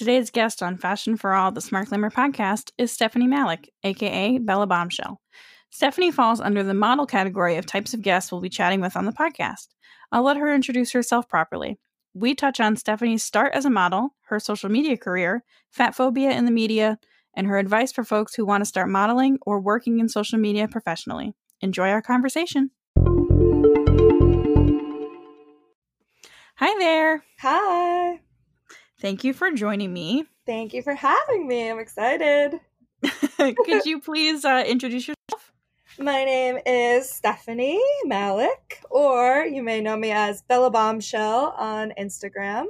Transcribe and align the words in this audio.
Today's 0.00 0.30
guest 0.30 0.62
on 0.62 0.78
Fashion 0.78 1.14
for 1.18 1.34
All, 1.34 1.52
the 1.52 1.60
Smart 1.60 1.90
Glamour 1.90 2.10
podcast, 2.10 2.70
is 2.78 2.90
Stephanie 2.90 3.26
Malik, 3.26 3.70
aka 3.84 4.38
Bella 4.38 4.66
Bombshell. 4.66 5.20
Stephanie 5.68 6.10
falls 6.10 6.40
under 6.40 6.62
the 6.62 6.72
model 6.72 7.04
category 7.04 7.56
of 7.56 7.66
types 7.66 7.92
of 7.92 8.00
guests 8.00 8.32
we'll 8.32 8.40
be 8.40 8.48
chatting 8.48 8.80
with 8.80 8.96
on 8.96 9.04
the 9.04 9.12
podcast. 9.12 9.66
I'll 10.10 10.22
let 10.22 10.38
her 10.38 10.54
introduce 10.54 10.92
herself 10.92 11.28
properly. 11.28 11.78
We 12.14 12.34
touch 12.34 12.60
on 12.60 12.76
Stephanie's 12.76 13.22
start 13.22 13.52
as 13.52 13.66
a 13.66 13.70
model, 13.70 14.14
her 14.28 14.40
social 14.40 14.70
media 14.70 14.96
career, 14.96 15.44
fat 15.70 15.94
phobia 15.94 16.30
in 16.30 16.46
the 16.46 16.50
media, 16.50 16.98
and 17.34 17.46
her 17.46 17.58
advice 17.58 17.92
for 17.92 18.02
folks 18.02 18.34
who 18.34 18.46
want 18.46 18.62
to 18.62 18.68
start 18.68 18.88
modeling 18.88 19.36
or 19.44 19.60
working 19.60 19.98
in 19.98 20.08
social 20.08 20.38
media 20.38 20.66
professionally. 20.66 21.34
Enjoy 21.60 21.90
our 21.90 22.00
conversation. 22.00 22.70
Hi 26.56 26.78
there. 26.78 27.22
Hi. 27.40 28.20
Thank 29.00 29.24
you 29.24 29.32
for 29.32 29.50
joining 29.50 29.92
me. 29.92 30.26
Thank 30.44 30.74
you 30.74 30.82
for 30.82 30.94
having 30.94 31.48
me. 31.48 31.70
I'm 31.70 31.78
excited. 31.78 32.60
Could 33.38 33.84
you 33.86 34.00
please 34.00 34.44
uh, 34.44 34.62
introduce 34.66 35.08
yourself? 35.08 35.52
My 35.98 36.24
name 36.24 36.58
is 36.66 37.10
Stephanie 37.10 37.82
Malik, 38.04 38.82
or 38.90 39.44
you 39.44 39.62
may 39.62 39.80
know 39.80 39.96
me 39.96 40.12
as 40.12 40.42
Bella 40.42 40.70
Bombshell 40.70 41.54
on 41.56 41.94
Instagram. 41.98 42.66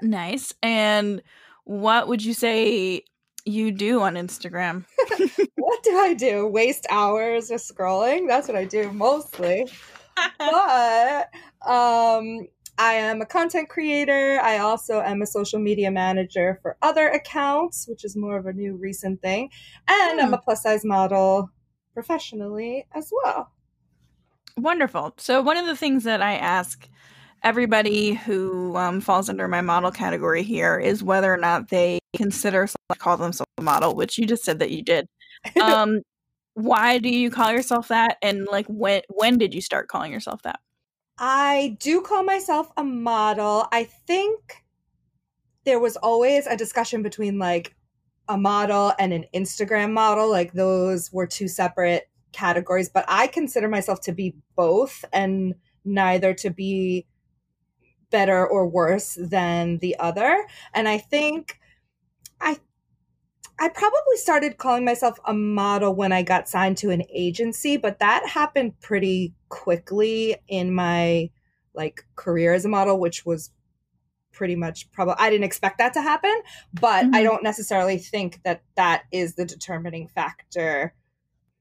Nice. 0.00 0.54
And 0.62 1.20
what 1.64 2.06
would 2.06 2.24
you 2.24 2.32
say 2.32 3.02
you 3.44 3.72
do 3.72 4.00
on 4.02 4.14
Instagram? 4.14 4.84
what 5.56 5.82
do 5.82 5.96
I 5.96 6.14
do? 6.14 6.46
Waste 6.46 6.86
hours 6.90 7.48
just 7.48 7.72
scrolling? 7.74 8.28
That's 8.28 8.46
what 8.46 8.56
I 8.56 8.64
do 8.66 8.92
mostly. 8.92 9.68
but 10.38 11.28
um 11.66 12.46
I 12.82 12.94
am 12.94 13.22
a 13.22 13.26
content 13.26 13.68
creator. 13.68 14.40
I 14.42 14.58
also 14.58 15.00
am 15.02 15.22
a 15.22 15.26
social 15.26 15.60
media 15.60 15.88
manager 15.88 16.58
for 16.62 16.76
other 16.82 17.10
accounts, 17.10 17.86
which 17.86 18.04
is 18.04 18.16
more 18.16 18.36
of 18.36 18.46
a 18.46 18.52
new 18.52 18.74
recent 18.74 19.22
thing. 19.22 19.50
And 19.86 20.20
I'm 20.20 20.28
hmm. 20.28 20.34
a 20.34 20.38
plus 20.38 20.64
size 20.64 20.84
model 20.84 21.48
professionally 21.94 22.84
as 22.92 23.12
well. 23.22 23.52
Wonderful. 24.56 25.14
So, 25.18 25.40
one 25.42 25.56
of 25.56 25.66
the 25.66 25.76
things 25.76 26.02
that 26.02 26.22
I 26.22 26.34
ask 26.34 26.88
everybody 27.44 28.14
who 28.14 28.76
um, 28.76 29.00
falls 29.00 29.28
under 29.28 29.46
my 29.46 29.60
model 29.60 29.92
category 29.92 30.42
here 30.42 30.76
is 30.76 31.04
whether 31.04 31.32
or 31.32 31.36
not 31.36 31.68
they 31.68 32.00
consider 32.16 32.66
call 32.98 33.16
themselves 33.16 33.50
a 33.58 33.62
model, 33.62 33.94
which 33.94 34.18
you 34.18 34.26
just 34.26 34.42
said 34.42 34.58
that 34.58 34.72
you 34.72 34.82
did. 34.82 35.06
Um, 35.62 36.00
why 36.54 36.98
do 36.98 37.08
you 37.08 37.30
call 37.30 37.52
yourself 37.52 37.88
that? 37.88 38.18
And 38.22 38.46
like, 38.50 38.66
when 38.66 39.02
when 39.08 39.38
did 39.38 39.54
you 39.54 39.60
start 39.60 39.86
calling 39.86 40.10
yourself 40.10 40.42
that? 40.42 40.58
I 41.18 41.76
do 41.80 42.00
call 42.00 42.24
myself 42.24 42.70
a 42.76 42.84
model. 42.84 43.66
I 43.72 43.84
think 43.84 44.64
there 45.64 45.78
was 45.78 45.96
always 45.96 46.46
a 46.46 46.56
discussion 46.56 47.02
between 47.02 47.38
like 47.38 47.74
a 48.28 48.36
model 48.36 48.92
and 48.98 49.12
an 49.12 49.26
Instagram 49.34 49.92
model. 49.92 50.30
Like 50.30 50.52
those 50.52 51.12
were 51.12 51.26
two 51.26 51.48
separate 51.48 52.08
categories, 52.32 52.88
but 52.88 53.04
I 53.08 53.26
consider 53.26 53.68
myself 53.68 54.00
to 54.02 54.12
be 54.12 54.34
both 54.56 55.04
and 55.12 55.54
neither 55.84 56.34
to 56.34 56.50
be 56.50 57.06
better 58.10 58.46
or 58.46 58.66
worse 58.66 59.16
than 59.20 59.78
the 59.78 59.96
other. 59.98 60.46
And 60.74 60.88
I 60.88 60.98
think 60.98 61.58
I 63.62 63.68
probably 63.68 64.16
started 64.16 64.58
calling 64.58 64.84
myself 64.84 65.20
a 65.24 65.32
model 65.32 65.94
when 65.94 66.10
I 66.10 66.22
got 66.22 66.48
signed 66.48 66.78
to 66.78 66.90
an 66.90 67.04
agency, 67.14 67.76
but 67.76 68.00
that 68.00 68.28
happened 68.28 68.80
pretty 68.80 69.34
quickly 69.50 70.34
in 70.48 70.74
my 70.74 71.30
like 71.72 72.04
career 72.16 72.54
as 72.54 72.64
a 72.64 72.68
model, 72.68 72.98
which 72.98 73.24
was 73.24 73.52
pretty 74.32 74.56
much 74.56 74.90
probably 74.90 75.14
I 75.16 75.30
didn't 75.30 75.44
expect 75.44 75.78
that 75.78 75.92
to 75.92 76.02
happen, 76.02 76.34
but 76.80 77.04
mm-hmm. 77.04 77.14
I 77.14 77.22
don't 77.22 77.44
necessarily 77.44 77.98
think 77.98 78.40
that 78.42 78.62
that 78.74 79.04
is 79.12 79.36
the 79.36 79.44
determining 79.44 80.08
factor 80.08 80.92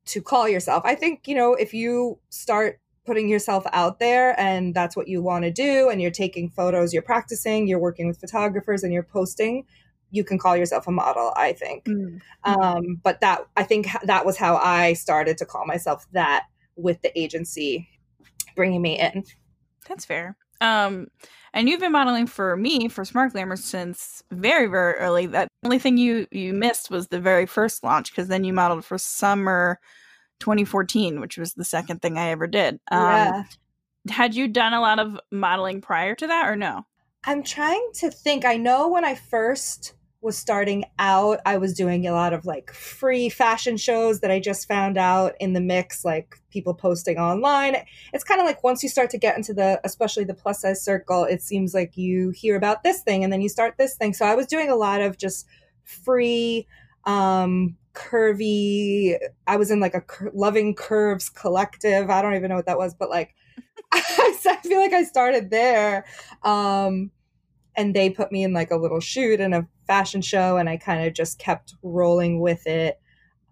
to 0.05 0.21
call 0.23 0.49
yourself. 0.49 0.81
I 0.83 0.95
think, 0.95 1.27
you 1.27 1.35
know, 1.35 1.53
if 1.53 1.71
you 1.71 2.17
start 2.29 2.79
putting 3.05 3.29
yourself 3.29 3.63
out 3.73 3.99
there 3.99 4.39
and 4.39 4.73
that's 4.73 4.97
what 4.97 5.07
you 5.07 5.21
want 5.21 5.43
to 5.43 5.51
do 5.51 5.89
and 5.89 6.01
you're 6.01 6.09
taking 6.09 6.49
photos, 6.49 6.93
you're 6.93 7.03
practicing, 7.03 7.67
you're 7.67 7.77
working 7.77 8.07
with 8.07 8.19
photographers 8.19 8.81
and 8.81 8.91
you're 8.91 9.03
posting 9.03 9.67
you 10.11 10.23
can 10.23 10.37
call 10.37 10.55
yourself 10.55 10.87
a 10.87 10.91
model 10.91 11.33
i 11.35 11.53
think. 11.53 11.85
Mm-hmm. 11.85 12.17
um, 12.43 12.99
but 13.03 13.21
that 13.21 13.47
i 13.57 13.63
think 13.63 13.87
that 14.03 14.25
was 14.25 14.37
how 14.37 14.57
i 14.57 14.93
started 14.93 15.37
to 15.39 15.45
call 15.45 15.65
myself 15.65 16.05
that 16.11 16.45
with 16.75 17.01
the 17.01 17.17
agency 17.19 17.87
bringing 18.55 18.81
me 18.81 18.99
in. 18.99 19.23
That's 19.87 20.05
fair. 20.05 20.35
Um, 20.59 21.07
and 21.53 21.67
you've 21.67 21.79
been 21.79 21.91
modeling 21.91 22.27
for 22.27 22.55
me 22.55 22.87
for 22.87 23.03
smart 23.03 23.33
glamour 23.33 23.55
since 23.55 24.23
very 24.31 24.67
very 24.67 24.93
early. 24.93 25.25
That 25.25 25.47
only 25.63 25.79
thing 25.79 25.97
you 25.97 26.27
you 26.31 26.53
missed 26.53 26.89
was 26.89 27.07
the 27.07 27.19
very 27.19 27.45
first 27.45 27.83
launch 27.83 28.11
because 28.11 28.27
then 28.27 28.43
you 28.43 28.53
modeled 28.53 28.85
for 28.85 28.97
summer 28.97 29.79
2014 30.39 31.19
which 31.19 31.37
was 31.37 31.53
the 31.53 31.63
second 31.63 32.01
thing 32.01 32.17
i 32.17 32.29
ever 32.29 32.47
did. 32.47 32.79
Um, 32.89 33.01
yeah. 33.01 33.43
had 34.09 34.35
you 34.35 34.47
done 34.47 34.73
a 34.73 34.81
lot 34.81 34.99
of 34.99 35.19
modeling 35.31 35.81
prior 35.81 36.15
to 36.15 36.27
that 36.27 36.47
or 36.47 36.55
no? 36.55 36.85
I'm 37.23 37.43
trying 37.43 37.87
to 37.95 38.09
think. 38.09 38.45
I 38.45 38.57
know 38.57 38.87
when 38.87 39.03
i 39.03 39.15
first 39.15 39.93
was 40.21 40.37
starting 40.37 40.85
out, 40.99 41.39
I 41.45 41.57
was 41.57 41.73
doing 41.73 42.07
a 42.07 42.11
lot 42.11 42.31
of 42.31 42.45
like 42.45 42.71
free 42.71 43.27
fashion 43.27 43.75
shows 43.75 44.19
that 44.19 44.29
I 44.29 44.39
just 44.39 44.67
found 44.67 44.97
out 44.97 45.33
in 45.39 45.53
the 45.53 45.61
mix, 45.61 46.05
like 46.05 46.39
people 46.51 46.75
posting 46.75 47.17
online. 47.17 47.77
It's 48.13 48.23
kind 48.23 48.39
of 48.39 48.45
like 48.45 48.63
once 48.63 48.83
you 48.83 48.89
start 48.89 49.09
to 49.11 49.17
get 49.17 49.35
into 49.35 49.53
the, 49.53 49.81
especially 49.83 50.23
the 50.23 50.35
plus 50.35 50.61
size 50.61 50.83
circle, 50.83 51.23
it 51.23 51.41
seems 51.41 51.73
like 51.73 51.97
you 51.97 52.29
hear 52.29 52.55
about 52.55 52.83
this 52.83 53.01
thing 53.01 53.23
and 53.23 53.33
then 53.33 53.41
you 53.41 53.49
start 53.49 53.75
this 53.77 53.95
thing. 53.95 54.13
So 54.13 54.25
I 54.25 54.35
was 54.35 54.45
doing 54.45 54.69
a 54.69 54.75
lot 54.75 55.01
of 55.01 55.17
just 55.17 55.47
free, 55.83 56.67
um, 57.05 57.75
curvy. 57.93 59.17
I 59.47 59.57
was 59.57 59.71
in 59.71 59.79
like 59.79 59.95
a 59.95 60.01
cur- 60.01 60.31
loving 60.35 60.75
curves 60.75 61.29
collective. 61.29 62.11
I 62.11 62.21
don't 62.21 62.35
even 62.35 62.49
know 62.49 62.55
what 62.55 62.67
that 62.67 62.77
was, 62.77 62.93
but 62.93 63.09
like, 63.09 63.33
I 63.91 64.59
feel 64.63 64.79
like 64.79 64.93
I 64.93 65.03
started 65.03 65.49
there. 65.49 66.05
Um, 66.43 67.11
and 67.75 67.95
they 67.95 68.09
put 68.09 68.31
me 68.31 68.43
in 68.43 68.53
like 68.53 68.71
a 68.71 68.77
little 68.77 68.99
shoot 68.99 69.39
and 69.39 69.53
a 69.53 69.67
fashion 69.87 70.21
show 70.21 70.57
and 70.57 70.69
I 70.69 70.77
kind 70.77 71.05
of 71.05 71.13
just 71.13 71.39
kept 71.39 71.73
rolling 71.83 72.39
with 72.39 72.67
it 72.67 72.99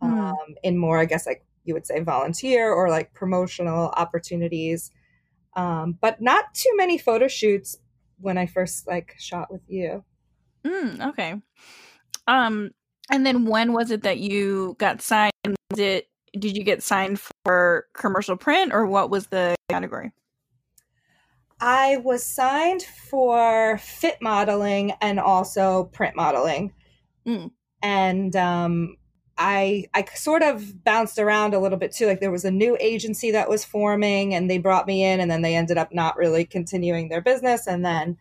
hmm. 0.02 0.12
um, 0.12 0.35
mm. 0.50 0.56
in 0.63 0.78
more, 0.78 1.00
I 1.00 1.06
guess, 1.06 1.25
like 1.25 1.46
you 1.63 1.74
would 1.74 1.85
say 1.85 2.00
volunteer 2.02 2.72
or 2.72 2.90
like 2.90 3.13
promotional 3.13 3.90
opportunities. 3.90 4.91
Um, 5.56 5.97
but 6.00 6.22
not 6.22 6.53
too 6.53 6.72
many 6.75 6.97
photo 6.97 7.28
shoots 7.28 7.78
when 8.19 8.38
I 8.38 8.46
first 8.46 8.88
like 8.88 9.16
shot 9.18 9.52
with 9.52 9.62
you. 9.68 10.03
Mm, 10.66 11.09
okay. 11.09 11.35
Um, 12.28 12.72
and 13.12 13.25
then 13.25 13.46
when 13.46 13.74
was 13.74 13.91
it 13.91 14.03
that 14.03 14.19
you 14.19 14.75
got 14.79 15.02
signed? 15.02 15.31
It 15.78 16.08
did 16.38 16.56
you 16.56 16.63
get 16.63 16.84
signed 16.84 17.19
for 17.44 17.88
commercial 17.94 18.38
print 18.38 18.72
or 18.74 18.85
what 18.85 19.09
was 19.09 19.28
the 19.28 19.56
category? 19.69 20.12
I 21.59 21.97
was 21.97 22.25
signed 22.25 22.84
for 22.84 23.78
fit 23.80 24.18
modeling 24.22 24.94
and 25.02 25.20
also 25.20 25.86
print 25.86 26.16
modeling. 26.16 26.74
Mm. 27.28 27.52
And 27.81 28.36
um, 28.36 28.96
I 29.38 29.86
I 29.94 30.06
sort 30.16 30.42
of 30.42 30.84
bounced 30.84 31.20
around 31.20 31.53
a 31.53 31.59
little 31.59 31.78
bit 31.78 31.92
too. 31.92 32.08
Like 32.08 32.22
there 32.22 32.31
was 32.31 32.46
a 32.46 32.52
new 32.52 32.78
agency 32.80 33.31
that 33.31 33.50
was 33.50 33.66
forming 33.66 34.34
and 34.34 34.50
they 34.50 34.58
brought 34.58 34.88
me 34.88 35.03
in 35.03 35.20
and 35.20 35.30
then 35.30 35.42
they 35.42 35.56
ended 35.56 35.78
up 35.78 35.94
not 35.94 36.18
really 36.18 36.46
continuing 36.46 37.09
their 37.09 37.22
business. 37.22 37.68
And 37.68 37.84
then 37.84 38.18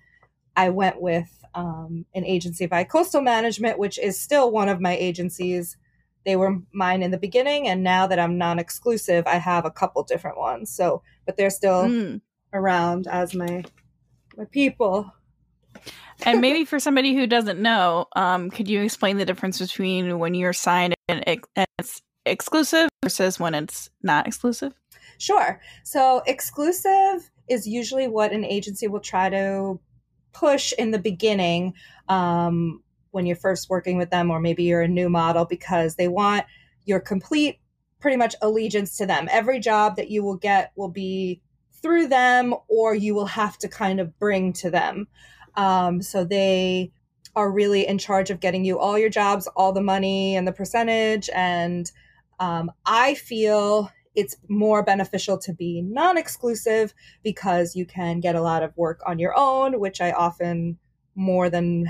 I 0.56 0.70
went 0.70 1.00
with 1.00 1.28
um, 1.54 2.06
an 2.14 2.24
agency 2.24 2.66
by 2.66 2.84
Coastal 2.84 3.20
Management, 3.20 3.78
which 3.78 3.98
is 3.98 4.20
still 4.20 4.50
one 4.50 4.68
of 4.68 4.80
my 4.80 4.96
agencies. 4.96 5.76
They 6.24 6.36
were 6.36 6.58
mine 6.72 7.02
in 7.02 7.10
the 7.10 7.18
beginning, 7.18 7.68
and 7.68 7.82
now 7.82 8.06
that 8.06 8.18
I'm 8.18 8.36
non-exclusive, 8.36 9.26
I 9.26 9.36
have 9.36 9.64
a 9.64 9.70
couple 9.70 10.02
different 10.02 10.36
ones. 10.36 10.70
So, 10.70 11.02
but 11.24 11.36
they're 11.36 11.48
still 11.48 11.84
mm 11.84 12.20
around 12.52 13.06
as 13.06 13.34
my 13.34 13.64
my 14.36 14.44
people. 14.46 15.12
and 16.24 16.40
maybe 16.40 16.64
for 16.64 16.78
somebody 16.78 17.14
who 17.14 17.26
doesn't 17.26 17.60
know, 17.60 18.06
um, 18.16 18.50
could 18.50 18.68
you 18.68 18.82
explain 18.82 19.16
the 19.18 19.24
difference 19.24 19.58
between 19.58 20.18
when 20.18 20.34
you're 20.34 20.52
signed 20.52 20.94
and, 21.08 21.22
it's 21.78 22.00
exclusive 22.24 22.88
versus 23.02 23.40
when 23.40 23.54
it's 23.54 23.90
not 24.02 24.26
exclusive? 24.26 24.72
Sure. 25.18 25.60
So 25.84 26.22
exclusive 26.26 27.30
is 27.48 27.66
usually 27.66 28.08
what 28.08 28.32
an 28.32 28.44
agency 28.44 28.86
will 28.86 29.00
try 29.00 29.28
to 29.30 29.80
push 30.32 30.72
in 30.78 30.90
the 30.90 30.98
beginning 30.98 31.74
um, 32.08 32.82
when 33.10 33.26
you're 33.26 33.36
first 33.36 33.68
working 33.70 33.96
with 33.96 34.10
them, 34.10 34.30
or 34.30 34.38
maybe 34.38 34.64
you're 34.64 34.82
a 34.82 34.88
new 34.88 35.08
model 35.08 35.44
because 35.44 35.96
they 35.96 36.08
want 36.08 36.44
your 36.84 37.00
complete, 37.00 37.58
pretty 38.00 38.16
much 38.16 38.36
allegiance 38.42 38.96
to 38.98 39.06
them. 39.06 39.28
Every 39.30 39.58
job 39.58 39.96
that 39.96 40.10
you 40.10 40.22
will 40.22 40.36
get 40.36 40.72
will 40.76 40.90
be 40.90 41.40
through 41.82 42.08
them 42.08 42.54
or 42.68 42.94
you 42.94 43.14
will 43.14 43.26
have 43.26 43.58
to 43.58 43.68
kind 43.68 44.00
of 44.00 44.18
bring 44.18 44.52
to 44.54 44.70
them. 44.70 45.08
Um, 45.54 46.02
so 46.02 46.24
they 46.24 46.92
are 47.36 47.50
really 47.50 47.86
in 47.86 47.98
charge 47.98 48.30
of 48.30 48.40
getting 48.40 48.64
you 48.64 48.78
all 48.78 48.98
your 48.98 49.10
jobs, 49.10 49.46
all 49.56 49.72
the 49.72 49.80
money 49.82 50.36
and 50.36 50.46
the 50.46 50.52
percentage. 50.52 51.28
And 51.34 51.90
um, 52.40 52.70
I 52.86 53.14
feel 53.14 53.90
it's 54.14 54.36
more 54.48 54.82
beneficial 54.82 55.38
to 55.38 55.52
be 55.52 55.82
non 55.82 56.18
exclusive 56.18 56.92
because 57.22 57.76
you 57.76 57.86
can 57.86 58.20
get 58.20 58.34
a 58.34 58.42
lot 58.42 58.62
of 58.62 58.76
work 58.76 59.00
on 59.06 59.18
your 59.18 59.38
own, 59.38 59.78
which 59.78 60.00
I 60.00 60.12
often 60.12 60.78
more 61.14 61.48
than 61.50 61.86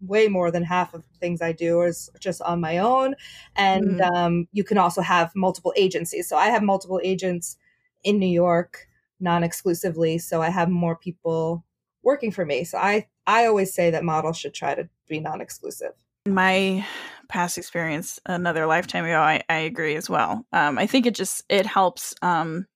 way 0.00 0.28
more 0.28 0.50
than 0.50 0.62
half 0.62 0.94
of 0.94 1.04
things 1.20 1.42
I 1.42 1.52
do 1.52 1.82
is 1.82 2.10
just 2.18 2.40
on 2.42 2.60
my 2.60 2.78
own. 2.78 3.14
And 3.56 4.00
Mhm. 4.00 4.14
um, 4.14 4.48
you 4.52 4.64
can 4.64 4.78
also 4.78 5.02
have 5.02 5.34
multiple 5.36 5.72
agencies. 5.76 6.28
So 6.28 6.36
I 6.36 6.46
have 6.46 6.62
multiple 6.62 7.00
agents 7.04 7.56
in 8.02 8.18
New 8.18 8.26
York, 8.26 8.88
non 9.20 9.44
exclusively. 9.44 10.18
So 10.18 10.42
I 10.42 10.50
have 10.50 10.68
more 10.68 10.96
people 10.96 11.64
working 12.02 12.30
for 12.30 12.44
me. 12.44 12.64
So 12.64 12.78
I, 12.78 13.08
I 13.26 13.46
always 13.46 13.72
say 13.72 13.90
that 13.90 14.04
models 14.04 14.38
should 14.38 14.54
try 14.54 14.74
to 14.74 14.88
be 15.08 15.20
non 15.20 15.40
exclusive. 15.40 15.92
In 16.26 16.34
my 16.34 16.84
past 17.30 17.56
experience 17.56 18.18
another 18.26 18.66
lifetime 18.66 19.04
ago 19.04 19.20
i, 19.20 19.40
I 19.48 19.58
agree 19.58 19.94
as 19.94 20.10
well 20.10 20.44
um, 20.52 20.78
i 20.78 20.86
think 20.86 21.06
it 21.06 21.14
just 21.14 21.44
it 21.48 21.64
helps 21.64 22.12
um, 22.22 22.66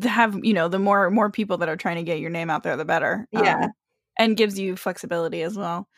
to 0.00 0.08
have 0.08 0.36
you 0.44 0.52
know 0.52 0.66
the 0.66 0.80
more 0.80 1.10
more 1.10 1.30
people 1.30 1.58
that 1.58 1.68
are 1.68 1.76
trying 1.76 1.96
to 1.96 2.02
get 2.02 2.18
your 2.18 2.28
name 2.28 2.50
out 2.50 2.64
there 2.64 2.76
the 2.76 2.84
better 2.84 3.28
um, 3.36 3.44
Yeah. 3.44 3.68
and 4.18 4.36
gives 4.36 4.58
you 4.58 4.74
flexibility 4.74 5.42
as 5.42 5.56
well 5.56 5.88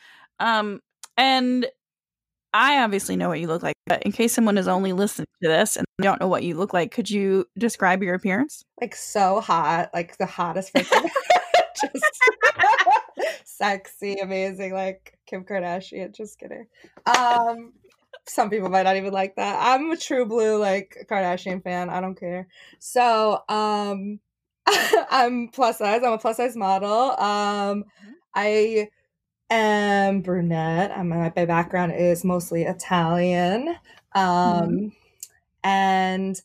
um, 0.40 0.81
and 1.16 1.66
i 2.54 2.82
obviously 2.82 3.16
know 3.16 3.28
what 3.28 3.40
you 3.40 3.46
look 3.46 3.62
like 3.62 3.75
but 3.87 4.02
in 4.04 4.12
case 4.12 4.32
someone 4.32 4.58
is 4.58 4.69
only 4.69 4.93
listening 4.93 5.26
to 5.43 5.49
this 5.49 5.76
and 5.76 5.87
don't 6.00 6.20
know 6.20 6.28
what 6.28 6.43
you 6.43 6.56
look 6.56 6.72
like 6.72 6.90
could 6.90 7.10
you 7.10 7.46
describe 7.58 8.02
your 8.02 8.14
appearance 8.14 8.64
Like 8.81 8.94
so 8.94 9.40
hot, 9.40 9.90
like 9.94 10.16
the 10.19 10.26
hottest 10.26 10.75
person. 10.75 11.08
just 11.81 12.04
sexy, 13.44 14.16
amazing, 14.16 14.72
like 14.72 15.19
Kim 15.26 15.44
Kardashian. 15.44 16.14
Just 16.14 16.38
kidding. 16.38 16.66
Um, 17.06 17.72
some 18.26 18.50
people 18.50 18.69
might 18.69 18.84
not 18.84 18.96
even 18.96 19.12
like 19.12 19.37
that. 19.37 19.58
I'm 19.60 19.90
a 19.90 19.96
true 19.96 20.26
blue 20.26 20.58
like 20.58 21.06
Kardashian 21.10 21.62
fan. 21.62 21.90
I 21.90 22.00
don't 22.00 22.19
care. 22.19 22.48
So, 22.78 23.43
um, 23.48 24.20
I'm 24.66 25.48
plus 25.48 25.78
size. 25.78 26.02
I'm 26.05 26.12
a 26.12 26.19
plus 26.19 26.37
size 26.37 26.56
model. 26.56 27.19
Um, 27.20 27.84
I 28.34 28.88
am 29.54 30.20
brunette. 30.20 30.90
I'm 30.96 31.08
my, 31.08 31.28
background 31.31 31.93
is 31.93 32.25
mostly 32.25 32.64
Italian. 32.64 33.76
Um, 34.14 34.93
and 35.64 36.40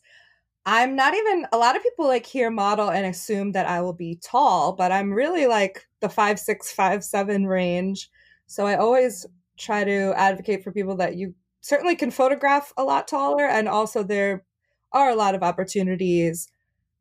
I'm 0.66 0.94
not 0.96 1.14
even 1.14 1.46
a 1.52 1.58
lot 1.58 1.76
of 1.76 1.82
people 1.82 2.06
like 2.06 2.26
hear 2.26 2.50
model 2.50 2.90
and 2.90 3.06
assume 3.06 3.52
that 3.52 3.66
I 3.66 3.80
will 3.80 3.94
be 3.94 4.18
tall, 4.22 4.72
but 4.72 4.92
I'm 4.92 5.12
really 5.12 5.46
like 5.46 5.86
the 6.00 6.08
five 6.08 6.38
six, 6.38 6.70
five 6.70 7.02
seven 7.02 7.46
range. 7.46 8.10
So 8.46 8.66
I 8.66 8.76
always 8.76 9.26
try 9.56 9.84
to 9.84 10.12
advocate 10.16 10.62
for 10.62 10.72
people 10.72 10.96
that 10.96 11.16
you 11.16 11.34
certainly 11.60 11.96
can 11.96 12.10
photograph 12.10 12.72
a 12.76 12.84
lot 12.84 13.08
taller, 13.08 13.46
and 13.46 13.68
also 13.68 14.02
there 14.02 14.44
are 14.92 15.10
a 15.10 15.16
lot 15.16 15.34
of 15.34 15.42
opportunities 15.42 16.48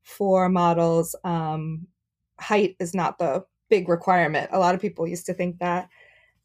for 0.02 0.50
models. 0.50 1.16
Um, 1.24 1.88
height 2.40 2.76
is 2.80 2.94
not 2.94 3.18
the 3.18 3.46
big 3.70 3.90
requirement. 3.90 4.50
A 4.54 4.60
lot 4.60 4.76
of 4.76 4.82
people 4.82 5.08
used 5.08 5.26
to 5.28 5.34
think 5.34 5.60
that, 5.60 5.90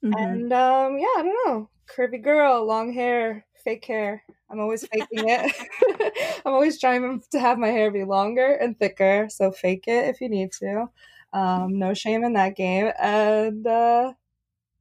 Mhm. 0.05 0.15
and 0.21 0.53
um, 0.53 0.99
yeah, 0.99 1.07
I 1.19 1.23
don't 1.23 1.49
know, 1.49 1.71
curvy 1.87 2.23
girl, 2.23 2.65
long 2.67 2.93
hair, 2.93 3.47
fake 3.65 3.85
hair. 3.85 4.25
I'm 4.51 4.61
always 4.61 4.87
faking 4.87 5.29
it. 5.29 6.43
I'm 6.47 6.53
always 6.53 6.79
trying 6.81 7.23
to 7.31 7.41
have 7.41 7.59
my 7.59 7.69
hair 7.69 7.91
be 7.91 8.05
longer 8.05 8.55
and 8.55 8.79
thicker, 8.79 9.29
so 9.31 9.53
fake 9.53 9.85
it 9.89 10.09
if 10.09 10.21
you 10.21 10.29
need 10.29 10.53
to. 10.61 10.91
Um, 11.33 11.79
no 11.79 11.95
shame 11.95 12.25
in 12.25 12.35
that 12.35 12.57
game. 12.57 12.93
And 13.01 13.67
uh, 13.67 14.15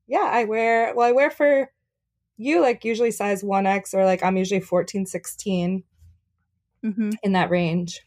yeah, 0.07 0.29
I 0.31 0.45
wear 0.45 0.93
well, 0.95 1.07
I 1.07 1.11
wear 1.13 1.31
for 1.31 1.71
you 2.37 2.61
like 2.61 2.85
usually 2.85 3.11
size 3.11 3.43
1x 3.43 3.93
or 3.93 4.05
like 4.05 4.23
I'm 4.23 4.37
usually 4.37 4.61
14, 4.61 5.05
16 5.05 5.83
Mhm. 6.83 7.19
in 7.23 7.33
that 7.33 7.49
range. 7.49 8.01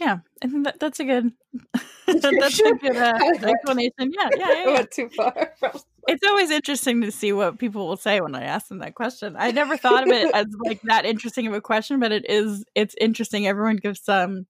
Yeah 0.00 0.18
i 0.42 0.48
think 0.48 0.64
that, 0.64 0.78
that's 0.80 1.00
a 1.00 1.04
good 1.04 1.32
that's 2.06 2.54
sure? 2.54 2.74
a 2.74 2.78
good 2.78 2.96
uh, 2.96 3.18
explanation 3.42 4.12
yeah 4.12 4.28
yeah, 4.36 4.48
yeah, 4.52 4.54
yeah. 4.64 4.72
went 4.74 4.90
too 4.90 5.08
far. 5.10 5.52
From- 5.58 5.80
it's 6.08 6.24
always 6.26 6.50
interesting 6.50 7.02
to 7.02 7.10
see 7.10 7.32
what 7.32 7.58
people 7.58 7.88
will 7.88 7.96
say 7.96 8.20
when 8.20 8.34
I 8.34 8.44
ask 8.44 8.68
them 8.68 8.78
that 8.78 8.94
question. 8.94 9.34
I 9.36 9.50
never 9.50 9.76
thought 9.76 10.04
of 10.04 10.10
it 10.10 10.32
as 10.34 10.46
like 10.64 10.80
that 10.82 11.04
interesting 11.04 11.46
of 11.46 11.52
a 11.52 11.60
question, 11.60 11.98
but 12.00 12.12
it 12.12 12.28
is. 12.28 12.64
It's 12.74 12.94
interesting. 13.00 13.46
Everyone 13.46 13.76
gives 13.76 14.08
um 14.08 14.46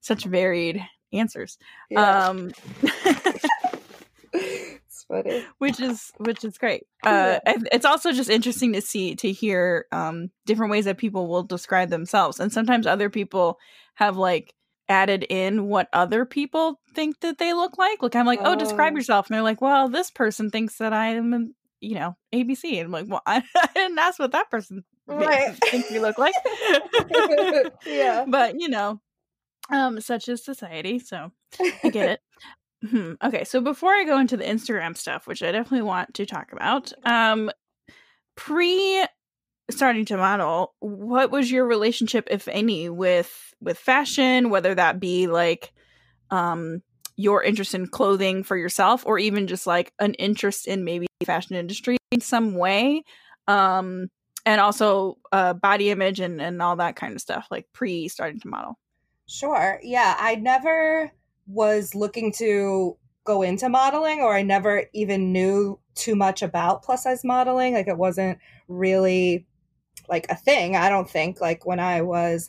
such 0.00 0.24
varied 0.24 0.82
answers, 1.12 1.58
yeah, 1.90 2.28
um, 2.28 2.52
it's 4.32 5.04
funny. 5.08 5.44
which 5.58 5.80
is 5.80 6.12
which 6.18 6.44
is 6.44 6.58
great. 6.58 6.86
Uh, 7.04 7.38
and 7.46 7.68
it's 7.72 7.84
also 7.84 8.12
just 8.12 8.30
interesting 8.30 8.72
to 8.74 8.80
see 8.80 9.14
to 9.16 9.32
hear 9.32 9.86
um 9.92 10.30
different 10.46 10.70
ways 10.70 10.84
that 10.84 10.98
people 10.98 11.28
will 11.28 11.42
describe 11.42 11.90
themselves, 11.90 12.40
and 12.40 12.52
sometimes 12.52 12.86
other 12.86 13.10
people 13.10 13.58
have 13.94 14.16
like 14.16 14.54
added 14.88 15.24
in 15.28 15.66
what 15.68 15.88
other 15.92 16.24
people 16.24 16.80
think 16.94 17.20
that 17.20 17.38
they 17.38 17.52
look 17.52 17.78
like. 17.78 18.02
Like 18.02 18.16
I'm 18.16 18.26
like, 18.26 18.40
oh, 18.44 18.54
describe 18.54 18.92
Oh. 18.94 18.96
yourself, 18.96 19.28
and 19.28 19.34
they're 19.34 19.42
like, 19.42 19.60
well, 19.60 19.88
this 19.88 20.10
person 20.10 20.50
thinks 20.50 20.76
that 20.78 20.92
I 20.92 21.08
am, 21.08 21.54
you 21.80 21.94
know, 21.96 22.16
ABC, 22.34 22.78
and 22.78 22.86
I'm 22.86 22.90
like, 22.92 23.06
well, 23.08 23.22
I, 23.26 23.42
I 23.56 23.68
didn't 23.74 23.98
ask 23.98 24.18
what 24.18 24.32
that 24.32 24.50
person 24.50 24.84
Right. 25.06 25.54
thinks 25.70 25.90
you 25.90 26.00
look 26.00 26.18
like. 26.18 26.34
Yeah. 27.86 28.24
but 28.28 28.60
you 28.60 28.68
know, 28.68 29.00
um, 29.70 30.00
such 30.00 30.28
is 30.28 30.44
society, 30.44 30.98
so 30.98 31.32
I 31.84 31.88
get 31.90 32.08
it. 32.10 32.20
Hmm, 32.88 33.14
Okay, 33.24 33.42
so 33.44 33.60
before 33.60 33.92
I 33.92 34.04
go 34.04 34.18
into 34.18 34.36
the 34.36 34.44
Instagram 34.44 34.96
stuff, 34.96 35.26
which 35.26 35.42
I 35.42 35.50
definitely 35.50 35.82
want 35.82 36.14
to 36.14 36.26
talk 36.26 36.52
about, 36.52 36.92
um, 37.04 37.50
pre 38.36 39.04
starting 39.70 40.04
to 40.06 40.16
model, 40.16 40.74
what 40.80 41.30
was 41.30 41.50
your 41.50 41.66
relationship, 41.66 42.28
if 42.30 42.48
any, 42.48 42.88
with 42.88 43.54
with 43.60 43.78
fashion? 43.78 44.50
Whether 44.50 44.74
that 44.74 45.00
be 45.00 45.26
like, 45.26 45.72
um, 46.30 46.82
your 47.16 47.42
interest 47.42 47.74
in 47.74 47.86
clothing 47.86 48.44
for 48.44 48.56
yourself, 48.56 49.04
or 49.04 49.18
even 49.18 49.46
just 49.46 49.66
like 49.66 49.92
an 49.98 50.14
interest 50.14 50.68
in 50.68 50.84
maybe 50.84 51.06
fashion 51.24 51.56
industry 51.56 51.96
in 52.12 52.20
some 52.20 52.54
way, 52.54 53.02
um, 53.48 54.08
and 54.46 54.60
also 54.60 55.18
uh, 55.32 55.52
body 55.52 55.90
image 55.90 56.20
and 56.20 56.40
and 56.40 56.62
all 56.62 56.76
that 56.76 56.96
kind 56.96 57.14
of 57.14 57.20
stuff, 57.20 57.48
like 57.50 57.66
pre 57.72 58.08
starting 58.08 58.38
to 58.40 58.48
model. 58.48 58.78
Sure. 59.26 59.80
Yeah. 59.82 60.16
I 60.18 60.36
never 60.36 61.10
was 61.46 61.94
looking 61.94 62.32
to 62.34 62.96
go 63.24 63.42
into 63.42 63.68
modeling, 63.68 64.20
or 64.20 64.34
I 64.34 64.42
never 64.42 64.84
even 64.94 65.32
knew 65.32 65.78
too 65.94 66.14
much 66.14 66.40
about 66.40 66.82
plus 66.82 67.02
size 67.02 67.24
modeling. 67.24 67.74
Like, 67.74 67.88
it 67.88 67.98
wasn't 67.98 68.38
really 68.68 69.46
like 70.08 70.26
a 70.30 70.36
thing, 70.36 70.76
I 70.76 70.88
don't 70.88 71.08
think. 71.08 71.40
Like, 71.40 71.66
when 71.66 71.80
I 71.80 72.02
was, 72.02 72.48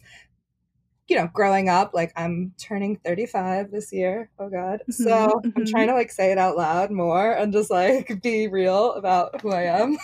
you 1.08 1.16
know, 1.16 1.30
growing 1.34 1.70
up, 1.70 1.92
like, 1.94 2.12
I'm 2.16 2.54
turning 2.58 2.98
35 2.98 3.72
this 3.72 3.92
year. 3.92 4.30
Oh, 4.40 4.50
God. 4.50 4.82
So 4.90 5.42
I'm 5.44 5.52
mhm. 5.52 5.70
trying 5.70 5.88
to 5.88 5.94
like 5.94 6.12
say 6.12 6.32
it 6.32 6.38
out 6.38 6.58
loud 6.58 6.92
more 6.92 7.32
and 7.32 7.52
just 7.52 7.72
like 7.72 8.22
be 8.22 8.48
real 8.48 8.94
about 8.94 9.42
who 9.42 9.52
I 9.52 9.64
am. 9.64 9.98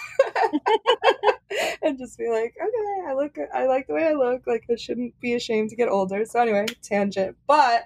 and 1.84 1.98
just 1.98 2.18
be 2.18 2.28
like, 2.30 2.56
okay, 2.62 3.08
I 3.08 3.14
look, 3.14 3.38
I 3.54 3.66
like 3.68 3.88
the 3.88 3.94
way 3.94 4.06
I 4.06 4.14
look. 4.14 4.48
Like, 4.48 4.66
I 4.72 4.76
shouldn't 4.76 5.20
be 5.20 5.36
ashamed 5.36 5.70
to 5.70 5.76
get 5.76 5.90
older. 5.90 6.26
So 6.26 6.40
anyway, 6.40 6.66
tangent. 6.82 7.38
But 7.48 7.84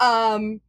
um, 0.00 0.60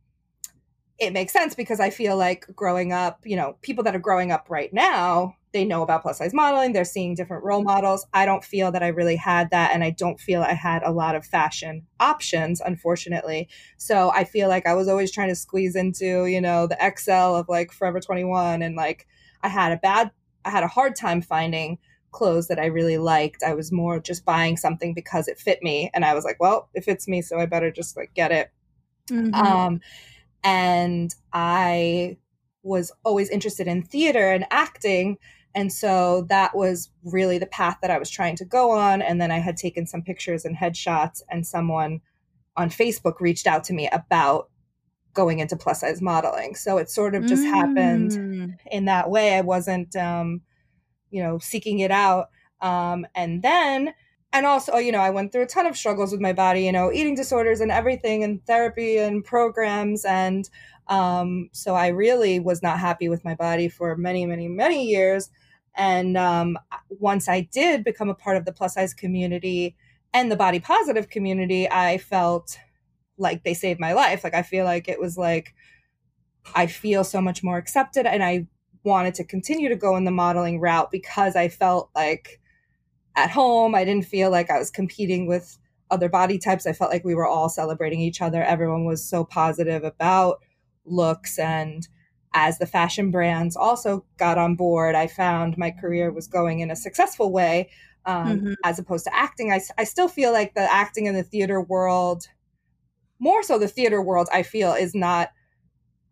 it 1.00 1.14
makes 1.14 1.34
sense 1.34 1.56
because 1.56 1.80
I 1.80 1.90
feel 1.90 2.18
like 2.18 2.46
growing 2.56 2.92
up, 2.92 3.22
you 3.24 3.36
know, 3.36 3.58
people 3.62 3.84
that 3.86 3.96
are 3.96 4.00
growing 4.00 4.32
up 4.32 4.48
right 4.50 4.72
now, 4.74 5.36
they 5.52 5.66
know 5.66 5.82
about 5.82 6.04
plus 6.04 6.20
size 6.20 6.34
modeling. 6.34 6.74
They're 6.74 6.86
seeing 6.86 7.16
different 7.16 7.44
role 7.44 7.64
models. 7.64 8.06
I 8.14 8.26
don't 8.26 8.44
feel 8.44 8.72
that 8.72 8.84
I 8.84 8.88
really 8.88 9.16
had 9.16 9.50
that, 9.52 9.72
and 9.74 9.84
I 9.84 9.90
don't 9.90 10.20
feel 10.20 10.42
I 10.42 10.54
had 10.54 10.84
a 10.84 10.92
lot 10.92 11.16
of 11.16 11.26
fashion 11.26 11.86
options, 12.00 12.62
unfortunately. 12.62 13.50
So 13.78 14.12
I 14.12 14.24
feel 14.24 14.48
like 14.48 14.68
I 14.68 14.74
was 14.76 14.88
always 14.88 15.12
trying 15.12 15.30
to 15.30 15.36
squeeze 15.36 15.76
into, 15.76 16.26
you 16.28 16.42
know, 16.42 16.68
the 16.68 16.78
XL 16.84 17.36
of 17.36 17.50
like 17.50 17.72
Forever 17.72 18.00
21 18.00 18.62
and 18.62 18.76
like 18.76 19.08
I 19.42 19.48
had 19.48 19.72
a 19.72 19.78
bad 19.78 20.12
I 20.46 20.52
had 20.52 20.64
a 20.64 20.68
hard 20.68 20.96
time 20.96 21.22
finding 21.22 21.78
clothes 22.12 22.48
that 22.48 22.60
I 22.60 22.66
really 22.66 22.98
liked. 22.98 23.44
I 23.44 23.54
was 23.54 23.72
more 23.72 24.00
just 24.00 24.26
buying 24.26 24.58
something 24.58 24.94
because 24.94 25.28
it 25.28 25.40
fit 25.40 25.62
me 25.62 25.92
and 25.94 26.06
I 26.06 26.14
was 26.14 26.26
like, 26.26 26.40
well, 26.40 26.70
it 26.74 26.84
fits 26.84 27.08
me, 27.08 27.22
so 27.22 27.40
I 27.40 27.46
better 27.46 27.72
just 27.72 27.98
like 27.98 28.14
get 28.14 28.32
it. 28.32 28.52
Mhm. 29.10 29.34
Um 29.36 29.82
and 30.44 31.14
I 31.34 32.18
was 32.64 32.92
always 33.04 33.30
interested 33.30 33.68
in 33.68 33.84
theater 33.84 34.32
and 34.32 34.46
acting 34.52 35.18
and 35.56 35.72
so 35.74 36.26
that 36.30 36.56
was 36.56 36.90
really 37.04 37.38
the 37.38 37.46
path 37.48 37.78
that 37.82 37.92
I 37.92 37.98
was 37.98 38.10
trying 38.10 38.36
to 38.38 38.46
go 38.46 38.72
on 38.72 39.02
and 39.02 39.20
then 39.20 39.32
I 39.32 39.40
had 39.40 39.58
taken 39.58 39.88
some 39.88 40.02
pictures 40.04 40.46
and 40.46 40.56
headshots 40.56 41.22
and 41.30 41.46
someone 41.46 42.02
on 42.56 42.70
Facebook 42.70 43.20
reached 43.20 43.48
out 43.48 43.64
to 43.66 43.74
me 43.74 43.90
about 43.92 44.50
going 45.14 45.40
into 45.40 45.56
plus 45.56 45.82
size 45.82 46.02
modeling. 46.02 46.56
So 46.56 46.78
it 46.78 46.90
sort 46.90 47.16
of 47.16 47.26
just 47.26 47.44
happened 47.44 48.12
Mm. 48.12 48.58
in 48.72 48.86
that 48.86 49.10
way. 49.10 49.36
I 49.36 49.42
wasn't, 49.42 49.96
um, 49.96 50.42
you 51.10 51.22
know, 51.24 51.40
seeking 51.40 51.80
it 51.80 51.92
out. 51.92 52.30
Um, 52.62 53.08
and 53.16 53.42
then, 53.42 53.94
and 54.32 54.46
also, 54.46 54.78
you 54.78 54.92
know, 54.92 55.00
I 55.00 55.10
went 55.10 55.32
through 55.32 55.42
a 55.44 55.48
ton 55.48 55.66
of 55.66 55.76
struggles 55.76 56.12
with 56.12 56.22
my 56.22 56.34
body, 56.34 56.64
you 56.66 56.72
know, 56.72 56.92
eating 56.94 57.16
disorders 57.16 57.60
and 57.62 57.72
everything, 57.72 58.24
and 58.24 58.46
therapy 58.46 58.98
and 58.98 59.26
programs. 59.26 60.06
And 60.06 60.48
um, 60.88 61.50
so 61.54 61.74
I 61.76 61.88
really 61.88 62.40
was 62.40 62.62
not 62.62 62.80
happy 62.80 63.10
with 63.10 63.26
my 63.26 63.34
body 63.36 63.68
for 63.70 63.96
many, 63.96 64.26
many, 64.28 64.48
many 64.48 64.86
years. 64.86 65.30
And 65.80 66.18
um, 66.18 66.60
once 66.90 67.30
I 67.30 67.42
did 67.42 67.86
become 67.86 68.10
a 68.10 68.14
part 68.14 68.36
of 68.36 68.44
the 68.44 68.52
plus 68.52 68.74
size 68.74 68.94
community 68.94 69.78
and 70.14 70.30
the 70.30 70.36
body 70.36 70.60
positive 70.60 71.10
community, 71.10 71.72
I 71.72 71.98
felt 71.98 72.60
like 73.18 73.44
they 73.44 73.54
saved 73.54 73.80
my 73.80 73.94
life. 73.94 74.24
Like 74.24 74.36
I 74.36 74.44
feel 74.44 74.66
like 74.66 74.90
it 74.90 75.00
was 75.00 75.18
like 75.18 75.56
I 76.54 76.68
feel 76.68 77.04
so 77.06 77.22
much 77.22 77.44
more 77.44 77.58
accepted 77.58 78.06
and 78.06 78.24
I 78.24 78.48
wanted 78.84 79.16
to 79.16 79.24
continue 79.24 79.70
to 79.70 79.76
go 79.76 79.96
in 79.96 80.04
the 80.04 80.12
modeling 80.12 80.60
route 80.60 80.92
because 80.92 81.36
I 81.38 81.48
felt 81.48 81.90
like 81.96 82.42
at 83.16 83.32
home, 83.32 83.74
I 83.74 83.86
didn't 83.86 84.06
feel 84.06 84.32
like 84.32 84.52
I 84.52 84.60
was 84.60 84.70
competing 84.70 85.28
with 85.28 85.58
other 85.92 86.10
body 86.10 86.38
types. 86.38 86.68
I 86.68 86.74
felt 86.74 86.92
like 86.92 87.06
we 87.06 87.16
were 87.16 87.28
all 87.28 87.50
celebrating 87.50 88.02
each 88.02 88.22
other. 88.22 88.44
Everyone 88.44 88.86
was 88.86 89.04
so 89.04 89.24
positive 89.24 89.84
about 89.86 90.40
looks. 90.86 91.40
And 91.40 91.88
as 92.34 92.60
the 92.60 92.66
fashion 92.66 93.12
brands 93.12 93.56
also 93.56 94.06
got 94.18 94.38
on 94.38 94.56
board, 94.56 94.96
I 94.96 95.08
found 95.08 95.58
my 95.58 95.72
career 95.72 96.12
was 96.12 96.28
going 96.28 96.60
in 96.60 96.70
a 96.70 96.76
successful 96.76 97.32
way 97.32 97.70
um, 98.06 98.28
mm-hmm. 98.28 98.54
as 98.64 98.80
opposed 98.80 99.06
to 99.06 99.16
acting. 99.16 99.52
I, 99.52 99.62
I 99.78 99.84
still 99.84 100.08
feel 100.08 100.32
like 100.32 100.54
the 100.54 100.62
acting 100.62 101.06
in 101.06 101.16
the 101.16 101.24
theater 101.24 101.62
world, 101.62 102.28
more 103.20 103.44
so 103.44 103.58
the 103.58 103.68
theater 103.68 104.02
world, 104.02 104.30
I 104.32 104.44
feel 104.44 104.74
is 104.74 104.94
not 104.94 105.30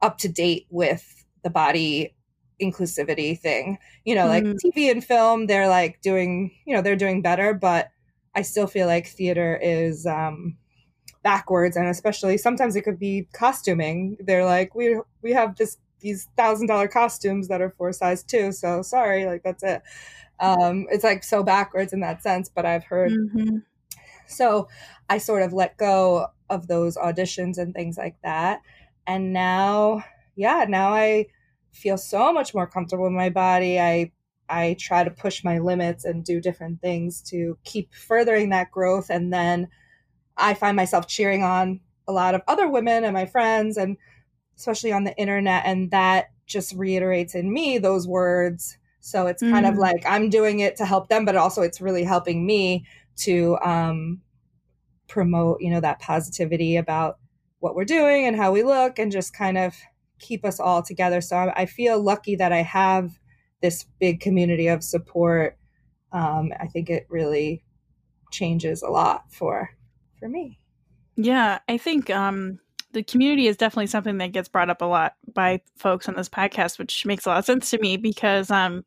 up 0.01 0.17
to 0.19 0.29
date 0.29 0.67
with 0.69 1.25
the 1.43 1.49
body 1.49 2.15
inclusivity 2.61 3.39
thing. 3.39 3.77
You 4.03 4.15
know, 4.15 4.27
like 4.27 4.43
mm-hmm. 4.43 4.67
TV 4.67 4.91
and 4.91 5.03
film, 5.03 5.47
they're 5.47 5.67
like 5.67 6.01
doing, 6.01 6.51
you 6.65 6.75
know, 6.75 6.81
they're 6.81 6.95
doing 6.95 7.21
better, 7.21 7.53
but 7.53 7.89
I 8.35 8.41
still 8.41 8.67
feel 8.67 8.87
like 8.87 9.07
theater 9.07 9.59
is 9.61 10.05
um 10.05 10.57
backwards 11.23 11.75
and 11.75 11.87
especially 11.87 12.37
sometimes 12.37 12.75
it 12.75 12.83
could 12.83 12.99
be 12.99 13.27
costuming. 13.33 14.17
They're 14.19 14.45
like, 14.45 14.75
we 14.75 14.99
we 15.21 15.33
have 15.33 15.55
this 15.57 15.77
these 15.99 16.27
thousand 16.37 16.67
dollar 16.67 16.87
costumes 16.87 17.47
that 17.47 17.61
are 17.61 17.73
for 17.77 17.91
size 17.91 18.23
two, 18.23 18.51
so 18.51 18.81
sorry, 18.81 19.25
like 19.25 19.43
that's 19.43 19.63
it. 19.63 19.81
Um, 20.39 20.85
it's 20.91 21.03
like 21.03 21.23
so 21.23 21.43
backwards 21.43 21.93
in 21.93 22.01
that 22.01 22.21
sense, 22.21 22.49
but 22.49 22.65
I've 22.65 22.83
heard 22.83 23.11
mm-hmm. 23.11 23.57
so 24.27 24.67
I 25.09 25.17
sort 25.17 25.41
of 25.41 25.53
let 25.53 25.77
go 25.77 26.27
of 26.49 26.67
those 26.67 26.97
auditions 26.97 27.57
and 27.57 27.73
things 27.73 27.97
like 27.97 28.15
that. 28.23 28.61
And 29.05 29.33
now, 29.33 30.03
yeah, 30.35 30.65
now 30.67 30.93
I 30.93 31.27
feel 31.71 31.97
so 31.97 32.33
much 32.33 32.53
more 32.53 32.67
comfortable 32.67 33.07
in 33.07 33.15
my 33.15 33.29
body. 33.29 33.79
I 33.79 34.11
I 34.49 34.75
try 34.79 35.03
to 35.03 35.11
push 35.11 35.43
my 35.43 35.59
limits 35.59 36.05
and 36.05 36.23
do 36.23 36.39
different 36.39 36.81
things 36.81 37.21
to 37.23 37.57
keep 37.63 37.93
furthering 37.93 38.49
that 38.49 38.71
growth. 38.71 39.09
And 39.09 39.33
then 39.33 39.67
I 40.37 40.53
find 40.53 40.75
myself 40.75 41.07
cheering 41.07 41.43
on 41.43 41.81
a 42.07 42.13
lot 42.13 42.35
of 42.35 42.41
other 42.47 42.69
women 42.69 43.03
and 43.03 43.13
my 43.13 43.25
friends, 43.25 43.75
and 43.75 43.97
especially 44.57 44.91
on 44.91 45.03
the 45.03 45.15
internet. 45.17 45.63
And 45.65 45.91
that 45.91 46.27
just 46.45 46.73
reiterates 46.75 47.35
in 47.35 47.51
me 47.51 47.77
those 47.77 48.07
words. 48.07 48.77
So 48.99 49.27
it's 49.27 49.41
kind 49.41 49.65
mm. 49.65 49.71
of 49.71 49.77
like 49.77 50.03
I'm 50.05 50.29
doing 50.29 50.59
it 50.59 50.75
to 50.77 50.85
help 50.85 51.07
them, 51.07 51.23
but 51.23 51.35
also 51.35 51.61
it's 51.61 51.79
really 51.79 52.03
helping 52.03 52.45
me 52.45 52.85
to 53.17 53.57
um, 53.63 54.21
promote, 55.07 55.61
you 55.61 55.69
know, 55.69 55.79
that 55.79 55.99
positivity 55.99 56.75
about 56.75 57.17
what 57.59 57.75
we're 57.75 57.85
doing 57.85 58.25
and 58.25 58.35
how 58.35 58.51
we 58.51 58.63
look 58.63 58.99
and 58.99 59.11
just 59.11 59.33
kind 59.33 59.57
of 59.57 59.75
keep 60.19 60.43
us 60.43 60.59
all 60.59 60.81
together. 60.81 61.21
So 61.21 61.51
I 61.55 61.65
feel 61.65 62.01
lucky 62.01 62.35
that 62.35 62.51
I 62.51 62.63
have 62.63 63.17
this 63.61 63.85
big 63.99 64.19
community 64.19 64.67
of 64.67 64.83
support. 64.83 65.57
Um, 66.11 66.51
I 66.59 66.67
think 66.67 66.89
it 66.89 67.05
really 67.09 67.63
changes 68.31 68.81
a 68.81 68.89
lot 68.89 69.31
for 69.31 69.69
for 70.19 70.27
me. 70.27 70.59
Yeah, 71.15 71.59
I 71.67 71.77
think 71.77 72.09
um, 72.09 72.59
the 72.91 73.03
community 73.03 73.47
is 73.47 73.57
definitely 73.57 73.87
something 73.87 74.17
that 74.17 74.31
gets 74.31 74.49
brought 74.49 74.69
up 74.69 74.81
a 74.81 74.85
lot 74.85 75.13
by 75.33 75.61
folks 75.77 76.07
on 76.07 76.15
this 76.15 76.29
podcast, 76.29 76.79
which 76.79 77.05
makes 77.05 77.25
a 77.25 77.29
lot 77.29 77.39
of 77.39 77.45
sense 77.45 77.69
to 77.71 77.79
me 77.79 77.97
because 77.97 78.49
um, 78.49 78.83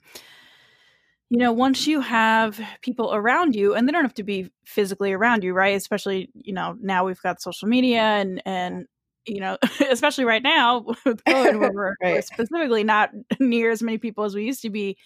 you 1.31 1.39
know, 1.39 1.53
once 1.53 1.87
you 1.87 2.01
have 2.01 2.61
people 2.83 3.15
around 3.15 3.55
you, 3.55 3.75
and 3.75 3.87
they 3.87 3.93
don't 3.93 4.03
have 4.03 4.15
to 4.15 4.25
be 4.25 4.51
physically 4.65 5.13
around 5.13 5.45
you, 5.45 5.55
right? 5.55 5.77
Especially, 5.77 6.29
you 6.35 6.53
know, 6.53 6.77
now 6.81 7.05
we've 7.05 7.23
got 7.23 7.41
social 7.41 7.69
media 7.69 8.01
and 8.01 8.43
and 8.45 8.87
you 9.27 9.41
know, 9.41 9.57
especially 9.91 10.25
right 10.25 10.43
now 10.43 10.85
with 11.05 11.23
COVID, 11.25 11.61
where 11.61 11.73
we're, 11.73 11.95
right. 12.03 12.15
we're 12.15 12.23
specifically 12.23 12.83
not 12.83 13.11
near 13.39 13.71
as 13.71 13.83
many 13.83 13.99
people 13.99 14.25
as 14.25 14.35
we 14.35 14.45
used 14.45 14.63
to 14.63 14.71
be. 14.71 14.97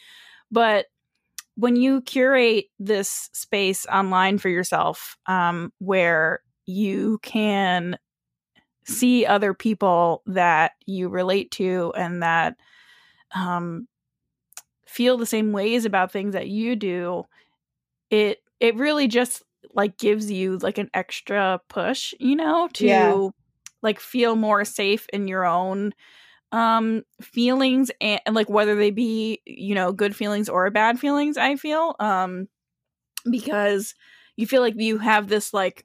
But 0.51 0.87
when 1.57 1.77
you 1.77 2.01
curate 2.01 2.67
this 2.79 3.29
space 3.33 3.87
online 3.87 4.39
for 4.39 4.49
yourself, 4.49 5.17
um, 5.27 5.73
where 5.79 6.41
you 6.67 7.19
can 7.23 7.99
see 8.87 9.27
other 9.27 9.55
people 9.55 10.23
that 10.27 10.73
you 10.87 11.09
relate 11.09 11.51
to 11.53 11.93
and 11.97 12.23
that 12.23 12.57
um, 13.35 13.89
feel 14.87 15.17
the 15.17 15.27
same 15.27 15.53
ways 15.53 15.85
about 15.85 16.13
things 16.13 16.35
that 16.35 16.49
you 16.49 16.77
do, 16.77 17.25
it 18.11 18.43
it 18.61 18.77
really 18.77 19.09
just 19.09 19.43
like 19.75 19.99
gives 19.99 20.31
you 20.31 20.59
like 20.59 20.79
an 20.79 20.91
extra 20.95 21.61
push, 21.69 22.15
you 22.21 22.37
know, 22.37 22.69
to 22.75 22.87
yeah 22.87 23.29
like 23.83 24.01
feel 24.01 24.35
more 24.35 24.65
safe 24.65 25.07
in 25.13 25.29
your 25.29 25.45
own 25.45 25.93
um 26.53 27.03
feelings 27.21 27.91
and, 28.01 28.21
and, 28.27 28.35
like 28.35 28.49
whether 28.49 28.75
they 28.77 28.91
be 28.91 29.41
you 29.47 29.75
know 29.75 29.93
good 29.93 30.17
feelings 30.17 30.49
or 30.49 30.71
bad 30.71 30.99
feelings 30.99 31.37
i 31.37 31.57
feel 31.57 31.97
um 32.01 32.49
because 33.31 33.95
you 34.37 34.47
feel 34.47 34.63
like 34.63 34.75
you 34.77 34.99
have 34.99 35.29
this 35.29 35.53
like 35.55 35.85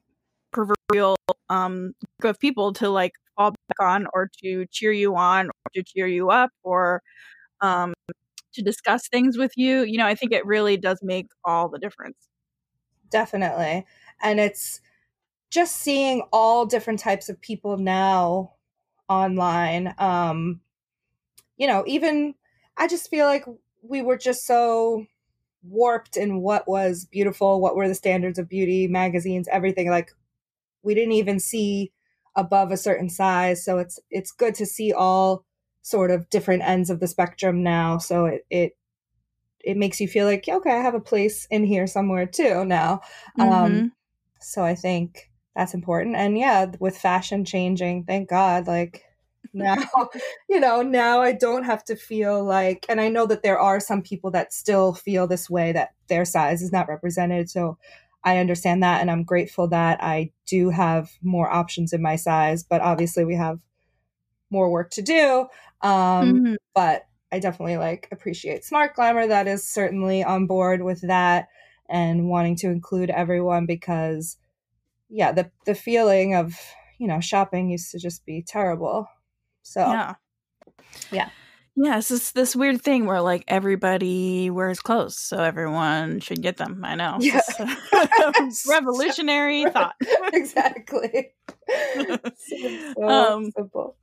proverbial 0.52 1.16
um 1.48 1.92
group 2.20 2.36
of 2.36 2.40
people 2.40 2.72
to 2.72 2.88
like 2.88 3.12
fall 3.36 3.50
back 3.50 3.80
on 3.80 4.06
or 4.12 4.30
to 4.42 4.66
cheer 4.70 4.92
you 4.92 5.14
on 5.16 5.46
or 5.46 5.70
to 5.74 5.82
cheer 5.82 6.06
you 6.06 6.30
up 6.30 6.50
or 6.62 7.02
um 7.60 7.94
to 8.52 8.62
discuss 8.62 9.08
things 9.08 9.38
with 9.38 9.52
you 9.56 9.82
you 9.82 9.96
know 9.98 10.06
i 10.06 10.14
think 10.14 10.32
it 10.32 10.44
really 10.46 10.76
does 10.76 10.98
make 11.02 11.26
all 11.44 11.68
the 11.68 11.78
difference. 11.78 12.16
Definitely 13.10 13.86
and 14.22 14.38
it's 14.38 14.80
just 15.50 15.76
seeing 15.76 16.22
all 16.32 16.64
different 16.66 17.00
types 17.00 17.28
of 17.28 17.40
people 17.40 17.76
now 17.76 18.52
online 19.08 19.94
um 19.98 20.60
you 21.56 21.66
know 21.66 21.84
even 21.86 22.34
i 22.76 22.86
just 22.86 23.10
feel 23.10 23.26
like 23.26 23.44
we 23.82 24.02
were 24.02 24.16
just 24.16 24.46
so 24.46 25.04
warped 25.62 26.16
in 26.16 26.40
what 26.40 26.68
was 26.68 27.04
beautiful 27.04 27.60
what 27.60 27.76
were 27.76 27.88
the 27.88 27.94
standards 27.94 28.38
of 28.38 28.48
beauty 28.48 28.86
magazines 28.86 29.48
everything 29.50 29.90
like 29.90 30.12
we 30.82 30.94
didn't 30.94 31.12
even 31.12 31.38
see 31.38 31.92
above 32.36 32.70
a 32.70 32.76
certain 32.76 33.08
size 33.08 33.64
so 33.64 33.78
it's 33.78 33.98
it's 34.10 34.32
good 34.32 34.54
to 34.54 34.64
see 34.64 34.92
all 34.92 35.44
sort 35.82 36.10
of 36.10 36.28
different 36.30 36.62
ends 36.62 36.90
of 36.90 37.00
the 37.00 37.08
spectrum 37.08 37.62
now 37.62 37.98
so 37.98 38.26
it 38.26 38.46
it 38.50 38.72
it 39.62 39.76
makes 39.76 40.00
you 40.00 40.06
feel 40.06 40.26
like 40.26 40.48
okay 40.48 40.70
i 40.70 40.80
have 40.82 40.94
a 40.94 41.00
place 41.00 41.46
in 41.50 41.64
here 41.64 41.86
somewhere 41.86 42.26
too 42.26 42.64
now 42.64 43.00
um, 43.38 43.48
mm-hmm. 43.48 43.64
um 43.64 43.92
so 44.40 44.62
i 44.62 44.74
think 44.74 45.30
that's 45.56 45.74
important. 45.74 46.16
And 46.16 46.38
yeah, 46.38 46.72
with 46.78 46.96
fashion 46.96 47.44
changing, 47.44 48.04
thank 48.04 48.28
God, 48.28 48.66
like 48.66 49.04
now, 49.52 49.76
you 50.48 50.60
know, 50.60 50.82
now 50.82 51.20
I 51.20 51.32
don't 51.32 51.64
have 51.64 51.84
to 51.84 51.96
feel 51.96 52.42
like, 52.44 52.86
and 52.88 53.00
I 53.00 53.08
know 53.08 53.26
that 53.26 53.42
there 53.42 53.58
are 53.58 53.80
some 53.80 54.02
people 54.02 54.30
that 54.32 54.52
still 54.52 54.94
feel 54.94 55.26
this 55.26 55.50
way 55.50 55.72
that 55.72 55.90
their 56.08 56.24
size 56.24 56.62
is 56.62 56.72
not 56.72 56.88
represented. 56.88 57.50
So 57.50 57.78
I 58.24 58.38
understand 58.38 58.82
that. 58.82 59.00
And 59.00 59.10
I'm 59.10 59.24
grateful 59.24 59.68
that 59.68 60.02
I 60.02 60.32
do 60.46 60.70
have 60.70 61.10
more 61.22 61.50
options 61.50 61.92
in 61.92 62.02
my 62.02 62.16
size, 62.16 62.62
but 62.62 62.80
obviously 62.80 63.24
we 63.24 63.36
have 63.36 63.60
more 64.50 64.70
work 64.70 64.90
to 64.92 65.02
do. 65.02 65.46
Um, 65.82 66.34
mm-hmm. 66.34 66.54
But 66.74 67.06
I 67.32 67.38
definitely 67.38 67.76
like 67.76 68.08
appreciate 68.10 68.64
Smart 68.64 68.94
Glamour 68.94 69.28
that 69.28 69.46
is 69.46 69.66
certainly 69.66 70.24
on 70.24 70.46
board 70.46 70.82
with 70.82 71.00
that 71.02 71.48
and 71.88 72.28
wanting 72.28 72.56
to 72.56 72.68
include 72.68 73.10
everyone 73.10 73.66
because 73.66 74.36
yeah, 75.08 75.32
the 75.32 75.50
the 75.66 75.74
feeling 75.74 76.34
of 76.34 76.54
you 76.98 77.06
know 77.06 77.20
shopping 77.20 77.70
used 77.70 77.90
to 77.92 77.98
just 77.98 78.24
be 78.26 78.42
terrible. 78.46 79.08
So 79.62 79.80
yeah, 79.80 80.14
yeah. 81.10 81.30
Yeah, 81.82 81.96
it's 81.96 82.08
this 82.08 82.32
this 82.32 82.54
weird 82.54 82.82
thing 82.82 83.06
where 83.06 83.22
like 83.22 83.42
everybody 83.48 84.50
wears 84.50 84.80
clothes, 84.80 85.16
so 85.16 85.38
everyone 85.38 86.20
should 86.20 86.42
get 86.42 86.58
them. 86.58 86.84
I 86.84 86.94
know. 86.94 87.16
Yeah. 87.20 87.40
revolutionary 88.68 89.64
thought. 89.64 89.94
exactly. 90.34 91.30
so 91.66 93.08
um, 93.08 93.50
simple. 93.56 93.96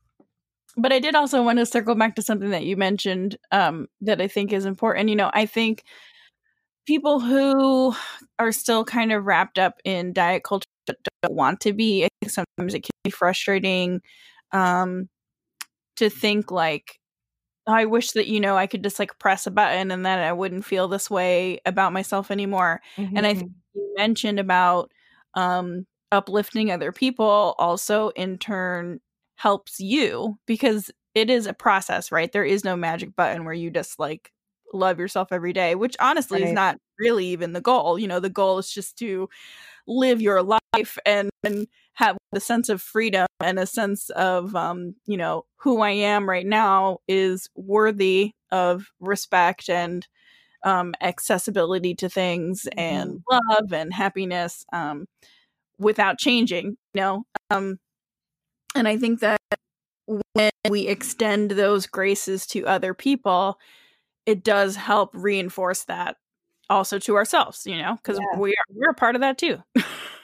But 0.75 0.91
I 0.91 0.97
did 0.97 1.13
also 1.13 1.43
want 1.43 1.59
to 1.59 1.67
circle 1.67 1.93
back 1.93 2.15
to 2.15 2.23
something 2.23 2.49
that 2.49 2.65
you 2.65 2.77
mentioned 2.77 3.37
um, 3.51 3.87
that 4.01 4.21
I 4.21 4.27
think 4.27 4.53
is 4.53 4.65
important. 4.65 5.09
You 5.09 5.15
know, 5.15 5.29
I 5.31 5.45
think 5.45 5.83
people 6.87 7.19
who 7.19 7.95
are 8.39 8.51
still 8.51 8.85
kind 8.85 9.11
of 9.11 9.25
wrapped 9.25 9.59
up 9.59 9.79
in 9.83 10.13
diet 10.13 10.43
culture 10.43 10.65
but 10.87 10.97
don't 11.21 11.35
want 11.35 11.59
to 11.59 11.73
be. 11.73 12.05
I 12.05 12.07
think 12.21 12.31
sometimes 12.31 12.73
it 12.73 12.81
can 12.81 12.91
be 13.03 13.11
frustrating 13.11 14.01
um, 14.51 15.09
to 15.97 16.09
think 16.09 16.49
like, 16.49 16.99
I 17.67 17.85
wish 17.85 18.11
that 18.11 18.27
you 18.27 18.39
know 18.39 18.57
I 18.57 18.67
could 18.67 18.83
just 18.83 18.99
like 18.99 19.19
press 19.19 19.45
a 19.45 19.51
button 19.51 19.91
and 19.91 20.05
then 20.05 20.19
I 20.19 20.33
wouldn't 20.33 20.65
feel 20.65 20.87
this 20.87 21.09
way 21.09 21.59
about 21.65 21.93
myself 21.93 22.31
anymore. 22.31 22.81
Mm-hmm. 22.95 23.17
And 23.17 23.27
I 23.27 23.33
think 23.33 23.51
you 23.73 23.93
mentioned 23.97 24.39
about 24.39 24.91
um, 25.33 25.85
uplifting 26.11 26.71
other 26.71 26.91
people 26.91 27.55
also 27.59 28.09
in 28.09 28.37
turn 28.37 28.99
helps 29.35 29.79
you 29.79 30.37
because 30.45 30.89
it 31.13 31.29
is 31.29 31.45
a 31.45 31.53
process, 31.53 32.11
right? 32.11 32.31
There 32.31 32.45
is 32.45 32.63
no 32.63 32.75
magic 32.75 33.15
button 33.15 33.43
where 33.43 33.53
you 33.53 33.69
just 33.69 33.99
like 33.99 34.31
love 34.73 34.99
yourself 34.99 35.29
every 35.31 35.53
day, 35.53 35.75
which 35.75 35.95
honestly 35.99 36.41
right. 36.41 36.47
is 36.49 36.53
not 36.53 36.77
really 36.99 37.27
even 37.27 37.53
the 37.53 37.61
goal. 37.61 37.99
You 37.99 38.07
know, 38.07 38.19
the 38.19 38.29
goal 38.29 38.57
is 38.57 38.71
just 38.71 38.97
to 38.99 39.29
live 39.87 40.21
your 40.21 40.43
life 40.43 40.61
life 40.77 40.97
and, 41.05 41.29
and 41.43 41.67
have 41.93 42.17
a 42.33 42.39
sense 42.39 42.69
of 42.69 42.81
freedom 42.81 43.25
and 43.39 43.59
a 43.59 43.65
sense 43.65 44.09
of 44.11 44.55
um, 44.55 44.95
you 45.05 45.17
know 45.17 45.45
who 45.57 45.81
I 45.81 45.91
am 45.91 46.29
right 46.29 46.45
now 46.45 46.99
is 47.07 47.49
worthy 47.55 48.31
of 48.51 48.87
respect 48.99 49.69
and 49.69 50.07
um, 50.63 50.93
accessibility 51.01 51.95
to 51.95 52.09
things 52.09 52.63
mm-hmm. 52.63 52.79
and 52.79 53.23
love 53.29 53.73
and 53.73 53.93
happiness 53.93 54.65
um, 54.73 55.05
without 55.79 56.17
changing. 56.17 56.77
You 56.93 57.01
know, 57.01 57.23
um, 57.49 57.79
and 58.75 58.87
I 58.87 58.97
think 58.97 59.19
that 59.21 59.39
when 60.05 60.51
we 60.69 60.87
extend 60.87 61.51
those 61.51 61.87
graces 61.87 62.45
to 62.47 62.65
other 62.65 62.93
people, 62.93 63.57
it 64.25 64.43
does 64.43 64.75
help 64.75 65.11
reinforce 65.13 65.83
that 65.85 66.17
also 66.69 66.99
to 66.99 67.15
ourselves, 67.15 67.65
you 67.65 67.77
know, 67.77 67.95
because 67.95 68.19
yeah. 68.19 68.39
we 68.39 68.51
are 68.51 68.73
we're 68.73 68.91
a 68.91 68.95
part 68.95 69.15
of 69.15 69.21
that 69.21 69.37
too. 69.37 69.57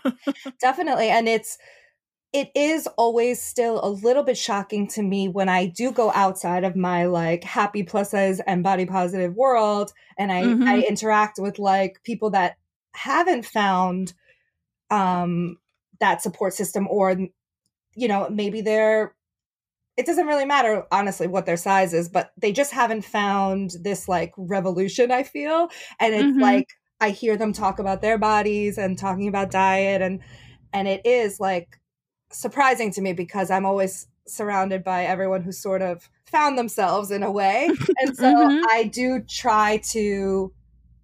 Definitely. 0.61 1.09
And 1.09 1.27
it's 1.27 1.57
it 2.33 2.49
is 2.55 2.87
always 2.97 3.41
still 3.41 3.79
a 3.83 3.87
little 3.87 4.23
bit 4.23 4.37
shocking 4.37 4.87
to 4.87 5.03
me 5.03 5.27
when 5.27 5.49
I 5.49 5.67
do 5.67 5.91
go 5.91 6.11
outside 6.13 6.63
of 6.63 6.75
my 6.75 7.05
like 7.05 7.43
happy 7.43 7.83
plus 7.83 8.11
size 8.11 8.39
and 8.41 8.63
body 8.63 8.85
positive 8.85 9.35
world 9.35 9.93
and 10.17 10.31
I, 10.31 10.43
mm-hmm. 10.43 10.63
I 10.63 10.79
interact 10.81 11.37
with 11.39 11.59
like 11.59 12.01
people 12.03 12.31
that 12.31 12.57
haven't 12.95 13.45
found 13.45 14.13
um 14.89 15.57
that 15.99 16.21
support 16.21 16.53
system 16.53 16.87
or 16.89 17.15
you 17.95 18.07
know 18.07 18.27
maybe 18.29 18.61
they're 18.61 19.15
it 19.97 20.05
doesn't 20.05 20.27
really 20.27 20.45
matter 20.45 20.83
honestly 20.91 21.27
what 21.27 21.45
their 21.45 21.57
size 21.57 21.93
is 21.93 22.09
but 22.09 22.31
they 22.37 22.51
just 22.51 22.71
haven't 22.71 23.03
found 23.03 23.71
this 23.81 24.07
like 24.07 24.33
revolution 24.37 25.11
i 25.11 25.23
feel 25.23 25.69
and 25.99 26.13
it's 26.13 26.23
mm-hmm. 26.23 26.39
like 26.41 26.67
i 26.99 27.09
hear 27.09 27.37
them 27.37 27.53
talk 27.53 27.79
about 27.79 28.01
their 28.01 28.17
bodies 28.17 28.77
and 28.77 28.97
talking 28.97 29.27
about 29.27 29.51
diet 29.51 30.01
and 30.01 30.19
and 30.71 30.87
it 30.87 31.05
is 31.05 31.39
like 31.39 31.79
surprising 32.31 32.91
to 32.91 33.01
me 33.01 33.13
because 33.13 33.51
i'm 33.51 33.65
always 33.65 34.07
surrounded 34.25 34.83
by 34.83 35.03
everyone 35.03 35.41
who 35.41 35.51
sort 35.51 35.81
of 35.81 36.09
found 36.25 36.57
themselves 36.57 37.11
in 37.11 37.23
a 37.23 37.31
way 37.31 37.69
and 37.99 38.15
so 38.15 38.33
mm-hmm. 38.33 38.63
i 38.71 38.83
do 38.83 39.19
try 39.29 39.77
to 39.77 40.51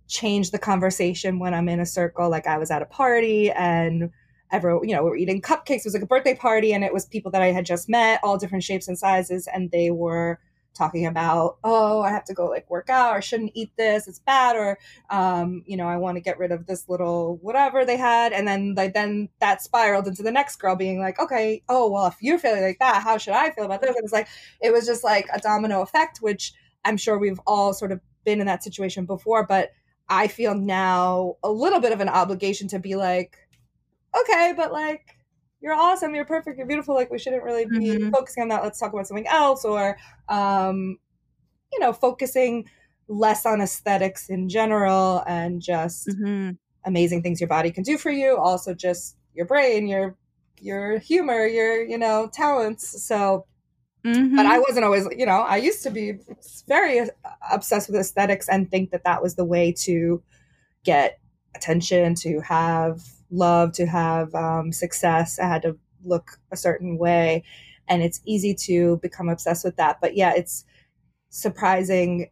change 0.08 0.50
the 0.50 0.58
conversation 0.58 1.38
when 1.38 1.54
i'm 1.54 1.70
in 1.70 1.80
a 1.80 1.86
circle 1.86 2.30
like 2.30 2.48
i 2.48 2.58
was 2.58 2.72
at 2.72 2.82
a 2.82 2.86
party 2.86 3.52
and 3.52 4.10
everyone, 4.52 4.88
you 4.88 4.96
know, 4.96 5.04
we 5.04 5.10
were 5.10 5.18
eating 5.18 5.42
cupcakes. 5.42 5.80
It 5.80 5.86
was 5.86 5.94
like 5.94 6.04
a 6.04 6.08
birthday 6.08 6.36
party, 6.36 6.74
and 6.74 6.84
it 6.84 6.94
was 6.94 7.06
people 7.06 7.32
that 7.32 7.42
I 7.42 7.52
had 7.52 7.66
just 7.66 7.90
met, 7.90 8.20
all 8.24 8.38
different 8.38 8.64
shapes 8.64 8.88
and 8.88 8.98
sizes, 8.98 9.48
and 9.48 9.72
they 9.72 9.92
were 9.92 10.40
talking 10.76 11.06
about, 11.06 11.58
oh, 11.64 12.02
I 12.02 12.12
have 12.12 12.24
to 12.26 12.34
go 12.34 12.46
like 12.46 12.70
work 12.70 12.90
out, 12.90 13.16
or 13.16 13.22
shouldn't 13.22 13.52
eat 13.54 13.72
this, 13.78 14.08
it's 14.08 14.20
bad, 14.20 14.56
or 14.56 14.78
um, 15.10 15.64
you 15.66 15.76
know, 15.76 15.88
I 15.88 15.98
want 15.98 16.18
to 16.18 16.22
get 16.22 16.40
rid 16.40 16.52
of 16.52 16.68
this 16.68 16.88
little 16.88 17.38
whatever 17.42 17.86
they 17.86 17.98
had, 17.98 18.34
and 18.34 18.48
then 18.48 18.76
like 18.76 18.94
then 18.94 19.30
that 19.40 19.62
spiraled 19.62 20.08
into 20.08 20.24
the 20.24 20.32
next 20.32 20.58
girl 20.58 20.76
being 20.76 21.00
like, 21.00 21.20
okay, 21.20 21.64
oh 21.70 21.90
well, 21.90 22.08
if 22.08 22.16
you're 22.22 22.40
feeling 22.40 22.62
like 22.62 22.80
that, 22.80 23.04
how 23.04 23.18
should 23.18 23.34
I 23.34 23.52
feel 23.52 23.66
about 23.66 23.82
this? 23.82 23.96
And 23.96 24.04
it's 24.04 24.14
like 24.14 24.28
it 24.62 24.72
was 24.72 24.86
just 24.86 25.04
like 25.04 25.28
a 25.34 25.40
domino 25.40 25.82
effect, 25.82 26.20
which 26.20 26.54
I'm 26.86 26.98
sure 26.98 27.18
we've 27.18 27.42
all 27.46 27.74
sort 27.74 27.92
of 27.92 28.00
been 28.24 28.40
in 28.40 28.48
that 28.48 28.64
situation 28.64 29.06
before, 29.06 29.46
but 29.46 29.72
I 30.08 30.28
feel 30.28 30.56
now 30.56 31.36
a 31.44 31.52
little 31.52 31.80
bit 31.80 31.92
of 31.92 32.00
an 32.00 32.10
obligation 32.10 32.68
to 32.70 32.80
be 32.80 32.96
like, 32.96 33.38
okay, 34.18 34.54
but 34.56 34.72
like 34.72 35.18
you're 35.62 35.74
awesome, 35.74 36.16
you're 36.16 36.26
perfect, 36.26 36.58
you're 36.58 36.68
beautiful. 36.68 36.96
Like 36.96 37.12
we 37.12 37.20
shouldn't 37.20 37.44
really 37.44 37.66
be 37.66 37.80
mm-hmm. 37.80 38.10
focusing 38.12 38.44
on 38.44 38.50
that. 38.50 38.64
Let's 38.64 38.80
talk 38.80 38.94
about 38.94 39.08
something 39.08 39.28
else, 39.28 39.66
or 39.66 39.98
um, 40.30 40.98
you 41.72 41.80
know, 41.80 41.94
focusing 41.94 42.68
less 43.08 43.46
on 43.46 43.62
aesthetics 43.62 44.30
in 44.30 44.48
general 44.48 45.24
and 45.28 45.62
just 45.62 46.08
mm-hmm. 46.08 46.52
amazing 46.86 47.24
things 47.24 47.42
your 47.42 47.48
body 47.48 47.72
can 47.72 47.84
do 47.84 47.98
for 47.98 48.12
you. 48.12 48.38
Also, 48.38 48.74
just 48.74 49.18
your 49.34 49.46
brain, 49.46 49.88
your 49.88 50.16
your 50.60 51.00
humor, 51.00 51.46
your 51.46 51.84
you 51.84 51.98
know 51.98 52.30
talents. 52.32 53.04
So. 53.06 53.46
Mm-hmm. 54.06 54.38
But 54.38 54.46
I 54.46 54.60
wasn't 54.60 54.86
always, 54.86 55.06
you 55.18 55.26
know, 55.26 55.42
I 55.42 55.58
used 55.58 55.84
to 55.84 55.90
be 55.90 56.14
very 56.70 57.06
obsessed 57.52 57.90
with 57.90 58.00
aesthetics 58.00 58.48
and 58.48 58.72
think 58.72 58.92
that 58.92 59.04
that 59.04 59.22
was 59.22 59.36
the 59.36 59.44
way 59.44 59.74
to 59.80 60.24
get 60.86 61.20
attention, 61.54 62.16
to 62.16 62.40
have 62.40 63.02
love, 63.32 63.74
to 63.74 63.86
have 63.86 64.34
um, 64.36 64.72
success. 64.72 65.40
I 65.40 65.48
had 65.48 65.62
to 65.64 65.78
look 66.04 66.40
a 66.52 66.58
certain 66.58 66.98
way. 66.98 67.44
And 67.88 68.04
it's 68.04 68.22
easy 68.26 68.54
to 68.66 68.98
become 68.98 69.30
obsessed 69.30 69.66
with 69.66 69.76
that. 69.78 70.00
But 70.00 70.16
yeah, 70.16 70.34
it's 70.36 70.66
surprising, 71.30 72.30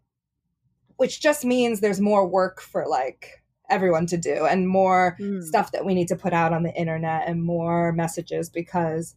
which 0.98 1.22
just 1.22 1.46
means 1.46 1.80
there's 1.80 2.02
more 2.02 2.28
work 2.28 2.62
for 2.62 2.86
like 2.88 3.44
everyone 3.70 4.06
to 4.08 4.18
do 4.18 4.46
and 4.46 4.68
more 4.68 5.18
mm. 5.20 5.44
stuff 5.44 5.72
that 5.72 5.86
we 5.86 5.94
need 5.94 6.08
to 6.08 6.16
put 6.16 6.34
out 6.34 6.54
on 6.54 6.64
the 6.64 6.74
internet 6.74 7.28
and 7.28 7.44
more 7.44 7.92
messages 7.92 8.50
because 8.50 9.16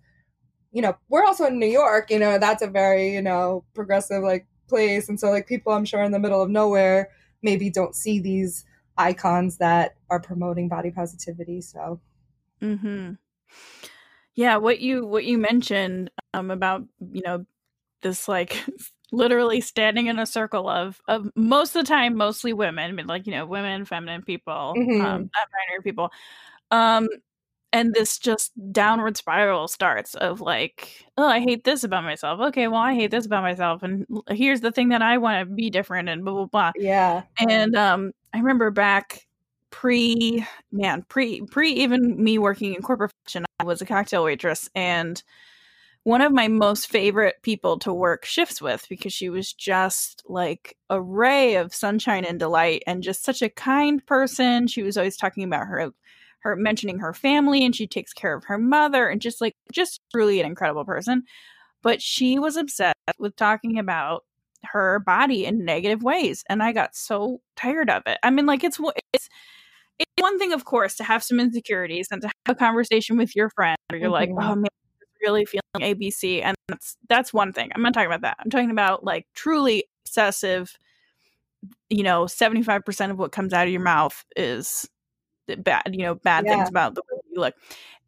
you 0.72 0.82
know 0.82 0.96
we're 1.08 1.24
also 1.24 1.44
in 1.44 1.58
new 1.58 1.66
york 1.66 2.10
you 2.10 2.18
know 2.18 2.38
that's 2.38 2.62
a 2.62 2.66
very 2.66 3.14
you 3.14 3.22
know 3.22 3.64
progressive 3.74 4.22
like 4.22 4.46
place 4.68 5.08
and 5.08 5.18
so 5.18 5.30
like 5.30 5.46
people 5.46 5.72
i'm 5.72 5.84
sure 5.84 6.02
in 6.02 6.12
the 6.12 6.18
middle 6.18 6.42
of 6.42 6.50
nowhere 6.50 7.10
maybe 7.42 7.70
don't 7.70 7.94
see 7.94 8.18
these 8.18 8.64
icons 8.98 9.58
that 9.58 9.94
are 10.10 10.20
promoting 10.20 10.68
body 10.68 10.90
positivity. 10.90 11.60
So, 11.60 12.00
hmm 12.60 13.12
yeah, 14.34 14.56
what 14.56 14.80
you 14.80 15.06
what 15.06 15.24
you 15.24 15.38
mentioned 15.38 16.10
um, 16.32 16.50
about 16.50 16.82
you 17.12 17.22
know 17.24 17.44
this 18.02 18.28
like 18.28 18.64
literally 19.12 19.60
standing 19.60 20.06
in 20.06 20.18
a 20.18 20.26
circle 20.26 20.68
of 20.68 21.00
of 21.08 21.28
most 21.34 21.74
of 21.74 21.84
the 21.84 21.88
time 21.88 22.16
mostly 22.16 22.52
women, 22.52 23.06
like 23.06 23.26
you 23.26 23.32
know 23.32 23.44
women, 23.44 23.84
feminine 23.84 24.22
people, 24.22 24.74
mm-hmm. 24.76 25.00
um, 25.00 25.30
non-binary 25.34 25.82
people, 25.84 26.10
um, 26.70 27.08
and 27.72 27.92
this 27.92 28.18
just 28.18 28.52
downward 28.72 29.16
spiral 29.16 29.68
starts 29.68 30.14
of 30.14 30.40
like 30.40 31.04
oh 31.16 31.28
i 31.28 31.38
hate 31.38 31.62
this 31.62 31.84
about 31.84 32.02
myself 32.02 32.40
okay 32.40 32.66
well 32.66 32.80
i 32.80 32.94
hate 32.94 33.12
this 33.12 33.26
about 33.26 33.42
myself 33.42 33.84
and 33.84 34.04
here's 34.28 34.60
the 34.60 34.72
thing 34.72 34.88
that 34.88 35.02
i 35.02 35.18
want 35.18 35.48
to 35.48 35.54
be 35.54 35.70
different 35.70 36.08
and 36.08 36.24
blah 36.24 36.34
blah 36.34 36.46
blah 36.46 36.72
yeah 36.74 37.22
and 37.48 37.76
um 37.76 38.10
i 38.34 38.38
remember 38.38 38.72
back 38.72 39.24
pre 39.70 40.44
man 40.72 41.04
pre 41.08 41.42
pre 41.42 41.72
even 41.72 42.22
me 42.22 42.38
working 42.38 42.74
in 42.74 42.82
corporate 42.82 43.12
fashion 43.24 43.44
i 43.58 43.64
was 43.64 43.80
a 43.80 43.86
cocktail 43.86 44.24
waitress 44.24 44.68
and 44.74 45.22
one 46.04 46.22
of 46.22 46.32
my 46.32 46.48
most 46.48 46.88
favorite 46.88 47.36
people 47.42 47.78
to 47.78 47.92
work 47.92 48.24
shifts 48.24 48.62
with 48.62 48.86
because 48.88 49.12
she 49.12 49.28
was 49.28 49.52
just 49.52 50.22
like 50.26 50.76
a 50.88 51.00
ray 51.00 51.56
of 51.56 51.74
sunshine 51.74 52.24
and 52.24 52.38
delight 52.38 52.82
and 52.86 53.02
just 53.02 53.22
such 53.22 53.42
a 53.42 53.50
kind 53.50 54.04
person. 54.06 54.66
She 54.66 54.82
was 54.82 54.96
always 54.96 55.16
talking 55.16 55.44
about 55.44 55.66
her 55.66 55.90
her 56.42 56.56
mentioning 56.56 57.00
her 57.00 57.12
family 57.12 57.64
and 57.66 57.76
she 57.76 57.86
takes 57.86 58.14
care 58.14 58.34
of 58.34 58.44
her 58.44 58.56
mother 58.56 59.08
and 59.08 59.20
just 59.20 59.42
like 59.42 59.54
just 59.72 60.00
truly 60.10 60.40
an 60.40 60.46
incredible 60.46 60.86
person. 60.86 61.24
But 61.82 62.00
she 62.00 62.38
was 62.38 62.56
obsessed 62.56 62.96
with 63.18 63.36
talking 63.36 63.78
about 63.78 64.24
her 64.64 65.00
body 65.00 65.46
in 65.46 65.64
negative 65.64 66.02
ways 66.02 66.44
and 66.46 66.62
i 66.62 66.70
got 66.70 66.94
so 66.94 67.40
tired 67.56 67.88
of 67.88 68.02
it. 68.06 68.18
I 68.22 68.30
mean 68.30 68.46
like 68.46 68.64
it's 68.64 68.78
what 68.78 68.96
it's 69.12 69.28
it's 70.00 70.22
one 70.22 70.38
thing 70.38 70.52
of 70.52 70.64
course 70.64 70.96
to 70.96 71.04
have 71.04 71.22
some 71.22 71.38
insecurities 71.38 72.08
and 72.10 72.22
to 72.22 72.28
have 72.28 72.56
a 72.56 72.58
conversation 72.58 73.16
with 73.16 73.36
your 73.36 73.50
friend 73.50 73.76
where 73.88 74.00
you're 74.00 74.10
mm-hmm. 74.10 74.34
like 74.34 74.50
oh 74.50 74.54
man 74.56 74.66
really 75.22 75.44
feeling 75.44 75.60
abc 75.94 76.42
and 76.42 76.56
that's 76.68 76.96
that's 77.08 77.32
one 77.32 77.52
thing 77.52 77.70
i'm 77.74 77.82
not 77.82 77.92
talking 77.92 78.06
about 78.06 78.22
that 78.22 78.36
i'm 78.40 78.50
talking 78.50 78.70
about 78.70 79.04
like 79.04 79.26
truly 79.34 79.84
obsessive 80.06 80.76
you 81.90 82.02
know 82.02 82.24
75% 82.24 83.10
of 83.10 83.18
what 83.18 83.32
comes 83.32 83.52
out 83.52 83.66
of 83.66 83.72
your 83.72 83.82
mouth 83.82 84.24
is 84.34 84.88
bad, 85.58 85.82
you 85.92 86.04
know, 86.04 86.14
bad 86.14 86.44
yeah. 86.44 86.56
things 86.56 86.68
about 86.68 86.94
the 86.94 87.02
way 87.10 87.20
you 87.30 87.40
look. 87.40 87.54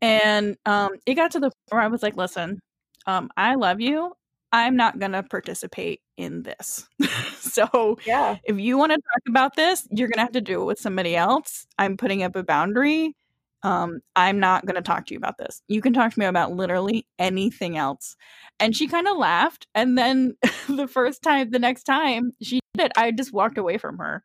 And 0.01 0.57
um, 0.67 0.91
it 1.07 1.15
got 1.15 1.33
to 1.33 1.41
the 1.41 1.47
point 1.47 1.55
where 1.71 1.81
I 1.81 1.89
was 1.89 2.03
like, 2.03 2.17
listen, 2.17 2.61
um, 3.07 3.31
I 3.37 3.55
love 3.55 3.81
you. 3.81 4.13
I'm 4.53 4.77
not 4.77 4.99
going 4.99 5.13
to 5.13 5.23
participate 5.23 6.03
in 6.17 6.43
this. 6.43 6.87
so 7.39 7.99
yeah. 8.07 8.37
if 8.45 8.59
you 8.59 8.77
want 8.77 8.93
to 8.93 8.97
talk 8.97 9.29
about 9.29 9.57
this, 9.57 9.89
you're 9.91 10.09
going 10.09 10.19
to 10.19 10.23
have 10.23 10.33
to 10.33 10.41
do 10.41 10.61
it 10.63 10.67
with 10.67 10.79
somebody 10.79 11.17
else. 11.17 11.67
I'm 11.79 11.97
putting 11.97 12.23
up 12.23 12.37
a 12.37 12.43
boundary. 12.43 13.17
Um, 13.63 14.01
I'm 14.17 14.41
not 14.41 14.67
going 14.67 14.75
to 14.77 14.83
talk 14.83 15.07
to 15.07 15.15
you 15.15 15.19
about 15.19 15.39
this. 15.39 15.63
You 15.69 15.81
can 15.81 15.93
talk 15.93 16.13
to 16.13 16.19
me 16.19 16.27
about 16.27 16.53
literally 16.53 17.07
anything 17.19 17.79
else. 17.79 18.17
And 18.61 18.77
she 18.77 18.89
kind 18.89 19.09
of 19.09 19.17
laughed. 19.17 19.67
And 19.75 19.97
then 19.97 20.37
the 20.69 20.89
first 20.89 21.23
time, 21.23 21.51
the 21.51 21.59
next 21.59 21.85
time 21.85 22.33
she 22.43 22.61
did 22.75 22.87
it, 22.87 22.93
I 22.97 23.13
just 23.13 23.33
walked 23.33 23.59
away 23.59 23.79
from 23.79 23.99
her. 23.99 24.23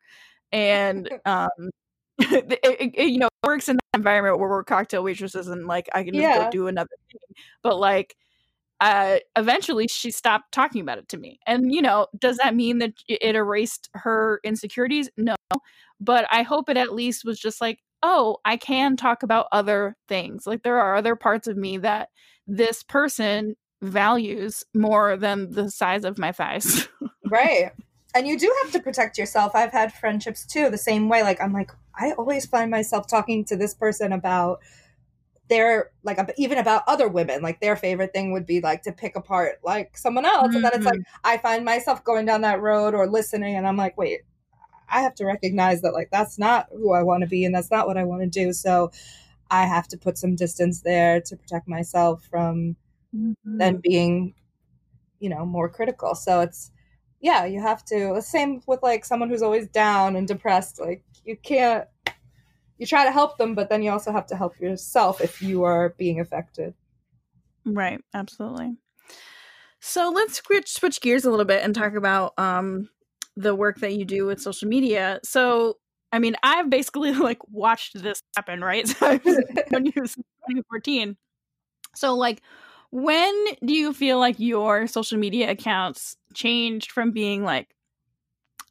And 0.52 1.08
um, 1.24 1.70
it, 2.18 2.58
it, 2.62 3.08
you 3.08 3.18
know, 3.18 3.28
works 3.44 3.68
in 3.68 3.76
that 3.76 3.98
environment 3.98 4.38
where 4.38 4.48
we're 4.48 4.64
cocktail 4.64 5.04
waitresses 5.04 5.48
and 5.48 5.66
like 5.66 5.88
I 5.94 6.02
can 6.02 6.12
just 6.12 6.22
yeah. 6.22 6.44
go 6.44 6.50
do 6.50 6.66
another 6.66 6.96
thing. 7.10 7.36
But 7.62 7.78
like, 7.78 8.16
uh, 8.80 9.18
eventually 9.36 9.88
she 9.88 10.10
stopped 10.10 10.52
talking 10.52 10.80
about 10.80 10.98
it 10.98 11.08
to 11.08 11.16
me. 11.16 11.40
And 11.46 11.72
you 11.72 11.82
know, 11.82 12.06
does 12.18 12.36
that 12.38 12.54
mean 12.54 12.78
that 12.78 12.94
it 13.08 13.34
erased 13.34 13.88
her 13.94 14.40
insecurities? 14.44 15.10
No, 15.16 15.36
but 16.00 16.26
I 16.30 16.42
hope 16.42 16.68
it 16.68 16.76
at 16.76 16.94
least 16.94 17.24
was 17.24 17.38
just 17.38 17.60
like, 17.60 17.80
oh, 18.02 18.38
I 18.44 18.56
can 18.56 18.96
talk 18.96 19.22
about 19.22 19.46
other 19.52 19.96
things. 20.06 20.46
Like 20.46 20.62
there 20.62 20.80
are 20.80 20.94
other 20.94 21.16
parts 21.16 21.48
of 21.48 21.56
me 21.56 21.78
that 21.78 22.10
this 22.46 22.82
person 22.82 23.56
values 23.82 24.64
more 24.74 25.16
than 25.16 25.50
the 25.50 25.70
size 25.70 26.04
of 26.04 26.18
my 26.18 26.32
thighs. 26.32 26.88
right. 27.30 27.70
And 28.14 28.26
you 28.26 28.38
do 28.38 28.52
have 28.62 28.72
to 28.72 28.80
protect 28.80 29.18
yourself. 29.18 29.52
I've 29.54 29.72
had 29.72 29.92
friendships 29.92 30.46
too, 30.46 30.70
the 30.70 30.78
same 30.78 31.08
way. 31.08 31.22
Like, 31.22 31.40
I'm 31.40 31.52
like, 31.52 31.70
I 31.94 32.12
always 32.12 32.46
find 32.46 32.70
myself 32.70 33.06
talking 33.06 33.44
to 33.46 33.56
this 33.56 33.74
person 33.74 34.12
about 34.12 34.60
they're 35.48 35.90
like 36.02 36.18
even 36.36 36.58
about 36.58 36.82
other 36.86 37.08
women 37.08 37.42
like 37.42 37.60
their 37.60 37.76
favorite 37.76 38.12
thing 38.12 38.32
would 38.32 38.46
be 38.46 38.60
like 38.60 38.82
to 38.82 38.92
pick 38.92 39.16
apart 39.16 39.58
like 39.62 39.96
someone 39.96 40.24
else 40.24 40.48
mm-hmm. 40.48 40.56
and 40.56 40.64
then 40.64 40.72
it's 40.74 40.84
like 40.84 40.98
mm-hmm. 40.98 41.20
i 41.26 41.36
find 41.38 41.64
myself 41.64 42.04
going 42.04 42.26
down 42.26 42.42
that 42.42 42.60
road 42.60 42.94
or 42.94 43.08
listening 43.08 43.56
and 43.56 43.66
i'm 43.66 43.76
like 43.76 43.96
wait 43.96 44.20
i 44.88 45.00
have 45.00 45.14
to 45.14 45.24
recognize 45.24 45.80
that 45.80 45.92
like 45.92 46.08
that's 46.10 46.38
not 46.38 46.66
who 46.72 46.92
i 46.92 47.02
want 47.02 47.22
to 47.22 47.28
be 47.28 47.44
and 47.44 47.54
that's 47.54 47.70
not 47.70 47.86
what 47.86 47.96
i 47.96 48.04
want 48.04 48.20
to 48.20 48.28
do 48.28 48.52
so 48.52 48.90
i 49.50 49.64
have 49.64 49.88
to 49.88 49.96
put 49.96 50.18
some 50.18 50.36
distance 50.36 50.82
there 50.82 51.20
to 51.20 51.36
protect 51.36 51.66
myself 51.66 52.22
from 52.30 52.76
mm-hmm. 53.14 53.58
then 53.58 53.80
being 53.82 54.34
you 55.20 55.28
know 55.28 55.44
more 55.44 55.68
critical 55.68 56.14
so 56.14 56.40
it's 56.40 56.70
yeah 57.20 57.44
you 57.44 57.60
have 57.60 57.84
to 57.84 58.12
the 58.14 58.22
same 58.22 58.60
with 58.66 58.82
like 58.82 59.04
someone 59.04 59.28
who's 59.28 59.42
always 59.42 59.66
down 59.68 60.14
and 60.14 60.28
depressed 60.28 60.80
like 60.80 61.02
you 61.24 61.36
can't 61.36 61.86
you 62.78 62.86
try 62.86 63.04
to 63.04 63.12
help 63.12 63.38
them, 63.38 63.54
but 63.54 63.68
then 63.68 63.82
you 63.82 63.90
also 63.90 64.12
have 64.12 64.26
to 64.26 64.36
help 64.36 64.58
yourself 64.60 65.20
if 65.20 65.42
you 65.42 65.64
are 65.64 65.94
being 65.98 66.20
affected. 66.20 66.74
Right, 67.64 68.00
absolutely. 68.14 68.76
So 69.80 70.10
let's 70.10 70.42
switch 70.42 70.72
switch 70.72 71.00
gears 71.00 71.24
a 71.24 71.30
little 71.30 71.44
bit 71.44 71.62
and 71.62 71.74
talk 71.74 71.94
about 71.94 72.38
um, 72.38 72.88
the 73.36 73.54
work 73.54 73.78
that 73.78 73.94
you 73.94 74.04
do 74.04 74.26
with 74.26 74.40
social 74.40 74.68
media. 74.68 75.20
So, 75.22 75.78
I 76.12 76.18
mean, 76.18 76.36
I've 76.42 76.70
basically 76.70 77.12
like 77.14 77.38
watched 77.48 78.00
this 78.02 78.22
happen, 78.36 78.62
right? 78.62 78.86
So 78.98 79.06
I 79.06 79.20
was 79.24 79.40
when 79.70 79.86
you 79.86 79.92
was 79.96 80.14
2014. 80.14 81.16
So, 81.94 82.14
like, 82.14 82.42
when 82.90 83.44
do 83.64 83.74
you 83.74 83.92
feel 83.92 84.18
like 84.18 84.36
your 84.38 84.86
social 84.86 85.18
media 85.18 85.50
accounts 85.50 86.16
changed 86.34 86.90
from 86.90 87.10
being 87.10 87.44
like 87.44 87.74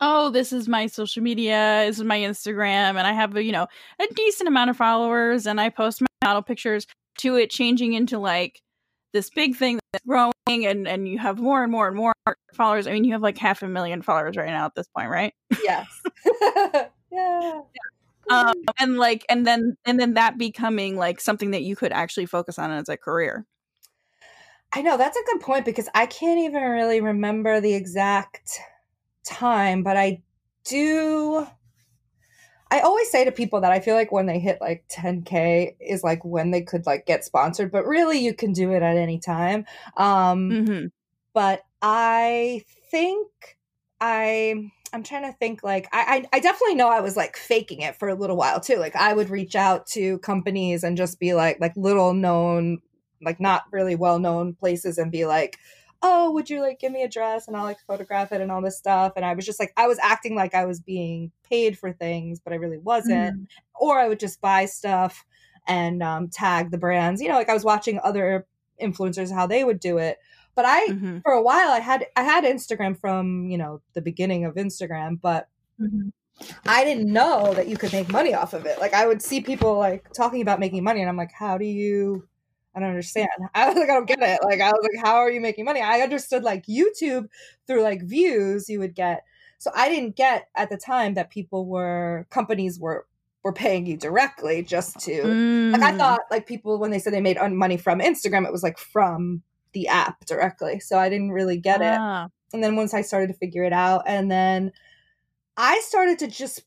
oh, 0.01 0.29
this 0.29 0.53
is 0.53 0.67
my 0.67 0.87
social 0.87 1.23
media, 1.23 1.85
this 1.87 1.97
is 1.97 2.03
my 2.03 2.19
Instagram, 2.19 2.95
and 2.95 2.99
I 2.99 3.13
have 3.13 3.35
a, 3.35 3.43
you 3.43 3.51
know, 3.51 3.67
a 3.99 4.13
decent 4.13 4.47
amount 4.47 4.69
of 4.69 4.77
followers 4.77 5.45
and 5.47 5.59
I 5.59 5.69
post 5.69 6.01
my 6.01 6.07
model 6.23 6.41
pictures 6.41 6.87
to 7.19 7.35
it 7.35 7.49
changing 7.49 7.93
into 7.93 8.19
like 8.19 8.61
this 9.13 9.29
big 9.29 9.55
thing 9.55 9.79
that's 9.91 10.05
growing 10.05 10.33
and 10.47 10.87
and 10.87 11.07
you 11.07 11.17
have 11.17 11.39
more 11.39 11.63
and 11.63 11.71
more 11.71 11.87
and 11.87 11.95
more 11.95 12.13
followers. 12.53 12.87
I 12.87 12.91
mean, 12.91 13.03
you 13.03 13.13
have 13.13 13.21
like 13.21 13.37
half 13.37 13.63
a 13.63 13.67
million 13.67 14.01
followers 14.01 14.37
right 14.37 14.47
now 14.47 14.65
at 14.65 14.75
this 14.75 14.87
point, 14.95 15.09
right? 15.09 15.33
Yes. 15.63 15.87
yeah. 17.11 17.61
Um, 18.29 18.55
and 18.79 18.97
like 18.97 19.25
and 19.29 19.47
then 19.47 19.77
and 19.85 19.99
then 19.99 20.15
that 20.15 20.37
becoming 20.37 20.97
like 20.97 21.21
something 21.21 21.51
that 21.51 21.63
you 21.63 21.75
could 21.75 21.91
actually 21.91 22.25
focus 22.25 22.59
on 22.59 22.71
as 22.71 22.89
a 22.89 22.97
career. 22.97 23.45
I 24.73 24.81
know 24.81 24.97
that's 24.97 25.17
a 25.17 25.23
good 25.31 25.41
point 25.41 25.63
because 25.63 25.87
I 25.95 26.05
can't 26.07 26.39
even 26.39 26.61
really 26.61 26.99
remember 26.99 27.61
the 27.61 27.73
exact 27.73 28.59
time, 29.27 29.83
but 29.83 29.97
I 29.97 30.21
do. 30.65 31.47
I 32.69 32.81
always 32.81 33.09
say 33.09 33.23
to 33.23 33.31
people 33.31 33.61
that 33.61 33.71
I 33.71 33.79
feel 33.79 33.95
like 33.95 34.11
when 34.11 34.25
they 34.25 34.39
hit 34.39 34.57
like 34.59 34.85
10k 34.89 35.75
is 35.79 36.03
like 36.03 36.23
when 36.25 36.51
they 36.51 36.61
could 36.61 36.85
like 36.85 37.05
get 37.05 37.23
sponsored, 37.23 37.71
but 37.71 37.85
really 37.85 38.19
you 38.19 38.33
can 38.33 38.51
do 38.51 38.71
it 38.71 38.83
at 38.83 38.97
any 38.97 39.19
time. 39.19 39.65
Um, 39.95 40.49
mm-hmm. 40.49 40.85
But 41.33 41.61
I 41.81 42.63
think 42.91 43.29
I 44.01 44.71
I'm 44.93 45.03
trying 45.03 45.31
to 45.31 45.37
think 45.37 45.63
like 45.63 45.87
I, 45.93 46.27
I, 46.31 46.37
I 46.37 46.39
definitely 46.39 46.75
know 46.75 46.89
I 46.89 47.01
was 47.01 47.15
like 47.15 47.37
faking 47.37 47.81
it 47.81 47.95
for 47.95 48.09
a 48.09 48.15
little 48.15 48.37
while 48.37 48.59
too. 48.59 48.77
Like 48.77 48.95
I 48.95 49.13
would 49.13 49.29
reach 49.29 49.55
out 49.55 49.85
to 49.87 50.17
companies 50.19 50.83
and 50.83 50.97
just 50.97 51.19
be 51.19 51.33
like 51.33 51.59
like 51.59 51.73
little 51.75 52.13
known 52.13 52.79
like 53.21 53.39
not 53.39 53.63
really 53.71 53.95
well 53.95 54.19
known 54.19 54.53
places 54.53 54.97
and 54.97 55.11
be 55.11 55.25
like 55.25 55.57
oh, 56.01 56.31
would 56.31 56.49
you 56.49 56.61
like 56.61 56.79
give 56.79 56.91
me 56.91 57.03
a 57.03 57.09
dress 57.09 57.47
and 57.47 57.57
I'll 57.57 57.63
like 57.63 57.79
photograph 57.87 58.31
it 58.31 58.41
and 58.41 58.51
all 58.51 58.61
this 58.61 58.77
stuff. 58.77 59.13
And 59.15 59.25
I 59.25 59.33
was 59.33 59.45
just 59.45 59.59
like, 59.59 59.73
I 59.77 59.87
was 59.87 59.99
acting 59.99 60.35
like 60.35 60.53
I 60.53 60.65
was 60.65 60.79
being 60.79 61.31
paid 61.43 61.77
for 61.77 61.91
things, 61.91 62.39
but 62.39 62.53
I 62.53 62.57
really 62.57 62.77
wasn't. 62.77 63.41
Mm. 63.41 63.47
Or 63.75 63.99
I 63.99 64.07
would 64.07 64.19
just 64.19 64.41
buy 64.41 64.65
stuff 64.65 65.25
and 65.67 66.01
um, 66.01 66.29
tag 66.29 66.71
the 66.71 66.77
brands. 66.77 67.21
You 67.21 67.29
know, 67.29 67.35
like 67.35 67.49
I 67.49 67.53
was 67.53 67.63
watching 67.63 67.99
other 68.03 68.45
influencers 68.81 69.33
how 69.33 69.47
they 69.47 69.63
would 69.63 69.79
do 69.79 69.97
it. 69.97 70.17
But 70.55 70.65
I, 70.65 70.87
mm-hmm. 70.87 71.19
for 71.19 71.33
a 71.33 71.41
while, 71.41 71.69
I 71.69 71.79
had 71.79 72.07
I 72.15 72.23
had 72.23 72.43
Instagram 72.43 72.99
from 72.99 73.47
you 73.49 73.59
know 73.59 73.81
the 73.93 74.01
beginning 74.01 74.45
of 74.45 74.55
Instagram, 74.55 75.21
but 75.21 75.47
mm-hmm. 75.79 76.09
I 76.65 76.83
didn't 76.83 77.11
know 77.11 77.53
that 77.53 77.67
you 77.67 77.77
could 77.77 77.93
make 77.93 78.09
money 78.09 78.33
off 78.33 78.53
of 78.53 78.65
it. 78.65 78.79
Like 78.79 78.93
I 78.93 79.05
would 79.05 79.21
see 79.21 79.41
people 79.41 79.77
like 79.77 80.11
talking 80.13 80.41
about 80.41 80.59
making 80.59 80.83
money, 80.83 81.01
and 81.01 81.09
I'm 81.09 81.17
like, 81.17 81.31
how 81.31 81.59
do 81.59 81.65
you 81.65 82.27
I 82.77 82.79
don't 82.79 82.89
understand. 82.89 83.29
I 83.55 83.67
was 83.67 83.75
like, 83.75 83.89
I 83.89 83.93
don't 83.93 84.07
get 84.07 84.21
it. 84.21 84.39
Like, 84.43 84.61
I 84.61 84.69
was 84.69 84.87
like, 84.93 85.03
how 85.03 85.15
are 85.15 85.31
you 85.31 85.41
making 85.41 85.65
money? 85.65 85.81
I 85.81 86.01
understood 86.01 86.43
like 86.43 86.67
YouTube 86.67 87.27
through 87.65 87.81
like 87.81 88.03
views 88.03 88.69
you 88.69 88.79
would 88.79 88.93
get. 88.93 89.23
So 89.57 89.71
I 89.75 89.89
didn't 89.89 90.15
get 90.15 90.47
at 90.55 90.69
the 90.69 90.77
time 90.77 91.15
that 91.15 91.31
people 91.31 91.65
were 91.65 92.27
companies 92.29 92.79
were 92.79 93.07
were 93.43 93.53
paying 93.53 93.85
you 93.85 93.97
directly 93.97 94.61
just 94.61 94.99
to 94.99 95.23
mm. 95.23 95.71
like 95.71 95.81
I 95.81 95.93
mm. 95.93 95.97
thought 95.97 96.19
like 96.29 96.45
people 96.47 96.77
when 96.79 96.91
they 96.91 96.99
said 96.99 97.13
they 97.13 97.21
made 97.21 97.37
money 97.51 97.77
from 97.77 97.99
Instagram, 97.99 98.45
it 98.45 98.51
was 98.51 98.61
like 98.61 98.77
from 98.77 99.41
the 99.73 99.87
app 99.87 100.25
directly. 100.25 100.79
So 100.79 100.99
I 100.99 101.09
didn't 101.09 101.31
really 101.31 101.57
get 101.57 101.81
ah. 101.81 102.25
it. 102.25 102.31
And 102.53 102.63
then 102.63 102.75
once 102.75 102.93
I 102.93 103.01
started 103.01 103.27
to 103.27 103.33
figure 103.33 103.63
it 103.63 103.73
out, 103.73 104.03
and 104.05 104.29
then 104.29 104.71
I 105.57 105.81
started 105.85 106.19
to 106.19 106.27
just 106.27 106.63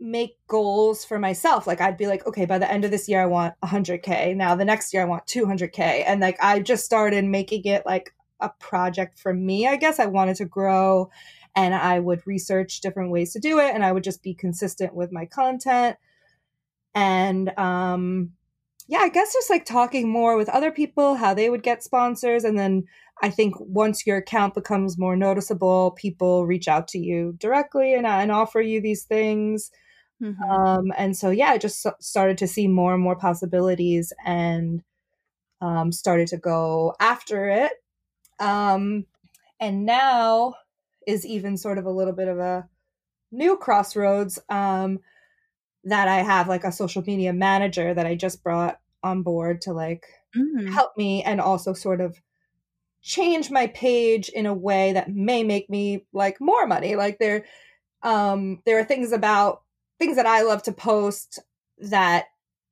make 0.00 0.36
goals 0.46 1.04
for 1.04 1.18
myself. 1.18 1.66
Like 1.66 1.80
I'd 1.80 1.96
be 1.96 2.06
like, 2.06 2.26
okay, 2.26 2.46
by 2.46 2.58
the 2.58 2.70
end 2.70 2.84
of 2.84 2.90
this 2.90 3.08
year, 3.08 3.20
I 3.20 3.26
want 3.26 3.54
100K. 3.64 4.36
Now 4.36 4.54
the 4.54 4.64
next 4.64 4.92
year, 4.92 5.02
I 5.02 5.06
want 5.06 5.26
200K. 5.26 6.04
And 6.06 6.20
like 6.20 6.36
I 6.40 6.60
just 6.60 6.84
started 6.84 7.24
making 7.24 7.64
it 7.64 7.84
like 7.84 8.14
a 8.40 8.50
project 8.60 9.18
for 9.18 9.34
me, 9.34 9.66
I 9.66 9.76
guess. 9.76 9.98
I 9.98 10.06
wanted 10.06 10.36
to 10.36 10.44
grow 10.44 11.10
and 11.56 11.74
I 11.74 11.98
would 11.98 12.26
research 12.26 12.80
different 12.80 13.10
ways 13.10 13.32
to 13.32 13.40
do 13.40 13.58
it. 13.58 13.74
And 13.74 13.84
I 13.84 13.92
would 13.92 14.04
just 14.04 14.22
be 14.22 14.34
consistent 14.34 14.94
with 14.94 15.12
my 15.12 15.26
content. 15.26 15.96
And 16.94 17.56
um, 17.58 18.32
yeah, 18.86 19.00
I 19.00 19.08
guess 19.08 19.32
just 19.32 19.50
like 19.50 19.64
talking 19.64 20.08
more 20.08 20.36
with 20.36 20.48
other 20.48 20.70
people, 20.70 21.16
how 21.16 21.34
they 21.34 21.50
would 21.50 21.62
get 21.62 21.82
sponsors. 21.82 22.44
And 22.44 22.58
then 22.58 22.84
I 23.20 23.30
think 23.30 23.54
once 23.58 24.06
your 24.06 24.18
account 24.18 24.54
becomes 24.54 24.98
more 24.98 25.16
noticeable, 25.16 25.92
people 25.92 26.46
reach 26.46 26.68
out 26.68 26.86
to 26.88 26.98
you 26.98 27.34
directly 27.38 27.94
and, 27.94 28.06
and 28.06 28.30
offer 28.30 28.60
you 28.60 28.80
these 28.80 29.02
things. 29.04 29.72
Mm-hmm. 30.22 30.42
Um, 30.42 30.92
and 30.96 31.16
so, 31.16 31.30
yeah, 31.30 31.48
I 31.48 31.58
just 31.58 31.86
started 32.00 32.38
to 32.38 32.48
see 32.48 32.66
more 32.66 32.94
and 32.94 33.02
more 33.02 33.16
possibilities 33.16 34.12
and 34.24 34.82
um, 35.60 35.92
started 35.92 36.28
to 36.28 36.36
go 36.36 36.94
after 37.00 37.48
it. 37.48 37.72
Um, 38.40 39.06
and 39.60 39.84
now 39.84 40.54
is 41.06 41.26
even 41.26 41.56
sort 41.56 41.78
of 41.78 41.86
a 41.86 41.90
little 41.90 42.12
bit 42.12 42.28
of 42.28 42.38
a 42.38 42.68
new 43.32 43.56
crossroads 43.56 44.38
um, 44.48 45.00
that 45.84 46.08
I 46.08 46.16
have 46.16 46.48
like 46.48 46.64
a 46.64 46.72
social 46.72 47.02
media 47.02 47.32
manager 47.32 47.94
that 47.94 48.06
I 48.06 48.14
just 48.14 48.42
brought 48.42 48.78
on 49.02 49.22
board 49.22 49.62
to 49.62 49.72
like 49.72 50.06
mm-hmm. 50.36 50.72
help 50.72 50.96
me 50.96 51.22
and 51.22 51.40
also 51.40 51.72
sort 51.72 52.00
of 52.00 52.20
change 53.00 53.50
my 53.50 53.68
page 53.68 54.28
in 54.28 54.46
a 54.46 54.54
way 54.54 54.92
that 54.92 55.10
may 55.10 55.44
make 55.44 55.70
me 55.70 56.04
like 56.12 56.40
more 56.40 56.66
money 56.66 56.96
like 56.96 57.18
there 57.20 57.44
um 58.02 58.60
there 58.66 58.78
are 58.78 58.84
things 58.84 59.12
about 59.12 59.62
things 59.98 60.16
that 60.16 60.26
I 60.26 60.42
love 60.42 60.62
to 60.64 60.72
post 60.72 61.38
that 61.78 62.26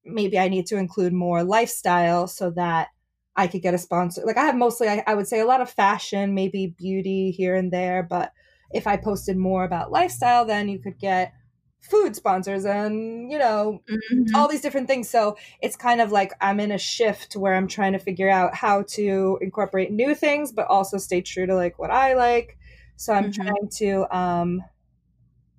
maybe 0.05 0.39
I 0.39 0.49
need 0.49 0.67
to 0.67 0.77
include 0.77 1.13
more 1.13 1.43
lifestyle 1.43 2.27
so 2.27 2.51
that 2.51 2.89
I 3.35 3.47
could 3.49 3.63
get 3.63 3.75
a 3.75 3.79
sponsor. 3.79 4.23
Like 4.25 4.37
I 4.37 4.45
have 4.45 4.57
mostly, 4.57 4.89
I, 4.89 5.03
I, 5.07 5.15
would 5.15 5.27
say 5.27 5.41
a 5.41 5.47
lot 5.47 5.61
of 5.61 5.71
fashion, 5.71 6.35
maybe 6.35 6.75
beauty 6.79 7.31
here 7.31 7.55
and 7.55 7.73
there. 7.73 8.03
But 8.03 8.33
if 8.73 8.87
I 8.87 8.97
posted 8.97 9.37
more 9.37 9.65
about 9.65 9.93
lifestyle, 9.93 10.45
then 10.45 10.69
you 10.69 10.79
could 10.79 10.99
get 10.99 11.33
food 11.81 12.17
sponsors 12.17 12.65
and, 12.65 13.31
you 13.31 13.39
know, 13.39 13.83
mm-hmm. 13.91 14.35
all 14.35 14.49
these 14.49 14.63
different 14.63 14.89
things. 14.89 15.09
So 15.11 15.37
it's 15.61 15.77
kind 15.77 16.01
of 16.01 16.13
like 16.13 16.33
I'm 16.41 16.61
in 16.61 16.73
a 16.73 16.79
shift 16.79 17.37
where 17.37 17.55
I'm 17.55 17.69
trying 17.69 17.93
to 17.93 17.99
figure 17.99 18.31
out 18.31 18.55
how 18.55 18.83
to 18.91 19.39
incorporate 19.43 19.93
new 19.93 20.15
things, 20.15 20.51
but 20.51 20.67
also 20.69 20.97
stay 20.97 21.21
true 21.21 21.47
to 21.47 21.55
like 21.55 21.79
what 21.79 21.91
I 21.91 22.15
like. 22.15 22.57
So 22.97 23.13
I'm 23.13 23.31
mm-hmm. 23.31 23.43
trying 23.43 23.69
to 23.79 24.17
um, 24.17 24.63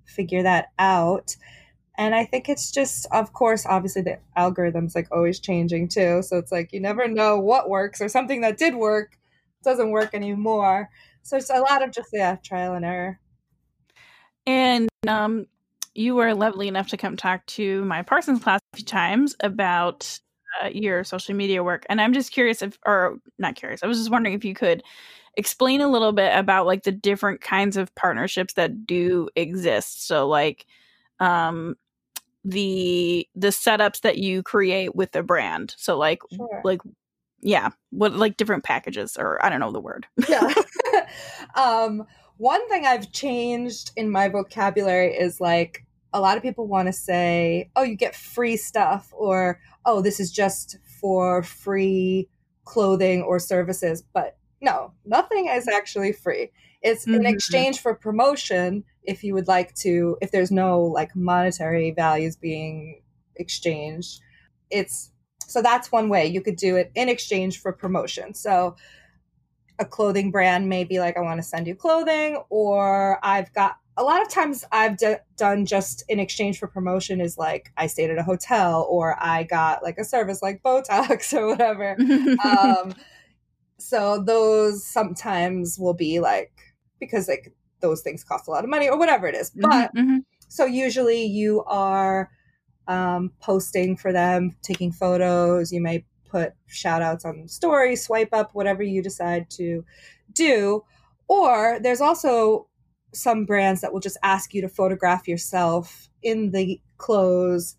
figure 0.08 0.42
that 0.42 0.68
out. 0.78 1.36
And 1.96 2.14
i 2.14 2.24
think 2.24 2.48
it's 2.48 2.70
just 2.70 3.06
of 3.12 3.32
course 3.32 3.66
obviously 3.66 4.02
the 4.02 4.18
algorithm's 4.36 4.94
like 4.94 5.08
always 5.10 5.40
changing 5.40 5.88
too. 5.88 6.22
So 6.22 6.38
it's 6.38 6.52
like 6.52 6.72
you 6.72 6.80
never 6.80 7.08
know 7.08 7.38
what 7.38 7.68
works 7.68 8.00
or 8.00 8.08
something 8.08 8.40
that 8.42 8.58
did 8.58 8.74
work 8.74 9.18
doesn't 9.64 9.90
work 9.90 10.14
anymore. 10.14 10.88
So 11.22 11.36
it's 11.36 11.50
a 11.50 11.58
lot 11.58 11.82
of 11.82 11.90
just 11.90 12.10
yeah 12.12 12.36
trial 12.36 12.74
and 12.74 12.84
error. 12.84 13.20
And 14.46 14.88
um 15.06 15.46
you 15.94 16.14
were 16.14 16.34
lovely 16.34 16.68
enough 16.68 16.88
to 16.88 16.96
come 16.96 17.16
talk 17.16 17.44
to 17.46 17.84
my 17.84 18.02
parsons 18.02 18.42
class 18.42 18.60
a 18.72 18.76
few 18.76 18.84
times 18.84 19.34
about 19.40 20.20
uh, 20.62 20.68
your 20.68 21.02
social 21.02 21.34
media 21.34 21.64
work. 21.64 21.84
And 21.88 22.00
i'm 22.00 22.12
just 22.12 22.30
curious 22.30 22.62
if 22.62 22.78
or 22.86 23.18
not 23.38 23.56
curious 23.56 23.82
i 23.82 23.86
was 23.86 23.98
just 23.98 24.10
wondering 24.10 24.34
if 24.34 24.44
you 24.44 24.54
could 24.54 24.82
explain 25.38 25.80
a 25.80 25.88
little 25.88 26.12
bit 26.12 26.36
about 26.36 26.66
like 26.66 26.82
the 26.82 26.92
different 26.92 27.40
kinds 27.40 27.78
of 27.78 27.94
partnerships 27.94 28.54
that 28.54 28.86
do 28.86 29.30
exist 29.36 30.06
so 30.06 30.28
like 30.28 30.66
um 31.20 31.74
the 32.44 33.28
the 33.34 33.48
setups 33.48 34.00
that 34.00 34.18
you 34.18 34.42
create 34.42 34.94
with 34.94 35.12
the 35.12 35.22
brand. 35.22 35.74
So 35.76 35.96
like 35.96 36.20
sure. 36.34 36.62
like 36.64 36.80
yeah, 37.40 37.70
what 37.90 38.14
like 38.14 38.36
different 38.36 38.64
packages 38.64 39.16
or 39.16 39.44
I 39.44 39.50
don't 39.50 39.60
know 39.60 39.72
the 39.72 39.80
word. 39.80 40.06
yeah. 40.28 40.52
um 41.54 42.04
one 42.38 42.66
thing 42.68 42.86
I've 42.86 43.12
changed 43.12 43.90
in 43.96 44.10
my 44.10 44.28
vocabulary 44.28 45.14
is 45.14 45.40
like 45.40 45.84
a 46.12 46.20
lot 46.20 46.36
of 46.36 46.42
people 46.42 46.66
want 46.66 46.86
to 46.86 46.92
say, 46.92 47.70
"Oh, 47.76 47.82
you 47.82 47.94
get 47.94 48.14
free 48.14 48.56
stuff," 48.56 49.12
or 49.12 49.60
"Oh, 49.84 50.00
this 50.00 50.20
is 50.20 50.30
just 50.30 50.78
for 51.00 51.42
free 51.42 52.28
clothing 52.64 53.22
or 53.22 53.38
services, 53.38 54.02
but 54.14 54.37
no, 54.60 54.92
nothing 55.04 55.48
is 55.48 55.68
actually 55.68 56.12
free. 56.12 56.50
It's 56.82 57.04
mm-hmm. 57.04 57.14
in 57.14 57.26
exchange 57.26 57.80
for 57.80 57.94
promotion 57.94 58.84
if 59.02 59.24
you 59.24 59.34
would 59.34 59.48
like 59.48 59.74
to, 59.76 60.16
if 60.20 60.30
there's 60.30 60.50
no 60.50 60.80
like 60.80 61.14
monetary 61.16 61.90
values 61.90 62.36
being 62.36 63.02
exchanged. 63.36 64.20
It's 64.70 65.10
so 65.38 65.62
that's 65.62 65.90
one 65.90 66.08
way 66.08 66.26
you 66.26 66.42
could 66.42 66.56
do 66.56 66.76
it 66.76 66.92
in 66.94 67.08
exchange 67.08 67.60
for 67.60 67.72
promotion. 67.72 68.34
So 68.34 68.76
a 69.78 69.84
clothing 69.84 70.30
brand 70.30 70.68
may 70.68 70.84
be 70.84 71.00
like, 71.00 71.16
I 71.16 71.20
want 71.20 71.38
to 71.38 71.46
send 71.46 71.66
you 71.66 71.74
clothing, 71.74 72.42
or 72.50 73.18
I've 73.24 73.52
got 73.54 73.76
a 73.96 74.02
lot 74.02 74.22
of 74.22 74.28
times 74.28 74.64
I've 74.70 74.96
d- 74.96 75.16
done 75.36 75.66
just 75.66 76.04
in 76.08 76.20
exchange 76.20 76.58
for 76.58 76.68
promotion 76.68 77.20
is 77.20 77.36
like 77.36 77.72
I 77.76 77.88
stayed 77.88 78.10
at 78.10 78.18
a 78.18 78.22
hotel 78.22 78.86
or 78.88 79.16
I 79.18 79.42
got 79.42 79.82
like 79.82 79.98
a 79.98 80.04
service 80.04 80.40
like 80.40 80.62
Botox 80.62 81.32
or 81.36 81.48
whatever. 81.48 81.96
um, 82.44 82.94
so 83.78 84.22
those 84.22 84.84
sometimes 84.84 85.78
will 85.78 85.94
be 85.94 86.20
like 86.20 86.52
because 87.00 87.28
like 87.28 87.52
those 87.80 88.02
things 88.02 88.24
cost 88.24 88.48
a 88.48 88.50
lot 88.50 88.64
of 88.64 88.70
money 88.70 88.88
or 88.88 88.98
whatever 88.98 89.26
it 89.26 89.34
is. 89.34 89.50
Mm-hmm, 89.50 89.60
but 89.62 89.94
mm-hmm. 89.94 90.18
so 90.48 90.64
usually 90.64 91.24
you 91.24 91.62
are 91.64 92.30
um, 92.88 93.32
posting 93.40 93.96
for 93.96 94.12
them, 94.12 94.56
taking 94.62 94.90
photos. 94.90 95.72
You 95.72 95.80
may 95.80 96.04
put 96.28 96.54
shout 96.66 97.02
outs 97.02 97.24
on 97.24 97.48
story, 97.48 97.96
swipe 97.96 98.32
up, 98.32 98.54
whatever 98.54 98.82
you 98.82 99.02
decide 99.02 99.48
to 99.50 99.84
do. 100.32 100.84
Or 101.28 101.78
there's 101.80 102.00
also 102.00 102.66
some 103.14 103.44
brands 103.44 103.80
that 103.80 103.92
will 103.92 104.00
just 104.00 104.18
ask 104.22 104.54
you 104.54 104.60
to 104.62 104.68
photograph 104.68 105.28
yourself 105.28 106.08
in 106.22 106.50
the 106.50 106.80
clothes 106.96 107.76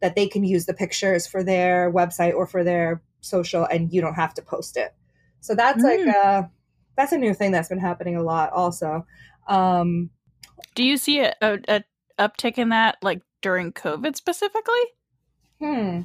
that 0.00 0.14
they 0.14 0.28
can 0.28 0.44
use 0.44 0.66
the 0.66 0.74
pictures 0.74 1.26
for 1.26 1.42
their 1.42 1.92
website 1.92 2.34
or 2.34 2.46
for 2.46 2.62
their 2.62 3.02
social 3.20 3.64
and 3.64 3.92
you 3.92 4.00
don't 4.00 4.14
have 4.14 4.34
to 4.34 4.42
post 4.42 4.76
it. 4.76 4.94
So 5.40 5.54
that's 5.54 5.82
mm. 5.82 5.84
like 5.84 6.14
a 6.14 6.50
that's 6.96 7.12
a 7.12 7.18
new 7.18 7.34
thing 7.34 7.52
that's 7.52 7.68
been 7.68 7.78
happening 7.78 8.16
a 8.16 8.22
lot 8.22 8.52
also. 8.52 9.06
Um 9.46 10.10
do 10.74 10.84
you 10.84 10.96
see 10.96 11.20
a, 11.20 11.34
a, 11.40 11.58
a 11.68 11.84
uptick 12.18 12.58
in 12.58 12.70
that 12.70 12.98
like 13.02 13.22
during 13.42 13.72
COVID 13.72 14.16
specifically? 14.16 14.80
Hmm. 15.60 16.02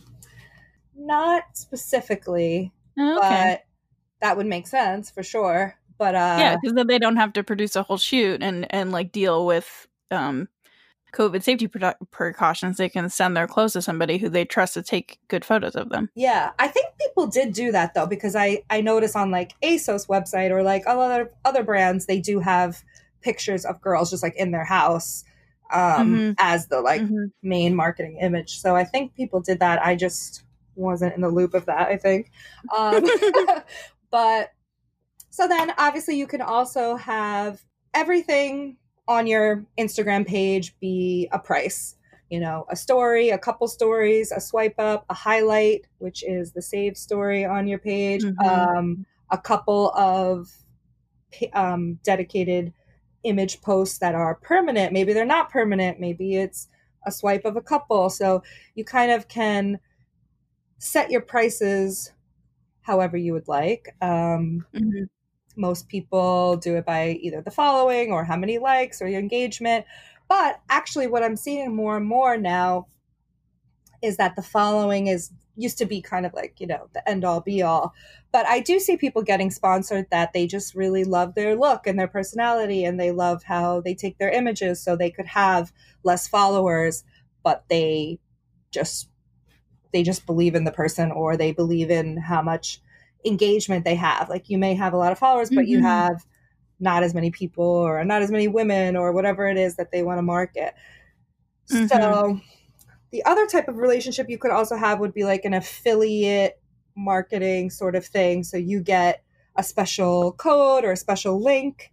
Not 0.96 1.44
specifically, 1.54 2.72
oh, 2.98 3.18
okay. 3.18 3.60
but 3.60 3.66
that 4.22 4.38
would 4.38 4.46
make 4.46 4.68
sense 4.68 5.10
for 5.10 5.24
sure. 5.24 5.76
But 5.98 6.16
uh, 6.16 6.38
yeah, 6.40 6.56
because 6.56 6.76
then 6.76 6.88
they 6.88 7.00
don't 7.00 7.18
have 7.18 7.34
to 7.34 7.44
produce 7.44 7.76
a 7.76 7.84
whole 7.84 7.98
shoot 7.98 8.42
and 8.42 8.68
and 8.72 8.92
like 8.92 9.12
deal 9.12 9.46
with 9.46 9.88
um, 10.12 10.48
COVID 11.14 11.44
safety 11.44 11.70
precautions. 12.12 12.78
They 12.78 12.90
can 12.90 13.10
send 13.10 13.38
their 13.38 13.48
clothes 13.48 13.74
to 13.74 13.82
somebody 13.82 14.18
who 14.18 14.30
they 14.30 14.46
trust 14.46 14.74
to 14.74 14.84
take 14.84 15.20
good 15.28 15.46
photos 15.46 15.76
of 15.76 15.90
them. 15.90 16.10
Yeah, 16.16 16.52
I 16.60 16.68
think 16.68 16.88
people 17.00 17.28
did 17.28 17.54
do 17.54 17.72
that 17.72 17.94
though 17.94 18.08
because 18.08 18.36
I 18.36 18.64
I 18.70 18.82
notice 18.82 19.16
on 19.16 19.32
like 19.32 19.54
ASOS 19.62 20.08
website 20.08 20.52
or 20.52 20.64
like 20.64 20.84
other 20.88 21.32
other 21.46 21.64
brands 21.64 22.06
they 22.06 22.20
do 22.20 22.40
have 22.40 22.84
pictures 23.22 23.64
of 23.66 23.82
girls 23.82 24.10
just 24.10 24.24
like 24.24 24.36
in 24.36 24.52
their 24.52 24.66
house 24.66 25.24
um, 25.72 26.16
mm-hmm. 26.16 26.32
as 26.38 26.68
the 26.68 26.82
like 26.82 27.02
mm-hmm. 27.02 27.26
main 27.42 27.76
marketing 27.76 28.18
image. 28.22 28.60
So 28.60 28.76
I 28.76 28.84
think 28.84 29.16
people 29.16 29.40
did 29.40 29.60
that. 29.60 29.84
I 29.84 29.96
just 29.96 30.44
wasn't 30.76 31.16
in 31.16 31.22
the 31.22 31.30
loop 31.30 31.54
of 31.54 31.66
that. 31.66 31.88
I 31.88 31.98
think, 31.98 32.32
um, 32.76 33.06
but 34.12 34.52
so 35.30 35.48
then 35.48 35.74
obviously 35.78 36.18
you 36.18 36.28
can 36.28 36.42
also 36.42 36.96
have 36.96 37.64
everything 37.94 38.78
on 39.08 39.28
your 39.28 39.66
Instagram 39.78 40.26
page 40.26 40.78
be 40.80 41.28
a 41.32 41.40
price. 41.40 41.96
You 42.30 42.40
know, 42.40 42.66
a 42.70 42.76
story, 42.76 43.30
a 43.30 43.38
couple 43.38 43.68
stories, 43.68 44.32
a 44.32 44.42
swipe 44.42 44.80
up, 44.80 45.06
a 45.10 45.14
highlight, 45.14 45.86
which 46.00 46.24
is 46.24 46.52
the 46.52 46.62
save 46.62 46.98
story 46.98 47.46
on 47.46 47.68
your 47.68 47.78
page, 47.78 48.24
mm-hmm. 48.24 48.50
um, 48.50 49.06
a 49.30 49.38
couple 49.38 49.92
of 49.92 50.50
um, 51.54 52.00
dedicated 52.04 52.74
image 53.24 53.62
posts 53.62 54.00
that 54.00 54.16
are 54.16 54.36
permanent. 54.36 54.94
Maybe 54.94 55.14
they're 55.14 55.26
not 55.26 55.52
permanent. 55.52 56.00
Maybe 56.00 56.38
it's 56.38 56.70
a 57.06 57.12
swipe 57.12 57.46
of 57.46 57.56
a 57.56 57.62
couple. 57.62 58.10
So 58.10 58.42
you 58.74 58.84
kind 58.84 59.12
of 59.12 59.28
can 59.28 59.80
set 60.80 61.12
your 61.12 61.22
prices 61.22 62.12
however 62.82 63.16
you 63.16 63.34
would 63.34 63.48
like. 63.48 63.96
Um, 64.02 64.66
mm-hmm 64.74 65.04
most 65.56 65.88
people 65.88 66.58
do 66.58 66.76
it 66.78 66.86
by 66.86 67.20
either 67.22 67.42
the 67.42 67.52
following 67.52 68.12
or 68.12 68.24
how 68.24 68.38
many 68.38 68.58
likes 68.58 69.02
or 69.02 69.08
your 69.08 69.20
engagement. 69.20 69.86
But 70.28 70.62
actually, 70.70 71.08
what 71.08 71.24
I'm 71.24 71.36
seeing 71.36 71.76
more 71.76 71.98
and 71.98 72.06
more 72.06 72.38
now 72.38 72.88
is 74.02 74.18
that 74.18 74.36
the 74.36 74.42
following 74.42 75.08
is 75.08 75.32
used 75.56 75.78
to 75.78 75.86
be 75.86 76.02
kind 76.02 76.26
of 76.26 76.34
like, 76.34 76.60
you 76.60 76.68
know, 76.68 76.90
the 76.94 77.08
end 77.08 77.24
all 77.24 77.42
be 77.42 77.62
all. 77.62 77.94
But 78.32 78.48
I 78.48 78.60
do 78.60 78.80
see 78.80 78.98
people 78.98 79.22
getting 79.22 79.52
sponsored 79.52 80.08
that 80.10 80.34
they 80.34 80.48
just 80.48 80.74
really 80.74 81.04
love 81.04 81.36
their 81.36 81.56
look 81.56 81.86
and 81.86 82.00
their 82.00 82.08
personality 82.08 82.84
and 82.84 83.00
they 83.00 83.12
love 83.12 83.44
how 83.44 83.82
they 83.82 83.94
take 83.94 84.18
their 84.18 84.32
images 84.32 84.82
so 84.82 84.96
they 84.96 85.12
could 85.12 85.28
have 85.28 85.72
less 86.04 86.28
followers, 86.28 87.04
but 87.44 87.66
they 87.70 88.20
just 88.72 89.10
they 89.92 90.02
just 90.02 90.26
believe 90.26 90.56
in 90.56 90.64
the 90.64 90.72
person 90.72 91.12
or 91.12 91.38
they 91.38 91.52
believe 91.52 91.92
in 91.92 92.18
how 92.18 92.42
much 92.42 92.82
engagement 93.26 93.86
they 93.86 93.96
have. 93.96 94.30
Like 94.30 94.50
you 94.50 94.58
may 94.58 94.74
have 94.76 94.94
a 94.94 94.98
lot 94.98 95.12
of 95.12 95.20
followers, 95.20 95.50
but 95.50 95.62
mm-hmm. 95.62 95.72
you 95.72 95.82
have 95.82 96.26
not 96.80 97.04
as 97.04 97.14
many 97.14 97.32
people 97.32 97.66
or 97.66 98.04
not 98.04 98.22
as 98.22 98.32
many 98.32 98.48
women 98.48 98.96
or 98.96 99.12
whatever 99.12 99.48
it 99.48 99.58
is 99.58 99.76
that 99.78 99.92
they 99.92 100.04
want 100.04 100.18
to 100.18 100.24
market. 100.24 100.74
Mm-hmm. 101.72 101.88
So 101.88 102.40
the 103.12 103.24
other 103.26 103.48
type 103.48 103.68
of 103.68 103.78
relationship 103.78 104.30
you 104.30 104.38
could 104.38 104.52
also 104.52 104.76
have 104.76 105.00
would 105.00 105.14
be 105.14 105.24
like 105.24 105.46
an 105.46 105.54
affiliate 105.54 106.60
marketing 106.96 107.70
sort 107.70 107.96
of 107.96 108.06
thing. 108.06 108.44
So 108.44 108.58
you 108.58 108.82
get 108.82 109.24
a 109.56 109.64
special 109.64 110.34
code 110.34 110.84
or 110.84 110.92
a 110.92 110.98
special 110.98 111.42
link 111.42 111.92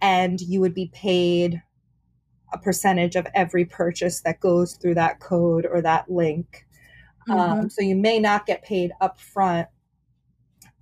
and 0.00 0.40
you 0.40 0.60
would 0.60 0.74
be 0.74 0.90
paid 0.92 1.62
a 2.52 2.58
percentage 2.58 3.16
of 3.16 3.26
every 3.34 3.64
purchase 3.64 4.20
that 4.22 4.40
goes 4.40 4.74
through 4.74 4.94
that 4.94 5.20
code 5.20 5.66
or 5.70 5.80
that 5.82 6.10
link. 6.10 6.66
Mm-hmm. 7.28 7.40
Um, 7.40 7.70
so 7.70 7.82
you 7.82 7.96
may 7.96 8.18
not 8.18 8.46
get 8.46 8.62
paid 8.62 8.92
up 9.00 9.18
front 9.18 9.68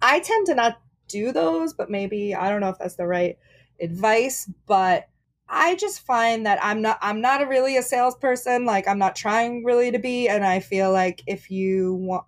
I 0.02 0.20
tend 0.20 0.46
to 0.46 0.54
not 0.54 0.80
do 1.08 1.32
those, 1.32 1.72
but 1.72 1.90
maybe 1.90 2.34
I 2.34 2.48
don't 2.48 2.60
know 2.60 2.70
if 2.70 2.78
that's 2.78 2.96
the 2.96 3.06
right 3.06 3.38
advice, 3.80 4.50
but 4.66 5.08
I 5.48 5.76
just 5.76 6.00
find 6.00 6.46
that 6.46 6.58
I'm 6.62 6.82
not 6.82 6.98
I'm 7.02 7.20
not 7.20 7.42
a 7.42 7.46
really 7.46 7.76
a 7.76 7.82
salesperson, 7.82 8.64
like 8.64 8.88
I'm 8.88 8.98
not 8.98 9.16
trying 9.16 9.64
really 9.64 9.90
to 9.92 9.98
be 9.98 10.28
and 10.28 10.44
I 10.44 10.60
feel 10.60 10.92
like 10.92 11.22
if 11.26 11.50
you 11.50 11.94
want 11.94 12.24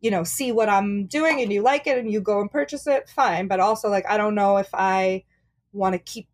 you 0.00 0.12
know, 0.12 0.22
see 0.22 0.52
what 0.52 0.68
I'm 0.68 1.06
doing 1.06 1.40
and 1.40 1.52
you 1.52 1.60
like 1.62 1.88
it 1.88 1.98
and 1.98 2.10
you 2.12 2.20
go 2.20 2.40
and 2.40 2.48
purchase 2.50 2.86
it, 2.86 3.08
fine, 3.08 3.48
but 3.48 3.58
also 3.60 3.88
like 3.88 4.06
I 4.08 4.16
don't 4.16 4.34
know 4.34 4.58
if 4.58 4.68
I 4.72 5.24
want 5.72 5.94
to 5.94 5.98
keep 5.98 6.28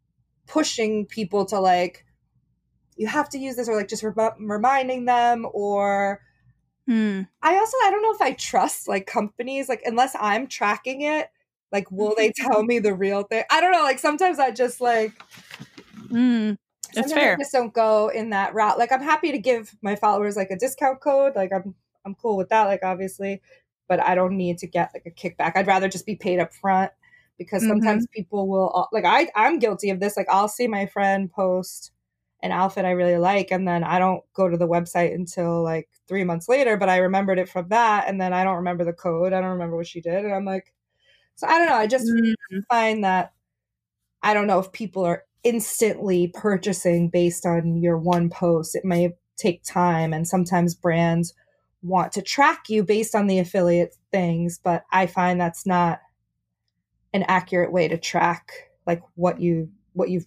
pushing 0.46 1.06
people 1.06 1.46
to 1.46 1.58
like 1.60 2.04
you 2.96 3.06
have 3.06 3.28
to 3.30 3.38
use 3.38 3.56
this 3.56 3.68
or 3.68 3.76
like 3.76 3.88
just 3.88 4.02
re- 4.02 4.30
reminding 4.38 5.04
them 5.04 5.46
or 5.52 6.20
Hmm. 6.86 7.22
I 7.42 7.56
also 7.56 7.76
I 7.84 7.90
don't 7.90 8.02
know 8.02 8.12
if 8.12 8.20
I 8.20 8.32
trust 8.32 8.88
like 8.88 9.06
companies 9.06 9.68
like 9.68 9.82
unless 9.86 10.14
I'm 10.20 10.46
tracking 10.46 11.00
it 11.00 11.30
like 11.72 11.90
will 11.90 12.14
they 12.16 12.30
tell 12.36 12.62
me 12.62 12.78
the 12.78 12.94
real 12.94 13.22
thing? 13.22 13.44
I 13.50 13.60
don't 13.60 13.72
know 13.72 13.82
like 13.82 13.98
sometimes 13.98 14.38
I 14.38 14.50
just 14.50 14.80
like 14.80 15.12
mm. 16.08 16.56
That's 16.94 17.12
fair. 17.12 17.34
I 17.34 17.36
just 17.38 17.52
don't 17.52 17.74
go 17.74 18.08
in 18.08 18.30
that 18.30 18.54
route. 18.54 18.78
Like 18.78 18.92
I'm 18.92 19.02
happy 19.02 19.32
to 19.32 19.38
give 19.38 19.74
my 19.82 19.96
followers 19.96 20.36
like 20.36 20.50
a 20.50 20.56
discount 20.56 21.00
code. 21.00 21.34
Like 21.34 21.52
I'm 21.52 21.74
I'm 22.04 22.14
cool 22.14 22.36
with 22.36 22.50
that 22.50 22.64
like 22.64 22.80
obviously, 22.82 23.42
but 23.88 24.00
I 24.00 24.14
don't 24.14 24.36
need 24.36 24.58
to 24.58 24.66
get 24.66 24.92
like 24.94 25.06
a 25.06 25.10
kickback. 25.10 25.56
I'd 25.56 25.66
rather 25.66 25.88
just 25.88 26.06
be 26.06 26.16
paid 26.16 26.38
up 26.38 26.52
front 26.52 26.92
because 27.38 27.66
sometimes 27.66 28.04
mm-hmm. 28.04 28.20
people 28.20 28.46
will 28.46 28.88
like 28.92 29.04
I 29.04 29.28
I'm 29.34 29.58
guilty 29.58 29.90
of 29.90 30.00
this. 30.00 30.16
Like 30.16 30.28
I'll 30.30 30.48
see 30.48 30.68
my 30.68 30.86
friend 30.86 31.30
post 31.32 31.92
an 32.44 32.52
outfit 32.52 32.84
I 32.84 32.90
really 32.90 33.16
like. 33.16 33.50
And 33.50 33.66
then 33.66 33.82
I 33.82 33.98
don't 33.98 34.22
go 34.34 34.50
to 34.50 34.56
the 34.58 34.68
website 34.68 35.14
until 35.14 35.62
like 35.62 35.88
three 36.06 36.24
months 36.24 36.46
later, 36.46 36.76
but 36.76 36.90
I 36.90 36.98
remembered 36.98 37.38
it 37.38 37.48
from 37.48 37.68
that. 37.70 38.06
And 38.06 38.20
then 38.20 38.34
I 38.34 38.44
don't 38.44 38.56
remember 38.56 38.84
the 38.84 38.92
code. 38.92 39.32
I 39.32 39.40
don't 39.40 39.52
remember 39.52 39.76
what 39.76 39.86
she 39.86 40.02
did. 40.02 40.26
And 40.26 40.34
I'm 40.34 40.44
like, 40.44 40.74
so 41.36 41.46
I 41.46 41.58
don't 41.58 41.68
know. 41.68 41.74
I 41.74 41.86
just 41.86 42.06
mm-hmm. 42.06 42.58
find 42.68 43.02
that 43.02 43.32
I 44.22 44.34
don't 44.34 44.46
know 44.46 44.58
if 44.58 44.72
people 44.72 45.04
are 45.04 45.24
instantly 45.42 46.28
purchasing 46.34 47.08
based 47.08 47.46
on 47.46 47.78
your 47.78 47.96
one 47.96 48.28
post. 48.28 48.76
It 48.76 48.84
may 48.84 49.14
take 49.38 49.64
time. 49.64 50.12
And 50.12 50.28
sometimes 50.28 50.74
brands 50.74 51.32
want 51.82 52.12
to 52.12 52.22
track 52.22 52.68
you 52.68 52.84
based 52.84 53.14
on 53.14 53.26
the 53.26 53.38
affiliate 53.38 53.96
things, 54.12 54.60
but 54.62 54.84
I 54.92 55.06
find 55.06 55.40
that's 55.40 55.64
not 55.64 56.00
an 57.14 57.24
accurate 57.26 57.72
way 57.72 57.88
to 57.88 57.96
track 57.96 58.52
like 58.86 59.00
what 59.14 59.40
you 59.40 59.70
what 59.94 60.10
you've 60.10 60.26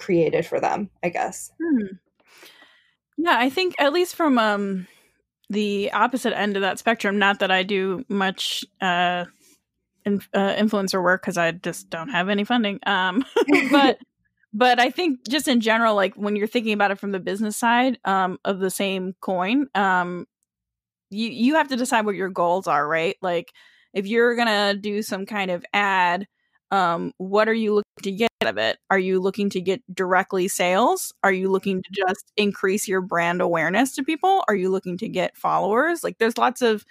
created 0.00 0.46
for 0.46 0.60
them, 0.60 0.90
I 1.02 1.10
guess. 1.10 1.52
Hmm. 1.62 1.86
Yeah, 3.16 3.36
I 3.38 3.50
think 3.50 3.74
at 3.78 3.92
least 3.92 4.16
from 4.16 4.38
um 4.38 4.86
the 5.50 5.90
opposite 5.92 6.36
end 6.36 6.56
of 6.56 6.62
that 6.62 6.78
spectrum, 6.78 7.18
not 7.18 7.40
that 7.40 7.50
I 7.50 7.64
do 7.64 8.04
much 8.08 8.64
uh, 8.80 9.24
in, 10.04 10.20
uh 10.32 10.54
influencer 10.54 11.02
work 11.02 11.22
cuz 11.22 11.36
I 11.36 11.52
just 11.52 11.90
don't 11.90 12.08
have 12.08 12.28
any 12.28 12.44
funding. 12.44 12.80
Um 12.86 13.24
but 13.70 13.98
but 14.54 14.80
I 14.80 14.90
think 14.90 15.28
just 15.28 15.48
in 15.48 15.60
general 15.60 15.94
like 15.94 16.14
when 16.14 16.34
you're 16.34 16.46
thinking 16.46 16.72
about 16.72 16.90
it 16.90 16.98
from 16.98 17.12
the 17.12 17.20
business 17.20 17.56
side 17.56 17.98
um 18.04 18.38
of 18.44 18.58
the 18.58 18.70
same 18.70 19.14
coin, 19.20 19.68
um 19.74 20.26
you 21.10 21.28
you 21.28 21.54
have 21.56 21.68
to 21.68 21.76
decide 21.76 22.06
what 22.06 22.14
your 22.14 22.30
goals 22.30 22.66
are, 22.66 22.86
right? 22.86 23.16
Like 23.20 23.52
if 23.92 24.06
you're 24.06 24.36
gonna 24.36 24.74
do 24.74 25.02
some 25.02 25.26
kind 25.26 25.50
of 25.50 25.64
ad, 25.72 26.26
um, 26.70 27.12
what 27.18 27.48
are 27.48 27.54
you 27.54 27.74
looking 27.74 28.02
to 28.02 28.12
get 28.12 28.30
out 28.42 28.48
of 28.48 28.58
it? 28.58 28.78
Are 28.90 28.98
you 28.98 29.20
looking 29.20 29.50
to 29.50 29.60
get 29.60 29.82
directly 29.94 30.48
sales? 30.48 31.12
Are 31.22 31.32
you 31.32 31.50
looking 31.50 31.82
to 31.82 31.88
just 31.92 32.32
increase 32.36 32.86
your 32.86 33.00
brand 33.00 33.40
awareness 33.40 33.94
to 33.96 34.04
people? 34.04 34.44
Are 34.48 34.54
you 34.54 34.70
looking 34.70 34.96
to 34.98 35.08
get 35.08 35.36
followers? 35.36 36.04
Like 36.04 36.18
there's 36.18 36.38
lots 36.38 36.62
of 36.62 36.84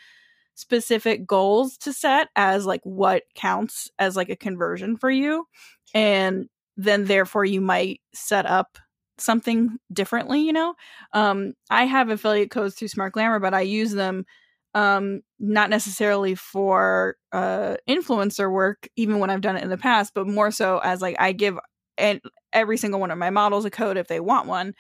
specific 0.56 1.26
goals 1.26 1.78
to 1.78 1.94
set 1.94 2.28
as 2.36 2.66
like 2.66 2.82
what 2.84 3.24
counts 3.34 3.90
as 3.98 4.18
like 4.18 4.30
a 4.30 4.36
conversion 4.36 4.98
for 4.98 5.10
you. 5.10 5.48
And 5.94 6.50
then 6.76 7.06
therefore 7.06 7.46
you 7.46 7.62
might 7.62 8.02
set 8.14 8.46
up 8.46 8.78
something 9.18 9.78
differently, 9.92 10.42
you 10.42 10.54
know? 10.54 10.76
Um, 11.14 11.54
I 11.70 11.86
have 11.86 12.10
affiliate 12.10 12.52
codes 12.52 12.76
through 12.76 12.90
Smart 12.90 13.14
Glamour, 13.14 13.40
but 13.40 13.54
I 13.54 13.62
use 13.62 13.92
them 13.94 14.26
um 14.76 15.22
not 15.40 15.70
necessarily 15.70 16.36
for 16.36 17.16
uh 17.32 17.76
influencer 17.90 18.52
work 18.52 18.88
even 18.96 19.20
when 19.20 19.30
I've 19.30 19.42
done 19.42 19.58
it 19.58 19.64
in 19.64 19.70
the 19.70 19.78
past, 19.78 20.14
but 20.14 20.28
more 20.28 20.52
so 20.52 20.80
as 20.80 21.02
like 21.02 21.16
I 21.20 21.32
give 21.32 21.58
and 21.98 22.22
every 22.54 22.78
single 22.78 23.00
one 23.00 23.12
of 23.12 23.18
my 23.18 23.30
models 23.30 23.66
a 23.66 23.70
code 23.72 23.98
if 23.98 24.08
they 24.08 24.20
want 24.20 24.48
one 24.48 24.74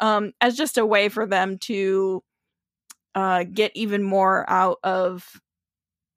um 0.00 0.32
as 0.40 0.56
just 0.56 0.78
a 0.78 0.86
way 0.86 1.08
for 1.08 1.26
them 1.26 1.58
to 1.58 2.22
uh 3.14 3.44
get 3.44 3.72
even 3.74 4.02
more 4.02 4.48
out 4.50 4.78
of 4.84 5.40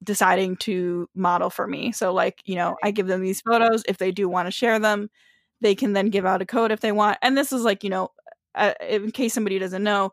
deciding 0.03 0.57
to 0.57 1.07
model 1.15 1.49
for 1.49 1.67
me. 1.67 1.91
So 1.91 2.13
like, 2.13 2.41
you 2.45 2.55
know, 2.55 2.75
I 2.83 2.91
give 2.91 3.07
them 3.07 3.21
these 3.21 3.41
photos 3.41 3.83
if 3.87 3.97
they 3.97 4.11
do 4.11 4.27
want 4.27 4.47
to 4.47 4.51
share 4.51 4.79
them, 4.79 5.09
they 5.61 5.75
can 5.75 5.93
then 5.93 6.09
give 6.09 6.25
out 6.25 6.41
a 6.41 6.45
code 6.45 6.71
if 6.71 6.81
they 6.81 6.91
want. 6.91 7.17
And 7.21 7.37
this 7.37 7.53
is 7.53 7.63
like, 7.63 7.83
you 7.83 7.89
know, 7.89 8.09
uh, 8.55 8.73
in 8.87 9.11
case 9.11 9.33
somebody 9.33 9.59
doesn't 9.59 9.83
know, 9.83 10.11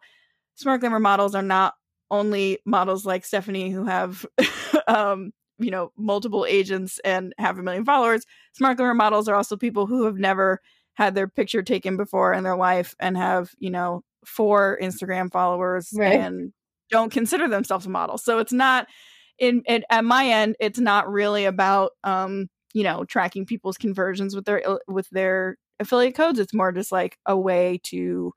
Smart 0.56 0.80
Glamour 0.80 1.00
models 1.00 1.34
are 1.34 1.42
not 1.42 1.74
only 2.10 2.58
models 2.66 3.04
like 3.06 3.24
Stephanie 3.24 3.70
who 3.70 3.84
have, 3.84 4.26
um, 4.88 5.32
you 5.58 5.70
know, 5.70 5.92
multiple 5.96 6.46
agents 6.48 6.98
and 7.04 7.34
have 7.38 7.58
a 7.58 7.62
million 7.62 7.84
followers. 7.84 8.24
Smart 8.54 8.76
Glamour 8.76 8.94
models 8.94 9.28
are 9.28 9.34
also 9.34 9.56
people 9.56 9.86
who 9.86 10.04
have 10.04 10.16
never 10.16 10.60
had 10.94 11.14
their 11.14 11.28
picture 11.28 11.62
taken 11.62 11.96
before 11.96 12.32
in 12.32 12.44
their 12.44 12.56
life 12.56 12.94
and 13.00 13.16
have, 13.16 13.52
you 13.58 13.70
know, 13.70 14.02
four 14.24 14.78
Instagram 14.82 15.30
followers 15.30 15.98
Right. 15.98 16.10
and 16.10 16.52
don't 16.90 17.12
consider 17.12 17.48
themselves 17.48 17.86
a 17.86 17.90
model. 17.90 18.18
So 18.18 18.38
it's 18.38 18.52
not 18.52 18.86
in, 19.38 19.62
in 19.66 19.84
at 19.90 20.04
my 20.04 20.26
end, 20.26 20.56
it's 20.60 20.78
not 20.78 21.10
really 21.10 21.44
about 21.44 21.92
um, 22.04 22.48
you 22.74 22.84
know, 22.84 23.04
tracking 23.04 23.46
people's 23.46 23.76
conversions 23.78 24.34
with 24.34 24.44
their 24.44 24.62
with 24.86 25.08
their 25.10 25.56
affiliate 25.80 26.14
codes. 26.14 26.38
It's 26.38 26.54
more 26.54 26.72
just 26.72 26.92
like 26.92 27.18
a 27.26 27.36
way 27.36 27.80
to 27.84 28.32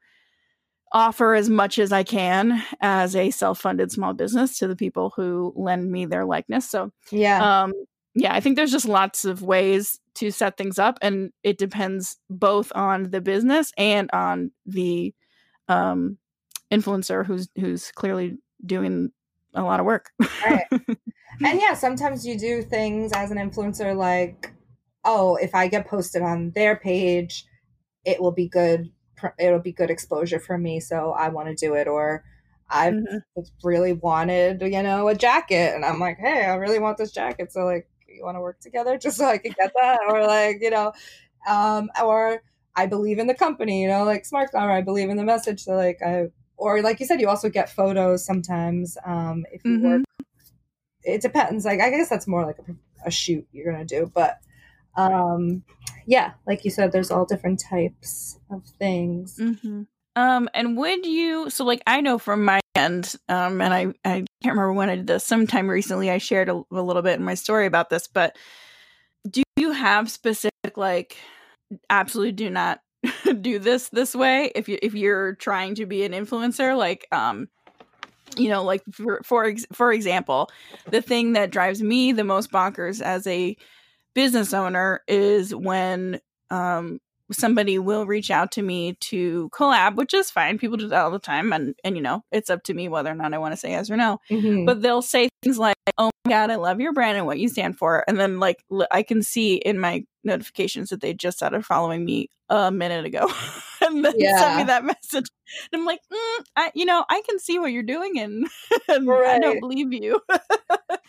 offer 0.94 1.34
as 1.34 1.50
much 1.50 1.80
as 1.80 1.92
I 1.92 2.04
can 2.04 2.64
as 2.82 3.16
a 3.16 3.32
self-funded 3.32 3.92
small 3.92 4.14
business 4.14 4.58
to 4.60 4.68
the 4.68 4.76
people 4.76 5.12
who 5.16 5.52
lend 5.56 5.92
me 5.92 6.06
their 6.06 6.26
likeness. 6.26 6.70
So, 6.70 6.92
Yeah. 7.12 7.64
um 7.64 7.74
yeah, 8.16 8.34
I 8.36 8.42
think 8.42 8.56
there's 8.56 8.72
just 8.72 8.88
lots 8.88 9.26
of 9.26 9.42
ways 9.42 10.00
to 10.16 10.30
set 10.30 10.56
things 10.56 10.78
up 10.78 11.00
and 11.02 11.32
it 11.42 11.58
depends 11.58 12.18
both 12.30 12.72
on 12.76 13.10
the 13.10 13.22
business 13.22 13.72
and 13.76 14.10
on 14.14 14.52
the 14.68 15.14
um 15.68 16.18
influencer 16.72 17.26
who's 17.26 17.50
who's 17.60 17.92
clearly 17.92 18.38
doing 18.66 19.12
a 19.56 19.64
lot 19.64 19.80
of 19.80 19.86
work. 19.86 20.12
Right. 20.46 20.66
and 20.72 21.60
yeah, 21.62 21.74
sometimes 21.74 22.26
you 22.26 22.38
do 22.38 22.62
things 22.62 23.12
as 23.14 23.32
an 23.32 23.38
influencer 23.38 23.96
like, 23.96 24.54
oh, 25.06 25.36
if 25.36 25.56
I 25.56 25.68
get 25.68 25.88
posted 25.88 26.22
on 26.22 26.52
their 26.52 26.76
page, 26.76 27.46
it 28.06 28.22
will 28.22 28.32
be 28.32 28.48
good. 28.48 28.92
It'll 29.40 29.60
be 29.60 29.72
good 29.72 29.90
exposure 29.90 30.40
for 30.40 30.58
me, 30.58 30.80
so 30.80 31.12
I 31.12 31.30
want 31.30 31.50
to 31.50 31.56
do 31.56 31.76
it. 31.76 31.88
Or 31.88 32.24
I've 32.70 32.96
Mhm. 32.96 33.24
really 33.64 33.94
wanted, 33.94 34.62
you 34.62 34.84
know, 34.84 35.08
a 35.08 35.16
jacket, 35.16 35.76
and 35.76 35.86
I'm 35.86 36.00
like, 36.00 36.18
hey, 36.18 36.46
I 36.46 36.56
really 36.56 36.80
want 36.80 36.98
this 36.98 37.12
jacket, 37.12 37.52
so 37.52 37.66
like, 37.66 37.88
you 38.08 38.24
want 38.24 38.36
to 38.38 38.42
work 38.42 38.60
together 38.60 38.98
just 39.02 39.18
so 39.18 39.26
I 39.26 39.38
can 39.40 39.54
get 39.60 39.72
that, 39.76 40.00
or 40.08 40.26
like, 40.28 40.58
you 40.62 40.70
know, 40.70 40.94
um, 41.48 41.90
or 42.04 42.44
I 42.76 42.86
believe 42.88 43.20
in 43.20 43.28
the 43.28 43.34
company, 43.36 43.82
you 43.84 43.88
know, 43.88 44.04
like 44.06 44.26
Smart 44.26 44.52
Glamour, 44.52 44.72
I 44.72 44.82
believe 44.82 45.10
in 45.10 45.18
the 45.18 45.24
message, 45.24 45.64
so 45.64 45.74
like 45.76 46.00
I. 46.06 46.28
Or 46.58 46.82
like 46.82 47.00
you 47.02 47.06
said, 47.08 47.20
you 47.20 47.28
also 47.28 47.50
get 47.50 47.70
photos 47.70 48.24
sometimes 48.26 48.98
um, 49.06 49.44
if 49.52 49.64
you 49.68 49.72
Mhm. 49.72 49.82
work 49.82 50.04
it 51.04 51.22
depends. 51.22 51.66
Like 51.66 51.82
I 51.82 51.90
guess 51.90 52.10
that's 52.10 52.28
more 52.28 52.46
like 52.46 52.58
a, 52.60 52.76
a 53.06 53.12
shoot 53.12 53.48
you're 53.52 53.72
gonna 53.72 53.86
do, 53.86 54.12
but 54.14 54.40
um, 54.96 55.64
yeah, 56.06 56.34
like 56.46 56.66
you 56.66 56.72
said, 56.72 56.92
there's 56.92 57.12
all 57.12 57.26
different 57.26 57.60
types 57.60 58.40
of 58.50 58.66
things. 58.80 59.38
hmm 59.38 59.84
Um, 60.16 60.50
and 60.54 60.78
would 60.78 61.06
you? 61.06 61.50
So, 61.50 61.66
like, 61.66 61.82
I 61.88 62.02
know 62.02 62.18
from 62.18 62.46
my 62.46 62.60
end, 62.76 63.16
um, 63.30 63.62
and 63.62 63.74
I 63.74 63.88
I 64.06 64.26
can't 64.42 64.56
remember 64.56 64.74
when 64.74 64.90
I 64.90 64.96
did 64.96 65.08
this. 65.08 65.24
Sometime 65.24 65.70
recently, 65.70 66.10
I 66.12 66.18
shared 66.18 66.50
a, 66.50 66.62
a 66.72 66.82
little 66.82 67.02
bit 67.02 67.20
in 67.20 67.26
my 67.26 67.34
story 67.36 67.66
about 67.66 67.90
this. 67.90 68.08
But 68.08 68.38
do 69.30 69.44
you 69.58 69.72
have 69.72 70.12
specific 70.12 70.78
like? 70.78 71.18
Absolutely, 71.90 72.34
do 72.34 72.50
not 72.50 72.82
do 73.42 73.58
this 73.60 73.90
this 73.90 74.14
way 74.16 74.52
if 74.56 74.70
you 74.70 74.78
if 74.82 74.94
you're 74.94 75.36
trying 75.36 75.76
to 75.76 75.86
be 75.86 76.04
an 76.04 76.12
influencer. 76.12 76.78
Like, 76.78 77.08
um, 77.12 77.48
you 78.38 78.50
know, 78.50 78.64
like 78.64 78.84
for 78.92 79.22
for 79.24 79.46
ex- 79.46 79.66
for 79.74 79.92
example, 79.92 80.50
the 80.92 81.02
thing 81.02 81.34
that 81.34 81.52
drives 81.52 81.82
me 81.82 82.12
the 82.12 82.24
most 82.24 82.52
bonkers 82.52 83.02
as 83.02 83.26
a 83.28 83.56
business 84.14 84.54
owner 84.54 85.02
is 85.08 85.54
when 85.56 86.20
um 86.50 87.00
somebody 87.32 87.80
will 87.80 88.06
reach 88.06 88.30
out 88.30 88.52
to 88.52 88.62
me 88.62 88.94
to 89.00 89.50
collab, 89.54 89.96
which 89.96 90.14
is 90.14 90.30
fine. 90.30 90.58
People 90.60 90.78
do 90.78 90.88
that 90.90 91.02
all 91.04 91.12
the 91.12 91.20
time, 91.20 91.52
and 91.54 91.74
and 91.84 91.96
you 91.96 92.02
know, 92.02 92.24
it's 92.32 92.50
up 92.50 92.64
to 92.64 92.74
me 92.74 92.90
whether 92.90 93.10
or 93.10 93.16
not 93.16 93.34
I 93.34 93.38
want 93.38 93.54
to 93.54 93.58
say 93.58 93.72
yes 93.72 93.90
or 93.90 93.98
no. 93.98 94.20
Mhm. 94.32 94.66
But 94.66 94.82
they'll 94.82 95.02
say 95.02 95.30
things 95.42 95.58
like, 95.58 95.76
"Oh 95.98 96.12
my 96.26 96.30
god, 96.32 96.52
I 96.52 96.56
love 96.56 96.80
your 96.80 96.94
brand 96.94 97.18
and 97.18 97.26
what 97.26 97.40
you 97.40 97.48
stand 97.50 97.78
for," 97.78 98.04
and 98.08 98.20
then 98.20 98.40
like 98.40 98.64
l- 98.72 98.88
I 98.92 99.04
can 99.04 99.24
see 99.24 99.56
in 99.56 99.80
my 99.80 100.04
notifications 100.24 100.90
that 100.90 101.02
they 101.02 101.14
just 101.14 101.38
started 101.38 101.66
following 101.66 102.06
me 102.06 102.30
a 102.50 102.72
minute 102.72 103.06
ago, 103.06 103.28
and 103.82 104.04
then 104.06 104.14
sent 104.38 104.56
me 104.58 104.64
that 104.64 104.84
message. 104.86 105.28
And 105.72 105.82
I'm 105.82 105.86
like, 105.86 106.00
mm, 106.12 106.44
I, 106.56 106.72
you 106.74 106.86
know, 106.86 107.06
I 107.10 107.22
can 107.30 107.38
see 107.38 107.60
what 107.60 107.72
you're 107.72 107.84
doing, 107.84 108.18
and, 108.18 108.48
and 108.88 109.08
I 109.12 109.38
don't 109.40 109.60
believe 109.60 109.94
you. 109.94 110.20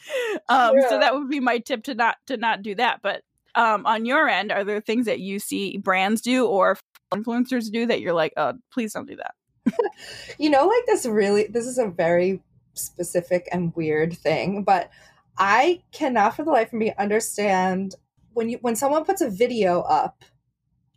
um, 0.48 0.74
Yeah. 0.76 0.88
So 0.88 0.98
that 0.98 1.14
would 1.14 1.28
be 1.28 1.40
my 1.40 1.58
tip 1.58 1.84
to 1.84 1.94
not 1.94 2.16
to 2.26 2.36
not 2.36 2.62
do 2.62 2.74
that. 2.76 3.00
But 3.02 3.22
um, 3.54 3.86
on 3.86 4.04
your 4.04 4.28
end, 4.28 4.52
are 4.52 4.64
there 4.64 4.80
things 4.80 5.06
that 5.06 5.20
you 5.20 5.38
see 5.38 5.78
brands 5.78 6.20
do 6.20 6.46
or 6.46 6.76
influencers 7.12 7.70
do 7.70 7.86
that 7.86 8.00
you're 8.00 8.14
like, 8.14 8.32
oh, 8.36 8.54
please 8.72 8.92
don't 8.92 9.08
do 9.08 9.16
that? 9.16 9.34
you 10.38 10.50
know, 10.50 10.66
like 10.66 10.86
this 10.86 11.06
really, 11.06 11.46
this 11.46 11.66
is 11.66 11.78
a 11.78 11.86
very 11.86 12.42
specific 12.74 13.48
and 13.52 13.74
weird 13.76 14.12
thing, 14.12 14.64
but 14.64 14.90
I 15.38 15.82
cannot 15.92 16.36
for 16.36 16.44
the 16.44 16.50
life 16.50 16.68
of 16.68 16.78
me 16.78 16.92
understand 16.98 17.94
when 18.32 18.48
you 18.48 18.58
when 18.60 18.76
someone 18.76 19.04
puts 19.04 19.20
a 19.20 19.30
video 19.30 19.80
up 19.82 20.24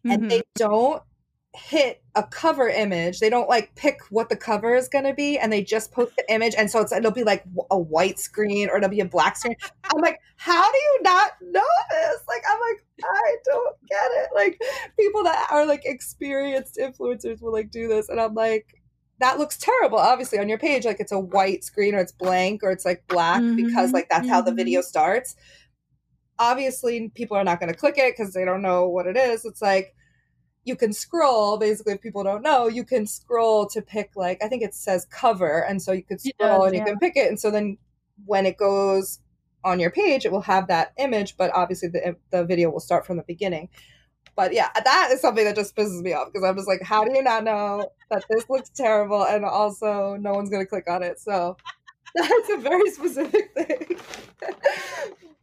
and 0.03 0.23
Mhm. 0.23 0.29
they 0.29 0.41
don't 0.55 1.03
hit 1.57 2.03
a 2.15 2.23
cover 2.23 2.69
image. 2.69 3.19
They 3.19 3.29
don't 3.29 3.49
like 3.49 3.73
pick 3.75 3.99
what 4.09 4.29
the 4.29 4.35
cover 4.35 4.75
is 4.75 4.87
going 4.87 5.05
to 5.05 5.13
be 5.13 5.37
and 5.37 5.51
they 5.51 5.63
just 5.63 5.91
post 5.91 6.13
the 6.15 6.31
image 6.33 6.53
and 6.57 6.69
so 6.69 6.79
it's 6.81 6.91
it'll 6.91 7.11
be 7.11 7.23
like 7.23 7.43
a 7.71 7.77
white 7.79 8.19
screen 8.19 8.69
or 8.69 8.77
it'll 8.77 8.89
be 8.89 8.99
a 8.99 9.05
black 9.05 9.37
screen. 9.37 9.55
I'm 9.93 10.01
like 10.01 10.19
how 10.37 10.63
do 10.71 10.77
you 10.77 10.99
not 11.03 11.31
know 11.41 11.61
this? 11.89 12.21
Like 12.27 12.43
i'm 12.49 12.59
like 12.59 12.85
i 13.03 13.35
don't 13.45 13.75
get 13.89 14.09
it. 14.13 14.29
Like 14.35 14.59
people 14.99 15.23
that 15.23 15.47
are 15.51 15.65
like 15.65 15.81
experienced 15.85 16.77
influencers 16.81 17.41
will 17.41 17.51
like 17.53 17.71
do 17.71 17.87
this 17.87 18.09
and 18.09 18.19
i'm 18.21 18.33
like 18.35 18.67
that 19.19 19.39
looks 19.39 19.57
terrible. 19.57 19.97
Obviously 19.97 20.37
on 20.39 20.47
your 20.49 20.59
page 20.59 20.85
like 20.85 20.99
it's 20.99 21.11
a 21.11 21.19
white 21.19 21.63
screen 21.63 21.95
or 21.95 21.99
it's 21.99 22.11
blank 22.11 22.61
or 22.63 22.71
it's 22.71 22.85
like 22.85 23.03
black 23.07 23.41
because 23.55 23.91
Mhm, 23.91 23.93
like 23.93 24.07
that's 24.09 24.29
how 24.29 24.41
the 24.41 24.51
mhm. 24.51 24.55
video 24.55 24.81
starts. 24.81 25.35
Obviously 26.39 27.09
people 27.15 27.35
are 27.35 27.43
not 27.43 27.59
going 27.59 27.71
to 27.71 27.77
click 27.77 27.95
it 27.97 28.15
because 28.15 28.33
they 28.33 28.45
don't 28.45 28.61
know 28.61 28.87
what 28.87 29.07
it 29.07 29.17
is. 29.17 29.43
It's 29.43 29.61
like 29.61 29.95
you 30.67 30.75
can 30.75 30.91
scroll 30.91 31.57
basically 31.57 31.93
if 31.93 32.01
people 32.01 32.23
don't 32.23 32.43
know 32.43 32.67
you 32.67 32.83
can 32.83 33.07
scroll 33.07 33.65
to 33.65 33.81
pick 33.81 34.11
like 34.15 34.37
i 34.43 34.47
think 34.47 34.61
it 34.61 34.75
says 34.75 35.05
cover 35.09 35.63
and 35.63 35.81
so 35.81 35.93
you 35.93 36.03
could 36.03 36.19
scroll 36.19 36.65
and 36.65 36.75
you 36.75 36.83
can 36.83 36.99
pick 36.99 37.15
it 37.15 37.29
and 37.29 37.39
so 37.39 37.49
then 37.49 37.77
when 38.25 38.45
it 38.45 38.57
goes 38.57 39.19
on 39.63 39.79
your 39.79 39.89
page 39.89 40.25
it 40.25 40.31
will 40.31 40.41
have 40.41 40.67
that 40.67 40.91
image 40.97 41.37
but 41.37 41.51
obviously 41.53 41.87
the, 41.87 42.15
the 42.31 42.43
video 42.43 42.69
will 42.69 42.79
start 42.79 43.05
from 43.05 43.17
the 43.17 43.23
beginning. 43.23 43.69
But 44.35 44.53
yeah 44.53 44.69
that 44.75 45.09
is 45.11 45.21
something 45.21 45.45
that 45.45 45.55
just 45.55 45.75
pisses 45.75 46.01
me 46.01 46.13
off 46.13 46.27
because 46.31 46.47
i'm 46.47 46.55
just 46.55 46.67
like 46.67 46.81
how 46.83 47.03
do 47.03 47.11
you 47.11 47.23
not 47.23 47.43
know 47.43 47.89
that 48.11 48.23
this 48.29 48.47
looks 48.49 48.69
terrible 48.69 49.25
and 49.25 49.43
also 49.43 50.15
no 50.19 50.33
one's 50.33 50.49
going 50.49 50.61
to 50.61 50.69
click 50.69 50.89
on 50.89 51.01
it? 51.01 51.19
So 51.19 51.57
that's 52.15 52.49
a 52.51 52.57
very 52.57 52.91
specific 52.91 53.51
thing. 53.55 53.99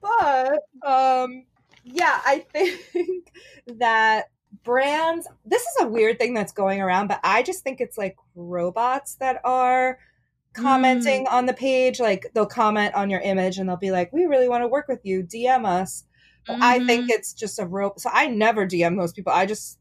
But 0.01 0.61
um 0.87 1.45
yeah 1.85 2.21
i 2.25 2.39
think 2.53 3.31
that 3.79 4.31
brands 4.65 5.29
this 5.45 5.63
is 5.63 5.77
a 5.83 5.87
weird 5.87 6.19
thing 6.19 6.35
that's 6.35 6.53
going 6.53 6.81
around 6.81 7.07
but 7.09 7.21
i 7.23 7.43
just 7.43 7.63
think 7.63 7.81
it's 7.81 7.99
like 7.99 8.17
robots 8.35 9.17
that 9.17 9.41
are 9.45 9.99
commenting 10.55 11.27
on 11.29 11.47
the 11.47 11.53
page 11.53 12.01
like 12.01 12.27
they'll 12.35 12.47
comment 12.47 12.95
on 12.95 13.11
your 13.11 13.21
image 13.21 13.59
and 13.59 13.69
they'll 13.69 13.77
be 13.77 13.91
like 13.91 14.13
we 14.13 14.25
really 14.25 14.49
want 14.49 14.63
to 14.63 14.69
work 14.69 14.87
with 14.89 15.01
you 15.05 15.23
dm 15.23 15.67
us 15.67 16.05
but 16.47 16.57
i 16.61 16.85
think 16.87 17.11
it's 17.11 17.33
just 17.33 17.59
a 17.59 17.67
rope 17.67 17.99
so 17.99 18.09
i 18.13 18.27
never 18.27 18.67
dm 18.67 18.97
those 18.99 19.13
people 19.13 19.33
i 19.33 19.45
just 19.45 19.79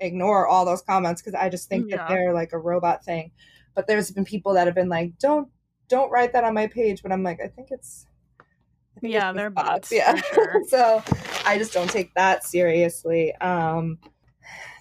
ignore 0.00 0.46
all 0.46 0.64
those 0.64 0.82
comments 0.82 1.20
because 1.20 1.34
i 1.34 1.48
just 1.48 1.68
think 1.68 1.86
Yeah. 1.90 1.96
that 1.98 2.08
they're 2.08 2.32
like 2.32 2.52
a 2.52 2.58
robot 2.58 3.04
thing 3.04 3.32
but 3.74 3.86
there's 3.88 4.10
been 4.12 4.24
people 4.24 4.54
that 4.54 4.66
have 4.66 4.74
been 4.74 4.88
like 4.88 5.18
don't 5.18 5.48
don't 5.88 6.10
write 6.10 6.32
that 6.32 6.44
on 6.44 6.54
my 6.54 6.66
page, 6.66 7.02
but 7.02 7.12
I'm 7.12 7.22
like, 7.22 7.40
I 7.44 7.48
think 7.48 7.68
it's 7.70 8.06
I 8.96 9.00
think 9.00 9.12
Yeah, 9.12 9.30
it's 9.30 9.36
they're 9.36 9.50
just 9.50 9.54
bots, 9.66 9.92
Yeah. 9.92 10.14
sure. 10.16 10.62
so 10.68 11.02
I 11.44 11.58
just 11.58 11.74
don't 11.74 11.90
take 11.90 12.14
that 12.14 12.42
seriously. 12.42 13.34
Um 13.36 13.98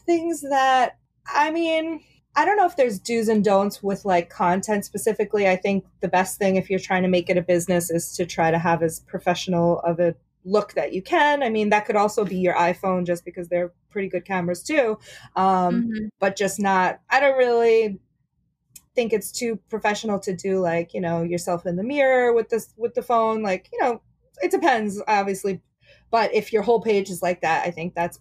things 0.05 0.41
that 0.41 0.97
I 1.33 1.51
mean, 1.51 2.01
I 2.35 2.45
don't 2.45 2.57
know 2.57 2.65
if 2.65 2.75
there's 2.75 2.99
do's 2.99 3.29
and 3.29 3.43
don'ts 3.43 3.81
with 3.83 4.05
like 4.05 4.29
content 4.29 4.85
specifically. 4.85 5.47
I 5.47 5.55
think 5.55 5.85
the 6.01 6.07
best 6.07 6.37
thing 6.37 6.55
if 6.55 6.69
you're 6.69 6.79
trying 6.79 7.03
to 7.03 7.09
make 7.09 7.29
it 7.29 7.37
a 7.37 7.41
business 7.41 7.89
is 7.89 8.13
to 8.15 8.25
try 8.25 8.51
to 8.51 8.57
have 8.59 8.83
as 8.83 8.99
professional 9.01 9.79
of 9.81 9.99
a 9.99 10.15
look 10.43 10.73
that 10.73 10.91
you 10.93 11.01
can. 11.01 11.41
I 11.41 11.49
mean, 11.49 11.69
that 11.69 11.85
could 11.85 11.95
also 11.95 12.25
be 12.25 12.35
your 12.37 12.55
iPhone 12.55 13.05
just 13.05 13.23
because 13.23 13.47
they're 13.47 13.71
pretty 13.89 14.09
good 14.09 14.25
cameras 14.25 14.61
too. 14.63 14.97
Um, 15.35 15.83
Mhm. 15.83 16.09
but 16.19 16.35
just 16.35 16.59
not, 16.59 16.99
I 17.09 17.19
don't 17.21 17.37
really 17.37 17.99
think 18.95 19.13
it's 19.13 19.31
too 19.31 19.55
professional 19.69 20.19
to 20.19 20.35
do 20.35 20.59
like, 20.59 20.93
you 20.93 20.99
know, 21.01 21.23
yourself 21.23 21.65
in 21.65 21.77
the 21.77 21.83
mirror 21.83 22.33
with 22.33 22.49
this, 22.49 22.73
with 22.77 22.93
the 22.95 23.01
phone. 23.01 23.41
Like, 23.41 23.69
you 23.71 23.79
know, 23.79 24.01
it 24.41 24.51
depends 24.51 25.01
obviously. 25.07 25.61
But 26.11 26.33
if 26.33 26.51
your 26.51 26.63
whole 26.63 26.81
page 26.81 27.09
is 27.09 27.21
like 27.21 27.41
that, 27.41 27.65
I 27.65 27.71
think 27.71 27.95
that's, 27.95 28.19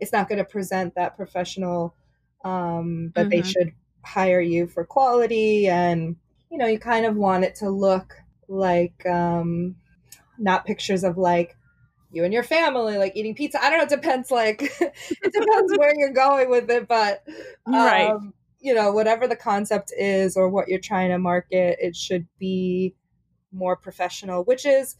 it's 0.00 0.12
not 0.12 0.28
going 0.28 0.38
to 0.38 0.44
present 0.44 0.94
that 0.94 1.16
professional, 1.16 1.94
um, 2.44 3.12
that 3.14 3.30
they 3.30 3.42
should 3.42 3.72
hire 4.04 4.40
you 4.40 4.66
for 4.66 4.84
quality. 4.84 5.68
And, 5.68 6.16
you 6.50 6.58
know, 6.58 6.66
you 6.66 6.78
kind 6.78 7.06
of 7.06 7.16
want 7.16 7.44
it 7.44 7.56
to 7.56 7.70
look 7.70 8.14
like, 8.48 9.04
um, 9.06 9.76
not 10.38 10.64
pictures 10.66 11.04
of 11.04 11.18
like 11.18 11.56
you 12.10 12.24
and 12.24 12.32
your 12.32 12.42
family 12.42 12.96
like 12.96 13.16
eating 13.16 13.34
pizza. 13.34 13.62
I 13.62 13.70
don't 13.70 13.78
know. 13.78 13.84
It 13.84 13.90
depends. 13.90 14.30
Like 14.30 14.62
it 14.80 15.32
depends 15.32 15.74
where 15.74 15.94
you're 15.98 16.12
going 16.12 16.48
with 16.50 16.70
it, 16.70 16.88
but 16.88 17.24
um, 17.72 17.74
Right. 17.74 18.14
you 18.60 18.74
know, 18.74 18.92
whatever 18.92 19.26
the 19.28 19.36
concept 19.36 19.92
is 19.96 20.36
or 20.36 20.48
what 20.48 20.68
you're 20.68 20.80
trying 20.80 21.10
to 21.10 21.18
market, 21.18 21.78
it 21.80 21.94
should 21.94 22.26
be 22.38 22.94
more 23.52 23.76
professional, 23.76 24.44
which 24.44 24.64
is 24.66 24.96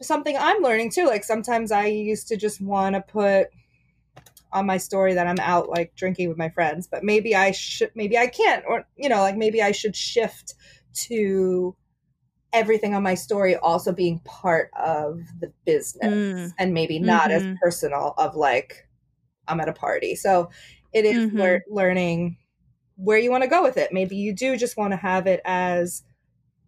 something 0.00 0.36
I'm 0.38 0.62
learning 0.62 0.90
too. 0.90 1.06
Like 1.06 1.24
sometimes 1.24 1.72
I 1.72 1.86
used 1.86 2.28
to 2.28 2.36
just 2.36 2.60
want 2.60 2.94
to 2.94 3.02
put 3.02 3.48
on 4.52 4.66
my 4.66 4.76
story 4.78 5.14
that 5.14 5.26
I'm 5.26 5.38
out 5.40 5.68
like 5.68 5.94
drinking 5.96 6.28
with 6.28 6.38
my 6.38 6.48
friends, 6.48 6.86
but 6.86 7.04
maybe 7.04 7.36
I 7.36 7.52
should, 7.52 7.90
maybe 7.94 8.18
I 8.18 8.26
can't, 8.26 8.64
or 8.66 8.86
you 8.96 9.08
know, 9.08 9.20
like 9.20 9.36
maybe 9.36 9.62
I 9.62 9.72
should 9.72 9.94
shift 9.96 10.54
to 10.94 11.76
everything 12.52 12.94
on 12.94 13.02
my 13.02 13.14
story 13.14 13.54
also 13.56 13.92
being 13.92 14.18
part 14.20 14.70
of 14.76 15.20
the 15.40 15.52
business 15.64 16.50
Mm. 16.50 16.52
and 16.58 16.74
maybe 16.74 16.98
not 16.98 17.30
as 17.30 17.44
Mhm. 17.44 17.56
personal 17.62 18.14
of 18.18 18.34
like 18.34 18.88
I'm 19.46 19.60
at 19.60 19.68
a 19.68 19.72
party. 19.72 20.16
So 20.16 20.50
it 20.92 21.04
is 21.04 21.16
Mhm. 21.30 21.38
lear- 21.38 21.64
learning 21.68 22.36
where 22.96 23.18
you 23.18 23.30
want 23.30 23.44
to 23.44 23.48
go 23.48 23.62
with 23.62 23.76
it. 23.76 23.92
Maybe 23.92 24.16
you 24.16 24.32
do 24.32 24.56
just 24.56 24.76
want 24.76 24.92
to 24.92 24.96
have 24.96 25.26
it 25.28 25.40
as 25.44 26.02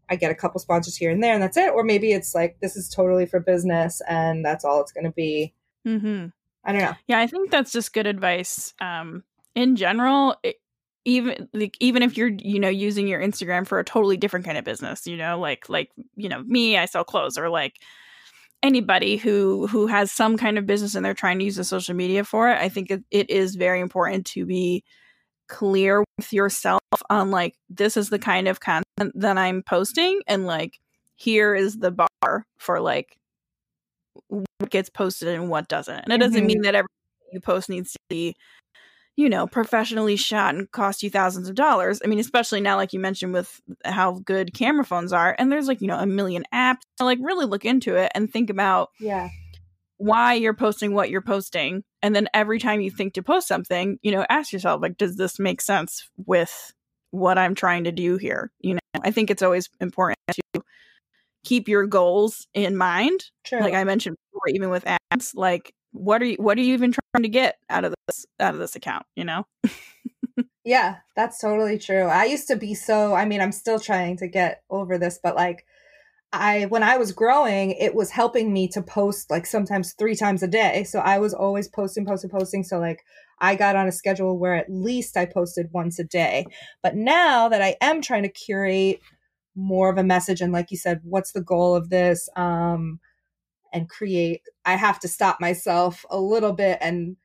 I 0.08 0.16
get 0.16 0.30
a 0.30 0.34
couple 0.36 0.60
sponsors 0.60 0.96
here 0.96 1.10
and 1.10 1.22
there 1.22 1.34
and 1.34 1.42
that's 1.42 1.56
it 1.56 1.72
or 1.72 1.82
maybe 1.84 2.12
it's 2.12 2.34
like 2.34 2.58
this 2.60 2.76
is 2.76 2.88
totally 2.88 3.26
for 3.26 3.40
business 3.40 4.00
and 4.08 4.44
that's 4.44 4.64
all 4.64 4.80
it's 4.80 4.92
going 4.92 5.04
to 5.04 5.10
be. 5.10 5.52
hmm 5.84 6.26
I 6.64 6.72
don't 6.72 6.80
know. 6.82 6.94
Yeah, 7.08 7.18
I 7.18 7.26
think 7.26 7.50
that's 7.50 7.72
just 7.72 7.92
good 7.92 8.06
advice. 8.06 8.72
Um, 8.80 9.24
in 9.54 9.76
general, 9.76 10.36
even 11.04 11.48
like 11.52 11.76
even 11.80 12.02
if 12.02 12.16
you're 12.16 12.28
you 12.28 12.60
know 12.60 12.68
using 12.68 13.08
your 13.08 13.20
Instagram 13.20 13.66
for 13.66 13.78
a 13.78 13.84
totally 13.84 14.16
different 14.16 14.46
kind 14.46 14.58
of 14.58 14.64
business, 14.64 15.06
you 15.06 15.16
know, 15.16 15.38
like 15.38 15.68
like 15.68 15.90
you 16.14 16.28
know 16.28 16.42
me, 16.44 16.76
I 16.76 16.86
sell 16.86 17.04
clothes, 17.04 17.36
or 17.38 17.48
like 17.48 17.80
anybody 18.62 19.16
who 19.16 19.66
who 19.66 19.86
has 19.88 20.12
some 20.12 20.36
kind 20.36 20.58
of 20.58 20.66
business 20.66 20.94
and 20.94 21.04
they're 21.04 21.14
trying 21.14 21.38
to 21.40 21.44
use 21.44 21.56
the 21.56 21.64
social 21.64 21.94
media 21.94 22.24
for 22.24 22.50
it. 22.50 22.58
I 22.58 22.68
think 22.68 22.90
it, 22.90 23.02
it 23.10 23.30
is 23.30 23.56
very 23.56 23.80
important 23.80 24.26
to 24.26 24.46
be 24.46 24.84
clear 25.48 26.04
with 26.16 26.32
yourself 26.32 26.80
on 27.10 27.30
like 27.30 27.56
this 27.68 27.96
is 27.96 28.08
the 28.08 28.18
kind 28.18 28.48
of 28.48 28.60
content 28.60 29.12
that 29.14 29.36
I'm 29.36 29.62
posting, 29.62 30.20
and 30.26 30.46
like 30.46 30.78
here 31.16 31.54
is 31.54 31.78
the 31.78 31.90
bar 31.90 32.46
for 32.58 32.80
like 32.80 33.18
what 34.28 34.70
gets 34.70 34.90
posted 34.90 35.28
and 35.28 35.48
what 35.48 35.68
doesn't. 35.68 36.00
And 36.00 36.12
it 36.12 36.18
doesn't 36.18 36.42
Mhm. 36.42 36.46
mean 36.46 36.62
that 36.62 36.74
everything 36.74 36.88
you 37.32 37.40
post 37.40 37.68
needs 37.68 37.92
to 37.92 37.98
be, 38.08 38.36
you 39.16 39.28
know, 39.28 39.46
professionally 39.46 40.16
shot 40.16 40.54
and 40.54 40.70
cost 40.70 41.02
you 41.02 41.10
thousands 41.10 41.48
of 41.48 41.54
dollars. 41.54 42.00
I 42.04 42.08
mean, 42.08 42.18
especially 42.18 42.60
now, 42.60 42.76
like 42.76 42.92
you 42.92 43.00
mentioned, 43.00 43.32
with 43.32 43.60
how 43.84 44.20
good 44.24 44.54
camera 44.54 44.84
phones 44.84 45.12
are, 45.12 45.34
and 45.38 45.50
there's 45.50 45.68
like, 45.68 45.80
you 45.80 45.86
know, 45.86 45.98
a 45.98 46.06
million 46.06 46.44
apps. 46.52 46.80
So, 46.98 47.04
like, 47.04 47.18
really 47.20 47.46
look 47.46 47.64
into 47.64 47.96
it 47.96 48.12
and 48.14 48.32
think 48.32 48.50
about 48.50 48.90
Yeah. 49.00 49.28
why 49.98 50.34
you're 50.34 50.54
posting 50.54 50.94
what 50.94 51.10
you're 51.10 51.20
posting. 51.22 51.84
And 52.02 52.16
then 52.16 52.28
every 52.34 52.58
time 52.58 52.80
you 52.80 52.90
think 52.90 53.14
to 53.14 53.22
post 53.22 53.46
something, 53.46 53.98
you 54.02 54.10
know, 54.10 54.26
ask 54.28 54.52
yourself, 54.52 54.82
like, 54.82 54.98
does 54.98 55.16
this 55.16 55.38
make 55.38 55.60
sense 55.60 56.08
with 56.26 56.72
what 57.12 57.38
I'm 57.38 57.54
trying 57.54 57.84
to 57.84 57.92
do 57.92 58.16
here? 58.16 58.50
You 58.60 58.74
know, 58.74 58.80
I 59.02 59.10
think 59.10 59.30
it's 59.30 59.42
always 59.42 59.68
important 59.80 60.18
to 60.32 60.62
keep 61.44 61.68
your 61.68 61.86
goals 61.86 62.46
in 62.54 62.76
mind 62.76 63.24
True. 63.44 63.60
like 63.60 63.74
I 63.74 63.84
mentioned 63.84 64.16
before, 64.32 64.48
even 64.48 64.70
with 64.70 64.86
ads, 65.10 65.34
like 65.34 65.74
what 65.92 66.22
are 66.22 66.26
you 66.26 66.36
what 66.38 66.56
are 66.58 66.62
you 66.62 66.74
even 66.74 66.92
trying 66.92 67.22
to 67.22 67.28
get 67.28 67.56
out 67.68 67.84
of 67.84 67.94
this 68.06 68.26
out 68.40 68.54
of 68.54 68.60
this 68.60 68.76
account? 68.76 69.06
You 69.16 69.24
know? 69.24 69.46
Yeah, 70.64 70.98
that's 71.16 71.40
totally 71.40 71.78
true. 71.78 72.04
I 72.04 72.24
used 72.24 72.46
to 72.48 72.56
be 72.56 72.74
so, 72.74 73.14
I 73.14 73.24
mean, 73.24 73.40
I'm 73.40 73.52
still 73.52 73.80
trying 73.80 74.16
to 74.18 74.28
get 74.28 74.62
over 74.70 74.96
this, 74.96 75.18
but 75.20 75.34
like 75.34 75.64
I 76.32 76.66
when 76.66 76.82
I 76.82 76.96
was 76.98 77.12
growing, 77.12 77.72
it 77.72 77.94
was 77.94 78.10
helping 78.10 78.52
me 78.52 78.68
to 78.68 78.82
post 78.82 79.30
like 79.30 79.44
sometimes 79.44 79.94
3 79.94 80.14
times 80.14 80.42
a 80.42 80.48
day. 80.48 80.84
So 80.84 81.00
I 81.00 81.18
was 81.18 81.34
always 81.34 81.68
posting 81.68 82.06
posting 82.06 82.30
posting 82.30 82.62
so 82.62 82.78
like 82.78 83.04
I 83.40 83.56
got 83.56 83.76
on 83.76 83.88
a 83.88 83.92
schedule 83.92 84.38
where 84.38 84.54
at 84.54 84.70
least 84.70 85.16
I 85.16 85.26
posted 85.26 85.68
once 85.72 85.98
a 85.98 86.04
day. 86.04 86.46
But 86.82 86.94
now 86.94 87.48
that 87.48 87.60
I 87.60 87.76
am 87.80 88.00
trying 88.00 88.22
to 88.22 88.28
curate 88.28 89.00
more 89.54 89.90
of 89.90 89.98
a 89.98 90.04
message 90.04 90.40
and 90.40 90.52
like 90.52 90.70
you 90.70 90.76
said, 90.76 91.00
what's 91.04 91.32
the 91.32 91.42
goal 91.42 91.74
of 91.74 91.90
this 91.90 92.28
um 92.36 93.00
and 93.72 93.88
create 93.90 94.42
I 94.64 94.76
have 94.76 95.00
to 95.00 95.08
stop 95.08 95.40
myself 95.40 96.04
a 96.10 96.20
little 96.20 96.52
bit 96.52 96.78
and 96.80 97.16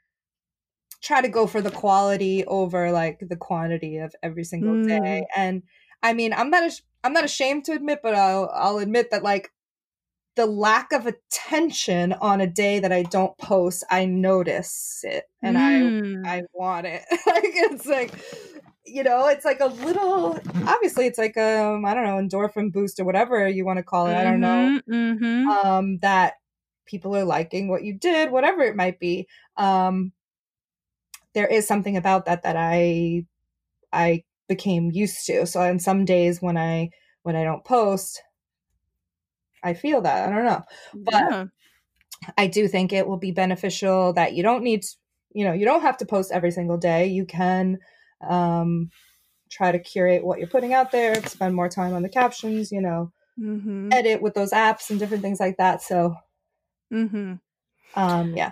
try 1.01 1.21
to 1.21 1.27
go 1.29 1.47
for 1.47 1.61
the 1.61 1.71
quality 1.71 2.43
over 2.45 2.91
like 2.91 3.19
the 3.21 3.35
quantity 3.35 3.97
of 3.97 4.13
every 4.23 4.43
single 4.43 4.77
Mm. 4.77 4.87
day. 4.87 5.25
And 5.35 5.63
I 6.03 6.13
mean, 6.13 6.33
I'm 6.33 6.49
not 6.49 6.63
ash- 6.63 6.83
I'm 7.03 7.13
not 7.13 7.23
ashamed 7.23 7.65
to 7.65 7.73
admit, 7.73 7.99
but 8.03 8.15
I'll 8.15 8.49
I'll 8.53 8.77
admit 8.79 9.11
that 9.11 9.23
like 9.23 9.51
the 10.35 10.45
lack 10.47 10.91
of 10.93 11.07
attention 11.07 12.13
on 12.13 12.41
a 12.41 12.47
day 12.47 12.79
that 12.79 12.91
I 12.93 13.03
don't 13.03 13.37
post, 13.39 13.83
I 13.91 14.05
notice 14.05 15.01
it 15.03 15.25
and 15.43 15.57
Mm. 15.57 15.57
I 15.57 15.93
I 16.25 16.43
want 16.53 16.87
it. 16.87 17.03
like 17.27 17.43
it's 17.45 17.85
like 17.87 18.13
you 18.87 19.03
know, 19.03 19.27
it's 19.27 19.45
like 19.45 19.59
a 19.59 19.65
little 19.67 20.39
obviously 20.65 21.05
it's 21.05 21.17
like 21.17 21.37
um 21.37 21.85
I 21.85 21.93
don't 21.93 22.05
know, 22.05 22.17
endorphin 22.21 22.71
boost 22.71 22.99
or 22.99 23.05
whatever 23.05 23.47
you 23.47 23.65
want 23.65 23.77
to 23.77 23.83
call 23.83 24.07
it. 24.07 24.15
I 24.15 24.23
don't 24.23 24.39
know 24.39 24.79
Mm-hmm. 24.89 25.47
um, 25.49 25.99
that 25.99 26.35
people 26.85 27.15
are 27.15 27.25
liking 27.25 27.67
what 27.67 27.83
you 27.83 27.93
did, 27.97 28.31
whatever 28.31 28.61
it 28.61 28.75
might 28.75 28.99
be. 28.99 29.27
Um, 29.57 30.13
there 31.33 31.47
is 31.47 31.67
something 31.67 31.97
about 31.97 32.25
that 32.25 32.43
that 32.43 32.55
I 32.57 33.25
I 33.91 34.23
became 34.47 34.91
used 34.91 35.25
to. 35.27 35.45
So 35.45 35.61
on 35.61 35.79
some 35.79 36.05
days 36.05 36.41
when 36.41 36.57
I 36.57 36.89
when 37.23 37.35
I 37.35 37.43
don't 37.43 37.65
post, 37.65 38.21
I 39.63 39.73
feel 39.73 40.01
that 40.01 40.29
I 40.29 40.31
don't 40.33 40.45
know. 40.45 40.63
but- 40.93 41.13
yeah. 41.13 41.45
I 42.35 42.47
do 42.47 42.67
think 42.67 42.91
it 42.91 43.07
will 43.07 43.17
be 43.17 43.31
beneficial 43.31 44.11
that 44.13 44.33
you 44.33 44.41
don't 44.41 44.63
need, 44.63 44.83
you 45.33 45.45
know, 45.45 45.53
you 45.53 45.65
don't 45.65 45.83
have 45.83 45.97
to 45.97 46.05
post 46.05 46.31
every 46.31 46.49
single 46.49 46.77
day. 46.77 47.05
You 47.05 47.25
can 47.25 47.77
um, 48.21 48.91
try 49.51 49.71
to 49.71 49.79
curate 49.79 50.25
what 50.25 50.39
you're 50.39 50.47
putting 50.47 50.73
out 50.73 50.91
there, 50.91 51.15
spend 51.27 51.55
more 51.55 51.69
time 51.69 51.93
on 51.93 52.03
the 52.03 52.09
captions, 52.09 52.71
you 52.71 52.81
know, 52.81 53.11
Mm-hmm. 53.39 53.91
edit 53.91 54.21
with 54.21 54.33
those 54.35 54.51
apps 54.51 54.89
and 54.89 54.99
different 54.99 55.23
things 55.23 55.39
like 55.39 55.57
that. 55.57 55.81
So, 55.81 56.15
Mm-hmm. 56.93 57.35
um, 57.95 58.33
yeah. 58.35 58.51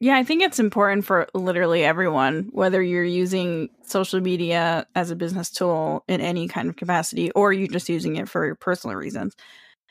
Yeah, 0.00 0.16
I 0.16 0.24
think 0.24 0.42
it's 0.42 0.58
important 0.58 1.04
for 1.04 1.28
literally 1.34 1.84
everyone, 1.84 2.48
whether 2.52 2.82
you're 2.82 3.04
using 3.04 3.68
social 3.82 4.20
media 4.20 4.86
as 4.94 5.10
a 5.10 5.16
business 5.16 5.50
tool 5.50 6.04
in 6.08 6.22
any 6.22 6.48
kind 6.48 6.70
of 6.70 6.76
capacity 6.76 7.30
or 7.32 7.52
you're 7.52 7.68
just 7.68 7.88
using 7.88 8.16
it 8.16 8.28
for 8.28 8.46
your 8.46 8.54
personal 8.54 8.96
reasons, 8.96 9.34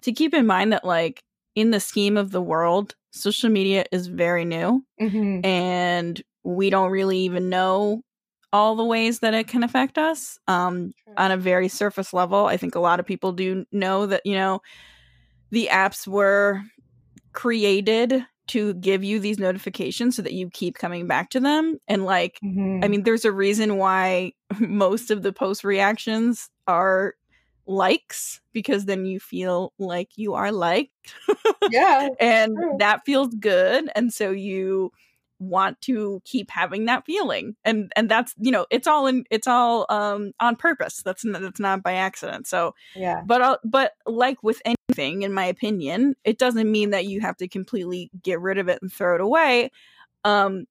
to 0.04 0.14
keep 0.14 0.34
in 0.34 0.48
mind 0.48 0.74
that, 0.74 0.86
like, 0.86 1.24
in 1.56 1.72
the 1.72 1.80
scheme 1.80 2.18
of 2.18 2.32
the 2.32 2.42
world, 2.42 2.96
social 3.12 3.50
media 3.50 3.86
is 3.92 4.08
very 4.08 4.46
new 4.46 4.84
hmm 5.00 5.42
and 5.44 6.22
we 6.44 6.70
don't 6.70 6.92
really 6.92 7.20
even 7.20 7.50
know 7.50 8.02
all 8.54 8.76
the 8.76 8.86
ways 8.86 9.20
that 9.20 9.34
it 9.34 9.48
can 9.48 9.64
affect 9.64 9.98
us. 9.98 10.38
Um, 10.48 10.94
on 11.18 11.32
a 11.32 11.38
very 11.38 11.68
surface 11.68 12.14
level. 12.14 12.46
I 12.46 12.56
think 12.56 12.76
a 12.76 12.80
lot 12.80 13.02
of 13.02 13.06
people 13.06 13.34
do 13.34 13.66
know 13.74 14.06
that, 14.06 14.22
you 14.26 14.36
know, 14.36 14.62
the 15.52 15.68
apps 15.72 16.08
were 16.08 16.62
created 17.34 18.26
to 18.50 18.74
give 18.76 19.04
you 19.04 19.20
these 19.20 19.40
notifications 19.40 20.16
so 20.16 20.22
that 20.24 20.34
you 20.34 20.50
keep 20.52 20.76
coming 20.76 21.08
back 21.08 21.30
to 21.32 21.40
them. 21.40 21.80
And 21.88 22.06
like, 22.06 22.42
Mhm. 22.42 22.84
I 22.84 22.90
mean, 22.90 23.04
there's 23.04 23.26
a 23.26 23.32
reason 23.32 23.78
why 23.78 24.34
most 24.60 25.12
of 25.12 25.24
the 25.24 25.34
post 25.34 25.64
reactions 25.64 26.50
are 26.68 27.16
likes 27.68 28.42
because 28.54 28.86
then 28.86 29.06
you 29.06 29.20
feel 29.20 29.74
like 29.80 30.10
you 30.18 30.34
are 30.34 30.52
liked 30.52 30.92
yeah, 31.68 32.08
and 32.20 32.52
true. 32.56 32.80
that 32.80 33.02
feels 33.06 33.34
good 33.36 33.90
and 33.96 34.14
so 34.14 34.32
you 34.32 34.92
want 35.40 35.80
to 35.82 36.22
keep 36.26 36.52
having 36.52 36.86
that 36.86 37.06
feeling. 37.06 37.56
And 37.64 37.92
and 37.96 38.10
that's 38.10 38.34
you 38.38 38.52
know 38.52 38.66
it's 38.70 38.88
all 38.88 39.08
in 39.08 39.26
it's 39.30 39.48
all 39.48 39.86
um 39.90 40.32
on 40.40 40.56
purpose. 40.56 41.02
That's 41.04 41.26
not, 41.26 41.42
that's 41.42 41.60
not 41.60 41.84
by 41.84 41.94
accident. 41.94 42.48
So 42.48 42.76
yeah. 42.96 43.22
but 43.26 43.42
uh, 43.42 43.58
but 43.64 43.94
like 44.06 44.44
with 44.44 44.62
anything 44.66 45.22
in 45.22 45.34
my 45.34 45.46
opinion 45.46 46.16
it 46.24 46.38
doesn't 46.38 46.72
mean 46.72 46.92
that 46.92 47.06
you 47.06 47.22
have 47.22 47.38
to 47.38 47.48
completely 47.48 48.12
get 48.22 48.40
rid 48.42 48.58
of 48.58 48.68
it 48.68 48.80
and 48.82 48.92
throw 48.92 49.16
it 49.16 49.22
away. 49.22 49.72
Um 50.24 50.66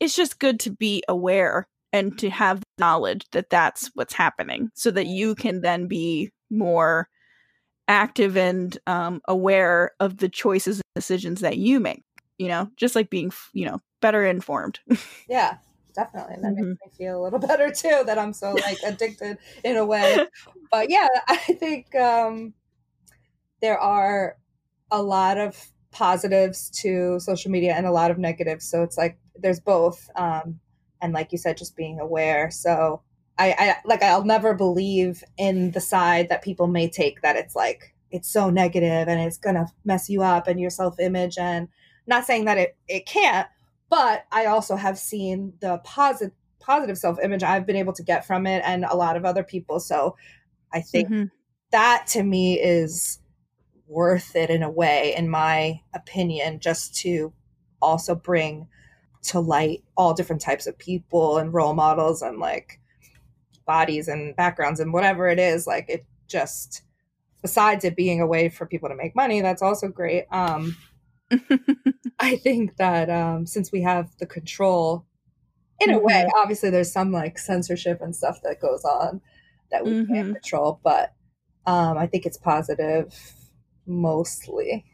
it's 0.00 0.16
just 0.16 0.40
good 0.40 0.58
to 0.60 0.70
be 0.70 1.02
aware 1.08 1.68
and 1.92 2.18
to 2.18 2.30
have 2.30 2.62
knowledge 2.78 3.26
that 3.32 3.50
that's 3.50 3.90
what's 3.94 4.14
happening 4.14 4.70
so 4.74 4.90
that 4.90 5.06
you 5.06 5.34
can 5.34 5.60
then 5.60 5.86
be 5.86 6.30
more 6.50 7.08
active 7.88 8.36
and 8.36 8.78
um, 8.86 9.20
aware 9.28 9.92
of 10.00 10.18
the 10.18 10.28
choices 10.28 10.76
and 10.76 10.84
decisions 10.94 11.40
that 11.40 11.58
you 11.58 11.80
make 11.80 12.04
you 12.42 12.48
know 12.48 12.70
just 12.76 12.94
like 12.94 13.10
being 13.10 13.32
you 13.52 13.66
know 13.66 13.80
better 14.00 14.24
informed. 14.24 14.80
Yeah 15.28 15.56
definitely. 15.94 16.36
That 16.40 16.54
mm-hmm. 16.54 16.70
makes 16.70 16.80
me 16.80 17.04
feel 17.06 17.20
a 17.20 17.22
little 17.22 17.38
better 17.52 17.70
too 17.70 18.02
that 18.06 18.18
i'm 18.18 18.32
so 18.32 18.52
like 18.52 18.78
addicted 18.86 19.38
in 19.62 19.76
a 19.76 19.84
way. 19.84 20.26
But 20.70 20.90
yeah 20.90 21.08
i 21.28 21.36
think 21.36 21.94
um 21.94 22.54
there 23.60 23.78
are 23.78 24.36
a 24.90 25.02
lot 25.02 25.38
of 25.38 25.72
positives 25.90 26.70
to 26.70 27.20
social 27.20 27.50
media 27.50 27.74
and 27.74 27.86
a 27.86 27.92
lot 27.92 28.10
of 28.10 28.18
negatives. 28.18 28.68
So 28.68 28.82
it's 28.82 28.96
like 28.96 29.18
there's 29.36 29.60
both 29.60 30.10
um 30.16 30.58
and 31.00 31.12
like 31.12 31.32
you 31.32 31.38
said 31.38 31.56
just 31.56 31.76
being 31.76 32.00
aware. 32.00 32.50
So 32.50 33.02
I, 33.38 33.54
I 33.58 33.76
like 33.84 34.02
I'll 34.02 34.24
never 34.24 34.54
believe 34.54 35.22
in 35.38 35.70
the 35.72 35.80
side 35.80 36.28
that 36.28 36.42
people 36.42 36.66
may 36.66 36.88
take 36.88 37.22
that 37.22 37.36
it's 37.36 37.56
like 37.56 37.94
it's 38.10 38.30
so 38.30 38.50
negative 38.50 39.08
and 39.08 39.20
it's 39.20 39.38
gonna 39.38 39.66
mess 39.84 40.08
you 40.08 40.22
up 40.22 40.46
and 40.46 40.60
your 40.60 40.70
self 40.70 41.00
image 41.00 41.38
and 41.38 41.68
not 42.06 42.24
saying 42.24 42.44
that 42.46 42.58
it 42.58 42.76
it 42.88 43.06
can't, 43.06 43.48
but 43.90 44.26
I 44.32 44.46
also 44.46 44.76
have 44.76 44.98
seen 44.98 45.54
the 45.60 45.78
positive 45.84 46.32
positive 46.60 46.96
self 46.96 47.18
image 47.22 47.42
I've 47.42 47.66
been 47.66 47.76
able 47.76 47.92
to 47.94 48.02
get 48.02 48.26
from 48.26 48.46
it 48.46 48.62
and 48.64 48.84
a 48.84 48.96
lot 48.96 49.16
of 49.16 49.24
other 49.24 49.42
people. 49.42 49.80
So 49.80 50.16
I 50.72 50.80
think 50.80 51.08
mm-hmm. 51.08 51.24
that 51.72 52.06
to 52.08 52.22
me 52.22 52.58
is 52.60 53.18
worth 53.86 54.34
it 54.36 54.48
in 54.48 54.62
a 54.62 54.70
way, 54.70 55.14
in 55.16 55.28
my 55.28 55.80
opinion, 55.94 56.60
just 56.60 56.94
to 57.00 57.32
also 57.82 58.14
bring 58.14 58.68
to 59.22 59.40
light 59.40 59.84
all 59.96 60.14
different 60.14 60.42
types 60.42 60.66
of 60.66 60.78
people 60.78 61.38
and 61.38 61.52
role 61.52 61.74
models 61.74 62.22
and 62.22 62.38
like 62.38 62.80
bodies 63.66 64.08
and 64.08 64.34
backgrounds 64.36 64.80
and 64.80 64.92
whatever 64.92 65.28
it 65.28 65.38
is 65.38 65.66
like 65.66 65.88
it 65.88 66.04
just 66.26 66.82
besides 67.42 67.84
it 67.84 67.94
being 67.94 68.20
a 68.20 68.26
way 68.26 68.48
for 68.48 68.66
people 68.66 68.88
to 68.88 68.96
make 68.96 69.14
money 69.14 69.40
that's 69.40 69.62
also 69.62 69.86
great 69.86 70.24
um 70.32 70.76
i 72.18 72.36
think 72.36 72.76
that 72.76 73.10
um 73.10 73.46
since 73.46 73.72
we 73.72 73.82
have 73.82 74.10
the 74.18 74.26
control 74.26 75.04
in 75.80 75.90
a 75.90 75.94
mm-hmm. 75.94 76.04
way 76.04 76.26
obviously 76.36 76.70
there's 76.70 76.92
some 76.92 77.12
like 77.12 77.38
censorship 77.38 78.00
and 78.00 78.14
stuff 78.14 78.38
that 78.42 78.60
goes 78.60 78.84
on 78.84 79.20
that 79.70 79.84
we 79.84 79.90
mm-hmm. 79.90 80.12
can't 80.12 80.32
control 80.34 80.80
but 80.82 81.14
um 81.66 81.96
i 81.96 82.06
think 82.06 82.26
it's 82.26 82.38
positive 82.38 83.14
mostly 83.86 84.84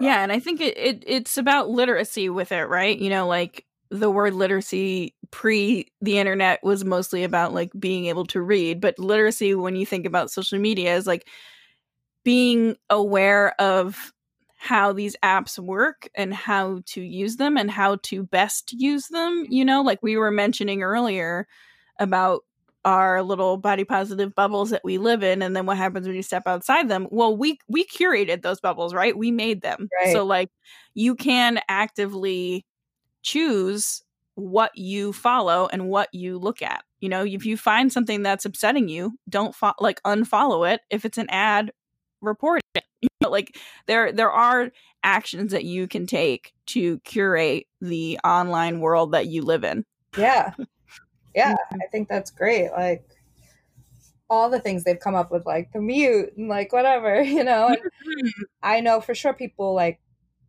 yeah 0.00 0.22
and 0.22 0.32
i 0.32 0.38
think 0.38 0.60
it, 0.60 0.76
it 0.76 1.04
it's 1.06 1.36
about 1.38 1.68
literacy 1.68 2.28
with 2.28 2.52
it 2.52 2.64
right 2.64 2.98
you 2.98 3.10
know 3.10 3.26
like 3.26 3.64
the 3.90 4.10
word 4.10 4.32
literacy 4.32 5.14
pre 5.30 5.86
the 6.00 6.18
internet 6.18 6.62
was 6.62 6.84
mostly 6.84 7.24
about 7.24 7.52
like 7.52 7.70
being 7.78 8.06
able 8.06 8.24
to 8.24 8.40
read 8.40 8.80
but 8.80 8.98
literacy 8.98 9.54
when 9.54 9.76
you 9.76 9.84
think 9.84 10.06
about 10.06 10.30
social 10.30 10.58
media 10.58 10.96
is 10.96 11.06
like 11.06 11.28
being 12.24 12.76
aware 12.88 13.60
of 13.60 14.12
how 14.62 14.92
these 14.92 15.16
apps 15.24 15.58
work 15.58 16.08
and 16.14 16.32
how 16.32 16.80
to 16.86 17.02
use 17.02 17.34
them 17.34 17.56
and 17.56 17.68
how 17.68 17.96
to 17.96 18.22
best 18.22 18.72
use 18.72 19.08
them 19.08 19.44
you 19.48 19.64
know 19.64 19.82
like 19.82 19.98
we 20.02 20.16
were 20.16 20.30
mentioning 20.30 20.84
earlier 20.84 21.48
about 21.98 22.44
our 22.84 23.22
little 23.22 23.56
body 23.56 23.82
positive 23.82 24.34
bubbles 24.36 24.70
that 24.70 24.84
we 24.84 24.98
live 24.98 25.24
in 25.24 25.42
and 25.42 25.56
then 25.56 25.66
what 25.66 25.76
happens 25.76 26.06
when 26.06 26.14
you 26.14 26.22
step 26.22 26.44
outside 26.46 26.88
them 26.88 27.08
well 27.10 27.36
we 27.36 27.58
we 27.66 27.84
curated 27.84 28.42
those 28.42 28.60
bubbles 28.60 28.94
right 28.94 29.18
we 29.18 29.32
made 29.32 29.62
them 29.62 29.88
right. 30.00 30.12
so 30.12 30.24
like 30.24 30.48
you 30.94 31.16
can 31.16 31.58
actively 31.68 32.64
choose 33.22 34.04
what 34.34 34.76
you 34.76 35.12
follow 35.12 35.68
and 35.72 35.88
what 35.88 36.08
you 36.12 36.38
look 36.38 36.62
at. 36.62 36.82
You 37.00 37.08
know, 37.08 37.24
if 37.24 37.44
you 37.44 37.56
find 37.56 37.92
something 37.92 38.22
that's 38.22 38.44
upsetting 38.44 38.88
you, 38.88 39.18
don't 39.28 39.54
fo- 39.54 39.74
like 39.78 40.02
unfollow 40.04 40.72
it. 40.72 40.80
If 40.90 41.04
it's 41.04 41.18
an 41.18 41.28
ad, 41.30 41.72
report 42.20 42.62
it. 42.74 42.81
You 43.02 43.08
know, 43.20 43.30
like 43.30 43.58
there 43.86 44.12
there 44.12 44.30
are 44.30 44.70
actions 45.04 45.52
that 45.52 45.64
you 45.64 45.88
can 45.88 46.06
take 46.06 46.52
to 46.66 47.00
curate 47.00 47.66
the 47.80 48.18
online 48.24 48.80
world 48.80 49.12
that 49.12 49.26
you 49.26 49.42
live 49.42 49.64
in. 49.64 49.84
Yeah. 50.16 50.52
Yeah, 51.34 51.52
mm-hmm. 51.52 51.78
I 51.82 51.86
think 51.90 52.08
that's 52.08 52.30
great. 52.30 52.70
Like 52.72 53.04
all 54.28 54.48
the 54.48 54.60
things 54.60 54.84
they've 54.84 54.98
come 54.98 55.14
up 55.14 55.30
with 55.30 55.44
like 55.46 55.72
the 55.72 55.80
mute 55.80 56.30
and 56.36 56.48
like 56.48 56.72
whatever, 56.72 57.22
you 57.22 57.44
know. 57.44 57.68
And 57.68 57.78
mm-hmm. 57.78 58.42
I 58.62 58.80
know 58.80 59.00
for 59.00 59.14
sure 59.14 59.32
people 59.32 59.74
like 59.74 60.00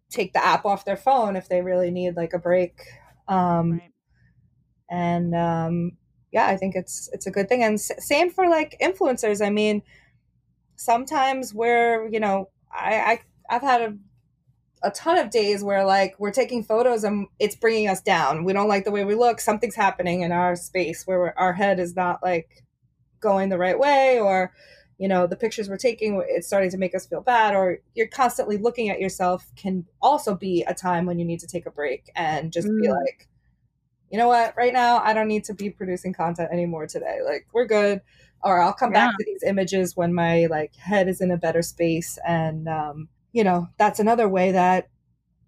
take 0.10 0.34
the 0.34 0.44
app 0.44 0.66
off 0.66 0.86
their 0.86 0.98
phone 0.98 1.36
if 1.36 1.50
they 1.50 1.62
really 1.62 1.92
need 1.92 2.16
like 2.16 2.34
a 2.34 2.40
break. 2.40 2.80
Um, 3.28 3.74
right. 3.74 3.92
And 4.90 5.36
um, 5.36 5.92
yeah, 6.32 6.48
I 6.48 6.58
think 6.58 6.76
it's 6.76 7.10
it's 7.14 7.28
a 7.28 7.32
good 7.32 7.50
thing. 7.50 7.64
And 7.64 7.76
s- 7.76 7.92
same 8.00 8.30
for 8.30 8.50
like 8.50 8.78
influencers. 8.82 9.46
I 9.46 9.50
mean, 9.50 9.82
sometimes 10.84 11.54
we're 11.54 12.08
you 12.10 12.20
know 12.20 12.50
I, 12.72 12.96
I 12.96 13.20
I've 13.56 13.62
had 13.62 13.82
a 13.82 13.98
a 14.86 14.92
ton 14.92 15.18
of 15.18 15.30
days 15.30 15.64
where 15.64 15.86
like 15.86 16.16
we're 16.20 16.32
taking 16.32 16.62
photos 16.62 17.06
and 17.06 17.28
it's 17.40 17.56
bringing 17.56 17.88
us 17.88 18.02
down. 18.02 18.44
We 18.44 18.52
don't 18.52 18.68
like 18.68 18.84
the 18.84 18.92
way 18.92 19.06
we 19.06 19.16
look. 19.16 19.40
Something's 19.40 19.76
happening 19.76 20.22
in 20.22 20.34
our 20.34 20.58
space 20.58 21.08
where 21.08 21.38
our 21.40 21.54
head 21.54 21.80
is 21.80 21.96
not 21.96 22.22
like 22.22 22.64
going 23.22 23.48
the 23.48 23.58
right 23.58 23.80
way 23.80 24.20
or 24.20 24.52
you 24.98 25.08
know 25.08 25.26
the 25.26 25.38
pictures 25.38 25.70
we're 25.70 25.78
taking 25.78 26.22
it's 26.28 26.46
starting 26.46 26.70
to 26.70 26.78
make 26.78 26.94
us 26.94 27.08
feel 27.08 27.22
bad 27.22 27.56
or 27.56 27.80
you're 27.96 28.08
constantly 28.08 28.58
looking 28.58 28.90
at 28.90 29.00
yourself 29.00 29.50
can 29.56 29.86
also 30.02 30.36
be 30.36 30.64
a 30.68 30.74
time 30.74 31.06
when 31.06 31.18
you 31.18 31.26
need 31.26 31.40
to 31.40 31.48
take 31.48 31.66
a 31.66 31.72
break 31.72 32.12
and 32.16 32.52
just 32.52 32.68
mm. 32.68 32.82
be 32.82 32.90
like 32.90 33.28
you 34.12 34.18
know 34.18 34.28
what 34.28 34.54
right 34.58 34.74
now 34.74 34.98
i 35.00 35.14
don't 35.14 35.30
need 35.30 35.46
to 35.46 35.54
be 35.54 35.70
producing 35.70 36.14
content 36.14 36.50
anymore 36.52 36.86
today 36.86 37.20
like 37.26 37.48
we're 37.54 37.66
good 37.66 38.02
or 38.44 38.62
i'll 38.62 38.74
come 38.74 38.94
yeah. 38.94 39.08
back 39.08 39.18
to 39.18 39.26
these 39.26 39.44
images 39.44 39.96
when 39.96 40.14
my 40.14 40.48
like 40.48 40.76
head 40.76 41.08
is 41.08 41.22
in 41.22 41.32
a 41.32 41.38
better 41.38 41.62
space. 41.62 42.18
And 42.28 42.68
um 42.68 43.10
you 43.32 43.44
know 43.44 43.68
that's 43.78 44.00
another 44.00 44.28
way 44.30 44.52
that 44.52 44.90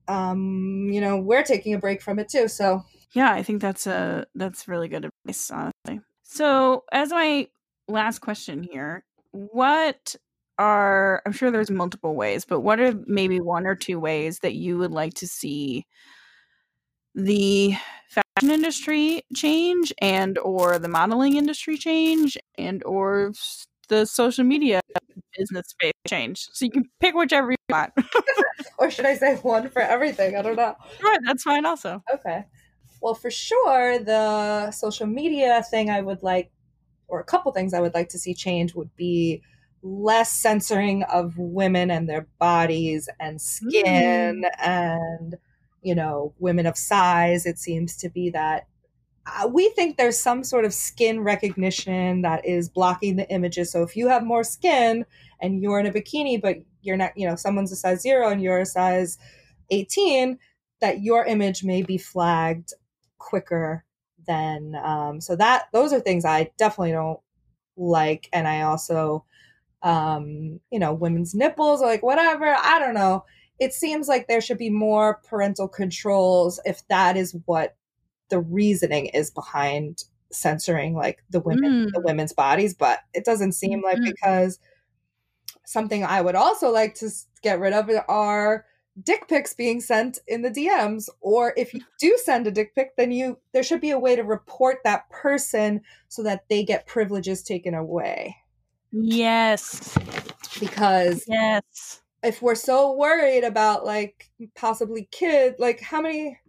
um 0.07 0.89
you 0.91 1.01
know 1.01 1.17
we're 1.17 1.43
taking 1.43 1.73
a 1.73 1.79
break 1.79 2.01
from 2.01 2.19
it 2.19 2.29
too. 2.29 2.47
So 2.47 2.83
yeah 3.13 3.31
i 3.31 3.43
think 3.43 3.61
that's 3.61 3.87
a 3.87 4.25
that's 4.35 4.67
really 4.67 4.87
good 4.87 5.05
advice 5.05 5.51
honestly. 5.51 6.01
So 6.23 6.83
as 6.91 7.11
my 7.11 7.47
last 7.87 8.19
question 8.19 8.63
here 8.63 9.03
what 9.31 10.15
are 10.57 11.21
I'm 11.25 11.33
sure 11.33 11.51
there's 11.51 11.71
multiple 11.71 12.15
ways, 12.15 12.45
but 12.45 12.61
what 12.61 12.79
are 12.79 12.93
maybe 13.05 13.39
one 13.39 13.67
or 13.67 13.75
two 13.75 13.99
ways 13.99 14.39
that 14.39 14.55
you 14.55 14.77
would 14.77 14.91
like 14.91 15.13
to 15.15 15.27
see 15.27 15.85
the 17.16 17.76
fashion 18.07 18.51
industry 18.51 19.24
change 19.34 19.93
and 20.01 20.38
or 20.38 20.78
the 20.78 20.88
modeling 20.88 21.36
industry 21.36 21.78
change 21.78 22.38
and 22.57 22.84
or 22.84 23.32
the 23.88 24.05
social 24.05 24.43
media 24.43 24.82
business 25.38 25.70
space 25.70 25.93
change. 26.07 26.47
So 26.51 26.66
you 26.66 26.72
can 26.72 26.89
pick 26.99 27.16
whichever 27.16 27.51
you 27.51 27.57
want. 27.70 27.93
or 28.78 28.91
should 28.91 29.05
I 29.05 29.16
say 29.16 29.36
one 29.38 29.70
for 29.70 29.82
everything? 29.82 30.36
I 30.36 30.41
don't 30.41 30.55
know. 30.55 30.76
Right, 31.01 31.20
that's 31.26 31.43
fine 31.43 31.66
also. 31.66 32.03
Okay. 32.13 32.45
Well, 33.01 33.16
for 33.16 33.32
sure, 33.32 33.99
the 33.99 34.72
social 34.72 35.07
media 35.07 35.63
thing 35.70 35.89
I 35.89 36.01
would 36.01 36.24
like 36.24 36.51
or 37.07 37.20
a 37.20 37.24
couple 37.24 37.51
things 37.51 37.74
I 37.74 37.82
would 37.82 37.93
like 37.93 38.09
to 38.09 38.20
see 38.20 38.34
change 38.34 38.74
would 38.74 38.95
be 38.95 39.41
less 39.84 40.32
censoring 40.32 41.03
of 41.03 41.38
women 41.38 41.91
and 41.91 42.09
their 42.09 42.28
bodies 42.39 43.07
and 43.20 43.39
skin 43.39 44.43
mm. 44.43 44.49
and 44.59 45.36
you 45.86 45.95
know 45.95 46.33
women 46.39 46.65
of 46.65 46.77
size 46.77 47.45
it 47.45 47.59
seems 47.59 47.95
to 47.95 48.09
be 48.09 48.29
that 48.29 48.67
uh, 49.27 49.47
we 49.47 49.69
think 49.69 49.97
there's 49.97 50.19
some 50.19 50.43
sort 50.43 50.65
of 50.65 50.73
skin 50.73 51.21
recognition 51.21 52.21
that 52.21 52.45
is 52.45 52.69
blocking 52.69 53.15
the 53.15 53.29
images 53.29 53.71
so 53.71 53.83
if 53.83 53.95
you 53.95 54.07
have 54.07 54.23
more 54.23 54.43
skin 54.43 55.05
and 55.41 55.61
you're 55.61 55.79
in 55.79 55.86
a 55.86 55.91
bikini 55.91 56.41
but 56.41 56.57
you're 56.81 56.97
not 56.97 57.11
you 57.15 57.27
know 57.27 57.36
someone's 57.36 57.71
a 57.71 57.75
size 57.75 58.01
0 58.01 58.29
and 58.29 58.41
you're 58.41 58.59
a 58.59 58.65
size 58.65 59.17
18 59.71 60.38
that 60.81 61.01
your 61.01 61.25
image 61.25 61.63
may 61.63 61.81
be 61.81 61.97
flagged 61.97 62.73
quicker 63.17 63.83
than, 64.27 64.75
um, 64.83 65.21
so 65.21 65.36
that 65.36 65.65
those 65.73 65.93
are 65.93 65.99
things 65.99 66.25
I 66.25 66.51
definitely 66.57 66.91
don't 66.91 67.19
like, 67.77 68.29
and 68.33 68.47
I 68.47 68.61
also 68.61 69.25
um, 69.83 70.59
you 70.71 70.79
know 70.79 70.93
women's 70.93 71.36
nipples 71.36 71.81
like 71.81 72.01
whatever 72.03 72.45
I 72.47 72.79
don't 72.79 72.95
know. 72.95 73.25
It 73.60 73.74
seems 73.74 74.08
like 74.08 74.28
there 74.28 74.41
should 74.41 74.58
be 74.58 74.70
more 74.70 75.22
parental 75.28 75.68
controls 75.68 76.60
if 76.66 76.86
that 76.89 77.16
is 77.18 77.36
what 77.45 77.76
the 78.30 78.39
reasoning 78.39 79.08
is 79.08 79.32
behind 79.32 80.03
censoring 80.32 80.95
like 80.95 81.24
the 81.30 81.39
women 81.39 81.88
mm. 81.88 81.91
the 81.93 82.01
women's 82.01 82.34
bodies, 82.34 82.74
but 82.74 82.99
it 83.14 83.26
doesn't 83.26 83.53
seem 83.53 83.82
like 83.82 83.99
because 84.01 84.60
something 85.66 86.03
I 86.03 86.22
would 86.22 86.36
also 86.36 86.70
like 86.70 86.95
to 86.95 87.10
get 87.41 87.60
rid 87.60 87.74
of 87.74 87.89
are 88.08 88.66
dick 89.03 89.28
pics 89.28 89.53
being 89.53 89.82
sent 89.82 90.20
in 90.28 90.41
the 90.41 90.49
DMs 90.49 91.10
or 91.20 91.53
if 91.58 91.74
you 91.74 91.82
do 91.99 92.18
send 92.24 92.47
a 92.47 92.51
dick 92.51 92.74
pic 92.76 92.95
then 92.95 93.12
you 93.12 93.38
there 93.51 93.64
should 93.64 93.82
be 93.82 93.91
a 93.91 93.99
way 93.99 94.16
to 94.16 94.24
report 94.24 94.78
that 94.84 95.10
person 95.10 95.82
so 96.08 96.24
that 96.24 96.47
they 96.49 96.64
get 96.64 96.88
privileges 96.88 97.43
taken 97.43 97.74
away. 97.74 98.36
Yes. 98.91 99.97
Because 100.60 101.26
yes. 101.28 102.01
If 102.26 102.41
we're 102.41 102.55
so 102.55 102.93
worried 102.93 103.43
about 103.43 103.86
like 103.86 104.30
possibly 104.55 105.07
kid 105.11 105.55
like 105.59 105.80
how 105.82 106.01
many 106.01 106.39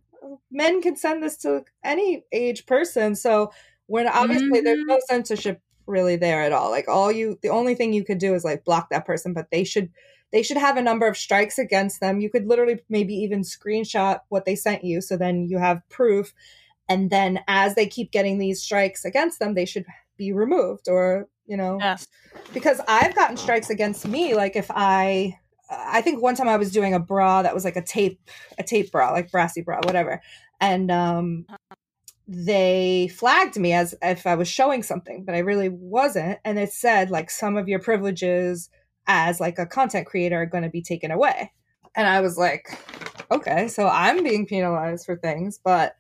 men 0.51 0.83
can 0.83 0.97
send 0.97 1.23
this 1.23 1.37
to 1.39 1.65
any 1.85 2.25
age 2.33 2.67
person 2.67 3.15
so 3.15 3.53
when 3.87 4.09
obviously 4.09 4.49
mm-hmm. 4.49 4.65
there's 4.65 4.85
no 4.85 4.99
censorship 5.07 5.61
really 5.87 6.17
there 6.17 6.43
at 6.43 6.53
all. 6.53 6.71
Like 6.71 6.89
all 6.89 7.11
you 7.11 7.39
the 7.43 7.49
only 7.49 7.75
thing 7.75 7.93
you 7.93 8.05
could 8.05 8.19
do 8.19 8.35
is 8.35 8.45
like 8.45 8.65
block 8.65 8.91
that 8.91 9.07
person, 9.07 9.33
but 9.33 9.51
they 9.51 9.65
should 9.65 9.91
they 10.33 10.43
should 10.43 10.57
have 10.57 10.77
a 10.77 10.83
number 10.83 11.07
of 11.07 11.17
strikes 11.17 11.59
against 11.59 12.01
them. 12.01 12.21
You 12.21 12.31
could 12.31 12.47
literally 12.47 12.81
maybe 12.89 13.15
even 13.15 13.43
screenshot 13.43 14.21
what 14.29 14.45
they 14.45 14.57
sent 14.57 14.85
you 14.85 15.01
so 15.01 15.17
then 15.17 15.47
you 15.49 15.59
have 15.59 15.89
proof. 15.89 16.35
And 16.89 17.11
then 17.11 17.41
as 17.49 17.75
they 17.75 17.87
keep 17.87 18.13
getting 18.13 18.39
these 18.39 18.63
strikes 18.63 19.05
against 19.05 19.39
them, 19.39 19.55
they 19.55 19.65
should 19.65 19.87
be 20.17 20.33
removed 20.33 20.89
or, 20.89 21.29
you 21.47 21.57
know. 21.57 21.79
Yes. 21.81 22.07
Because 22.53 22.81
I've 22.87 23.15
gotten 23.15 23.37
strikes 23.37 23.71
against 23.71 24.07
me 24.07 24.35
like 24.35 24.57
if 24.57 24.71
I 24.71 25.39
I 25.69 26.01
think 26.01 26.23
one 26.23 26.37
time 26.37 26.49
I 26.49 26.57
was 26.57 26.73
doing 26.73 26.95
a 26.95 27.01
bra 27.01 27.43
that 27.43 27.55
was 27.55 27.65
like 27.65 27.77
a 27.77 27.83
tape 27.83 28.21
a 28.59 28.63
tape 28.63 28.93
bra, 28.93 29.11
like 29.11 29.31
brassy 29.31 29.63
bra, 29.63 29.81
whatever. 29.85 30.23
And 30.61 30.91
um 30.91 31.47
they 32.29 33.09
flagged 33.09 33.57
me 33.57 33.73
as 33.73 33.95
if 34.03 34.27
I 34.27 34.35
was 34.35 34.49
showing 34.49 34.83
something, 34.83 35.25
but 35.25 35.35
I 35.35 35.39
really 35.39 35.69
wasn't. 35.69 36.39
And 36.45 36.59
it 36.59 36.73
said 36.73 37.11
like 37.11 37.31
some 37.31 37.57
of 37.57 37.69
your 37.69 37.79
privileges 37.79 38.69
as 39.07 39.39
like 39.39 39.59
a 39.59 39.67
content 39.67 40.07
creator 40.07 40.43
are 40.43 40.47
going 40.47 40.65
to 40.65 40.71
be 40.71 40.83
taken 40.83 41.13
away. 41.13 41.53
And 41.95 42.09
I 42.09 42.21
was 42.21 42.37
like, 42.37 42.79
okay, 43.31 43.69
so 43.69 43.87
I'm 43.87 44.25
being 44.25 44.47
penalized 44.47 45.07
for 45.07 45.17
things, 45.17 45.61
but 45.63 45.95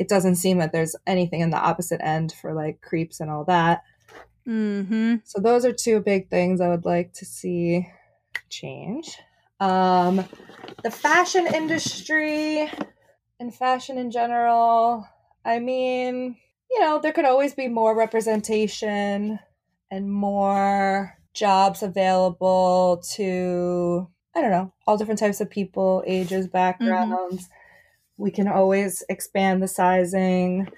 it 0.00 0.08
doesn't 0.08 0.36
seem 0.36 0.58
that 0.58 0.72
there's 0.72 0.96
anything 1.06 1.40
in 1.40 1.50
the 1.50 1.58
opposite 1.58 2.00
end 2.02 2.32
for 2.32 2.54
like 2.54 2.80
creeps 2.80 3.20
and 3.20 3.30
all 3.30 3.44
that. 3.44 3.82
Mm-hmm. 4.48 5.16
So 5.24 5.40
those 5.40 5.64
are 5.64 5.72
two 5.72 6.00
big 6.00 6.30
things 6.30 6.60
I 6.60 6.68
would 6.68 6.84
like 6.84 7.12
to 7.14 7.24
see 7.24 7.86
change. 8.48 9.18
Um, 9.60 10.24
the 10.82 10.90
fashion 10.90 11.46
industry 11.46 12.70
and 13.40 13.54
fashion 13.54 13.98
in 13.98 14.10
general 14.10 15.06
I 15.44 15.58
mean, 15.58 16.36
you 16.70 16.80
know, 16.80 16.98
there 16.98 17.12
could 17.12 17.26
always 17.26 17.54
be 17.54 17.68
more 17.68 17.96
representation 17.96 19.38
and 19.90 20.10
more 20.10 21.18
jobs 21.34 21.82
available 21.82 23.02
to, 23.14 24.08
I 24.34 24.40
don't 24.40 24.50
know, 24.50 24.72
all 24.86 24.96
different 24.96 25.20
types 25.20 25.40
of 25.40 25.50
people, 25.50 26.02
ages, 26.06 26.48
backgrounds. 26.48 27.44
Mm-hmm. 27.44 28.22
We 28.22 28.30
can 28.30 28.48
always 28.48 29.02
expand 29.08 29.62
the 29.62 29.68
sizing 29.68 30.68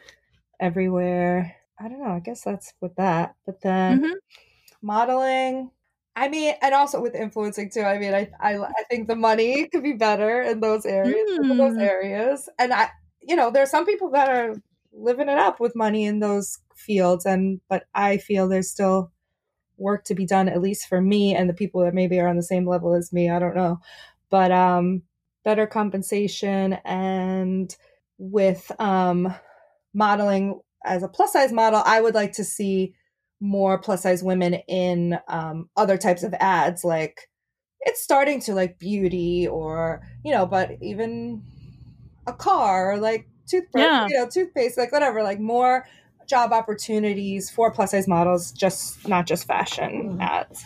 everywhere. 0.58 1.54
I 1.78 1.88
don't 1.88 2.02
know. 2.02 2.12
I 2.12 2.20
guess 2.20 2.42
that's 2.42 2.72
with 2.80 2.96
that. 2.96 3.36
But 3.44 3.60
then 3.60 4.00
mm-hmm. 4.00 4.12
modeling, 4.82 5.70
I 6.16 6.28
mean, 6.28 6.54
and 6.62 6.74
also 6.74 7.00
with 7.00 7.14
influencing 7.14 7.70
too. 7.70 7.82
I 7.82 7.98
mean, 7.98 8.14
I, 8.14 8.30
I, 8.40 8.56
I 8.56 8.82
think 8.88 9.06
the 9.06 9.14
money 9.14 9.68
could 9.68 9.82
be 9.82 9.92
better 9.92 10.40
in 10.40 10.60
those 10.60 10.86
areas, 10.86 11.38
mm. 11.38 11.50
in 11.50 11.56
those 11.58 11.74
mm. 11.74 11.82
areas. 11.82 12.48
And 12.58 12.72
I, 12.72 12.88
you 13.20 13.36
know, 13.36 13.50
there 13.50 13.62
are 13.62 13.66
some 13.66 13.84
people 13.84 14.10
that 14.12 14.30
are 14.30 14.54
living 14.94 15.28
it 15.28 15.38
up 15.38 15.60
with 15.60 15.76
money 15.76 16.06
in 16.06 16.20
those 16.20 16.58
fields, 16.74 17.26
and 17.26 17.60
but 17.68 17.84
I 17.94 18.16
feel 18.16 18.48
there's 18.48 18.70
still 18.70 19.12
work 19.76 20.04
to 20.04 20.14
be 20.14 20.24
done, 20.24 20.48
at 20.48 20.62
least 20.62 20.88
for 20.88 21.02
me 21.02 21.34
and 21.34 21.50
the 21.50 21.54
people 21.54 21.84
that 21.84 21.92
maybe 21.92 22.18
are 22.18 22.28
on 22.28 22.36
the 22.36 22.42
same 22.42 22.66
level 22.66 22.94
as 22.94 23.12
me. 23.12 23.28
I 23.28 23.38
don't 23.38 23.54
know, 23.54 23.78
but 24.30 24.50
um, 24.50 25.02
better 25.44 25.66
compensation 25.66 26.78
and 26.86 27.76
with 28.16 28.72
um, 28.80 29.34
modeling 29.92 30.60
as 30.82 31.02
a 31.02 31.08
plus 31.08 31.34
size 31.34 31.52
model, 31.52 31.82
I 31.84 32.00
would 32.00 32.14
like 32.14 32.32
to 32.34 32.44
see 32.44 32.94
more 33.40 33.78
plus 33.78 34.02
size 34.02 34.22
women 34.22 34.54
in 34.68 35.18
um, 35.28 35.68
other 35.76 35.98
types 35.98 36.22
of 36.22 36.34
ads 36.40 36.84
like 36.84 37.28
it's 37.80 38.02
starting 38.02 38.40
to 38.40 38.54
like 38.54 38.78
beauty 38.78 39.46
or 39.46 40.02
you 40.24 40.32
know 40.32 40.46
but 40.46 40.70
even 40.80 41.42
a 42.26 42.32
car 42.32 42.92
or 42.92 42.98
like 42.98 43.28
toothbrush, 43.46 43.84
yeah. 43.84 44.06
you 44.08 44.14
know, 44.14 44.28
toothpaste, 44.28 44.76
like 44.76 44.92
whatever, 44.92 45.22
like 45.22 45.40
more 45.40 45.86
job 46.28 46.52
opportunities 46.52 47.50
for 47.50 47.70
plus 47.70 47.92
size 47.92 48.08
models, 48.08 48.52
just 48.52 49.06
not 49.08 49.26
just 49.26 49.46
fashion 49.46 50.10
mm-hmm. 50.10 50.20
ads. 50.20 50.64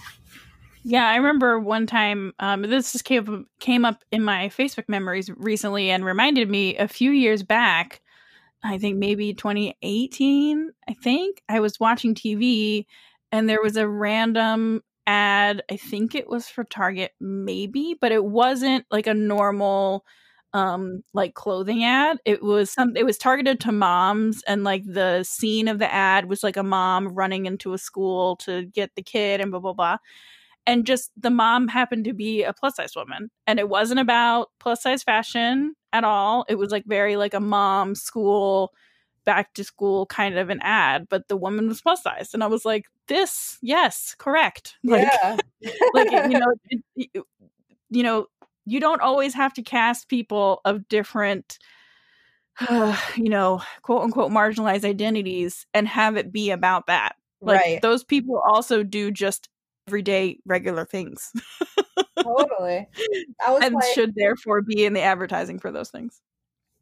Yeah, 0.82 1.06
I 1.06 1.16
remember 1.16 1.60
one 1.60 1.86
time 1.86 2.32
um, 2.38 2.62
this 2.62 2.92
just 2.92 3.04
came 3.04 3.46
came 3.60 3.84
up 3.84 4.02
in 4.10 4.22
my 4.22 4.48
Facebook 4.48 4.88
memories 4.88 5.30
recently 5.36 5.90
and 5.90 6.04
reminded 6.04 6.48
me 6.48 6.76
a 6.76 6.88
few 6.88 7.10
years 7.10 7.42
back. 7.42 8.00
I 8.62 8.78
think 8.78 8.98
maybe 8.98 9.32
2018. 9.34 10.70
I 10.88 10.94
think 10.94 11.42
I 11.48 11.60
was 11.60 11.80
watching 11.80 12.14
TV 12.14 12.86
and 13.32 13.48
there 13.48 13.62
was 13.62 13.76
a 13.76 13.88
random 13.88 14.82
ad. 15.06 15.62
I 15.70 15.76
think 15.76 16.14
it 16.14 16.28
was 16.28 16.48
for 16.48 16.64
Target, 16.64 17.12
maybe, 17.20 17.96
but 18.00 18.12
it 18.12 18.24
wasn't 18.24 18.84
like 18.90 19.06
a 19.06 19.14
normal 19.14 20.04
um 20.52 21.04
like 21.14 21.34
clothing 21.34 21.84
ad 21.84 22.18
it 22.24 22.42
was 22.42 22.72
some 22.72 22.96
it 22.96 23.06
was 23.06 23.16
targeted 23.16 23.60
to 23.60 23.70
moms 23.70 24.42
and 24.48 24.64
like 24.64 24.82
the 24.84 25.22
scene 25.22 25.68
of 25.68 25.78
the 25.78 25.92
ad 25.94 26.24
was 26.26 26.42
like 26.42 26.56
a 26.56 26.62
mom 26.64 27.06
running 27.14 27.46
into 27.46 27.72
a 27.72 27.78
school 27.78 28.34
to 28.34 28.64
get 28.66 28.90
the 28.96 29.02
kid 29.02 29.40
and 29.40 29.52
blah 29.52 29.60
blah 29.60 29.72
blah 29.72 29.96
and 30.66 30.86
just 30.86 31.10
the 31.16 31.30
mom 31.30 31.68
happened 31.68 32.04
to 32.04 32.12
be 32.12 32.42
a 32.42 32.52
plus 32.52 32.76
size 32.76 32.94
woman 32.96 33.30
and 33.46 33.58
it 33.58 33.68
wasn't 33.68 34.00
about 34.00 34.48
plus 34.58 34.82
size 34.82 35.02
fashion 35.02 35.74
at 35.92 36.04
all 36.04 36.44
it 36.48 36.56
was 36.56 36.70
like 36.70 36.84
very 36.86 37.16
like 37.16 37.34
a 37.34 37.40
mom 37.40 37.94
school 37.94 38.72
back 39.24 39.52
to 39.54 39.64
school 39.64 40.06
kind 40.06 40.38
of 40.38 40.50
an 40.50 40.60
ad 40.62 41.06
but 41.08 41.28
the 41.28 41.36
woman 41.36 41.68
was 41.68 41.80
plus 41.80 42.02
size 42.02 42.30
and 42.32 42.42
i 42.42 42.46
was 42.46 42.64
like 42.64 42.86
this 43.08 43.58
yes 43.62 44.14
correct 44.18 44.76
like 44.84 45.02
yeah. 45.02 45.36
like 45.94 46.10
you 46.10 46.38
know 46.38 46.54
it, 46.96 47.24
you 47.90 48.02
know 48.02 48.26
you 48.66 48.80
don't 48.80 49.00
always 49.00 49.34
have 49.34 49.52
to 49.52 49.62
cast 49.62 50.08
people 50.08 50.60
of 50.64 50.88
different 50.88 51.58
uh, 52.68 52.96
you 53.16 53.28
know 53.28 53.60
quote 53.82 54.02
unquote 54.02 54.30
marginalized 54.30 54.84
identities 54.84 55.66
and 55.74 55.88
have 55.88 56.16
it 56.16 56.32
be 56.32 56.50
about 56.50 56.86
that 56.86 57.16
like 57.40 57.60
right. 57.60 57.82
those 57.82 58.04
people 58.04 58.40
also 58.46 58.82
do 58.82 59.10
just 59.10 59.48
everyday 59.90 60.38
regular 60.46 60.84
things. 60.84 61.32
Totally. 62.20 62.86
And 63.46 63.74
like, 63.74 63.94
should 63.94 64.14
therefore 64.14 64.62
be 64.62 64.84
in 64.84 64.92
the 64.92 65.00
advertising 65.00 65.58
for 65.58 65.72
those 65.72 65.90
things. 65.90 66.20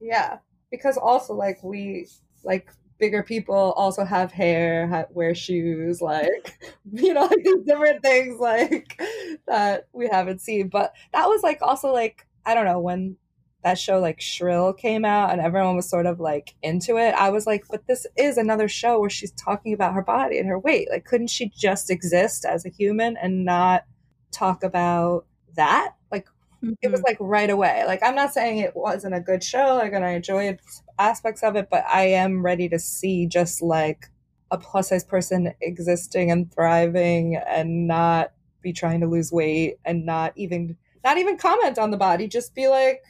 Yeah 0.00 0.38
because 0.70 0.96
also 0.96 1.34
like 1.34 1.62
we 1.62 2.06
like 2.44 2.70
bigger 2.98 3.22
people 3.22 3.72
also 3.76 4.04
have 4.04 4.32
hair, 4.32 4.88
have, 4.88 5.06
wear 5.10 5.34
shoes, 5.34 6.02
like 6.02 6.58
you 6.92 7.14
know, 7.14 7.22
like 7.22 7.38
these 7.44 7.64
different 7.64 8.02
things 8.02 8.40
like 8.40 9.00
that 9.46 9.88
we 9.92 10.08
haven't 10.08 10.40
seen. 10.40 10.68
But 10.68 10.94
that 11.12 11.26
was 11.26 11.42
like 11.42 11.58
also 11.62 11.92
like 11.92 12.26
I 12.44 12.54
don't 12.54 12.64
know 12.64 12.80
when 12.80 13.16
that 13.64 13.78
show 13.78 13.98
like 13.98 14.20
Shrill 14.20 14.72
came 14.72 15.04
out 15.04 15.30
and 15.30 15.40
everyone 15.40 15.76
was 15.76 15.88
sort 15.88 16.06
of 16.06 16.20
like 16.20 16.54
into 16.62 16.96
it. 16.96 17.14
I 17.14 17.30
was 17.30 17.46
like, 17.46 17.64
but 17.70 17.86
this 17.86 18.06
is 18.16 18.36
another 18.36 18.68
show 18.68 19.00
where 19.00 19.10
she's 19.10 19.32
talking 19.32 19.72
about 19.72 19.94
her 19.94 20.02
body 20.02 20.38
and 20.38 20.48
her 20.48 20.58
weight. 20.58 20.88
Like, 20.90 21.04
couldn't 21.04 21.30
she 21.30 21.48
just 21.48 21.90
exist 21.90 22.44
as 22.44 22.64
a 22.64 22.70
human 22.70 23.16
and 23.16 23.44
not 23.44 23.84
talk 24.30 24.62
about 24.62 25.26
that? 25.56 25.94
Like, 26.12 26.26
mm-hmm. 26.62 26.74
it 26.82 26.90
was 26.90 27.00
mm-hmm. 27.00 27.08
like 27.08 27.16
right 27.20 27.50
away. 27.50 27.84
Like, 27.86 28.02
I'm 28.02 28.14
not 28.14 28.32
saying 28.32 28.58
it 28.58 28.76
wasn't 28.76 29.14
a 29.14 29.20
good 29.20 29.42
show. 29.42 29.74
Like, 29.74 29.92
and 29.92 30.04
I 30.04 30.10
enjoyed 30.10 30.60
aspects 30.98 31.42
of 31.42 31.56
it, 31.56 31.68
but 31.68 31.84
I 31.88 32.04
am 32.04 32.44
ready 32.44 32.68
to 32.68 32.78
see 32.78 33.26
just 33.26 33.60
like 33.60 34.06
a 34.50 34.58
plus 34.58 34.90
size 34.90 35.04
person 35.04 35.52
existing 35.60 36.30
and 36.30 36.52
thriving 36.52 37.36
and 37.36 37.86
not 37.86 38.32
be 38.62 38.72
trying 38.72 39.00
to 39.00 39.06
lose 39.06 39.32
weight 39.32 39.78
and 39.84 40.06
not 40.06 40.32
even 40.36 40.76
not 41.04 41.16
even 41.16 41.36
comment 41.36 41.78
on 41.78 41.90
the 41.90 41.96
body 41.96 42.26
just 42.26 42.54
be 42.54 42.66
like 42.68 43.02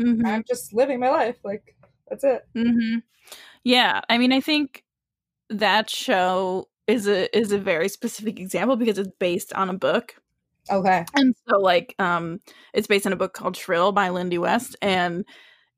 mm-hmm. 0.00 0.26
i'm 0.26 0.44
just 0.46 0.72
living 0.72 1.00
my 1.00 1.10
life 1.10 1.36
like 1.44 1.76
that's 2.08 2.24
it 2.24 2.46
mm-hmm. 2.54 2.98
yeah 3.64 4.00
i 4.08 4.18
mean 4.18 4.32
i 4.32 4.40
think 4.40 4.84
that 5.48 5.90
show 5.90 6.68
is 6.86 7.06
a 7.06 7.36
is 7.36 7.52
a 7.52 7.58
very 7.58 7.88
specific 7.88 8.38
example 8.38 8.76
because 8.76 8.98
it's 8.98 9.10
based 9.18 9.52
on 9.54 9.68
a 9.68 9.74
book 9.74 10.14
okay 10.70 11.04
and 11.14 11.34
so 11.48 11.58
like 11.58 11.94
um 11.98 12.40
it's 12.74 12.86
based 12.86 13.06
on 13.06 13.12
a 13.12 13.16
book 13.16 13.32
called 13.32 13.56
shrill 13.56 13.92
by 13.92 14.08
lindy 14.08 14.38
west 14.38 14.76
and 14.82 15.24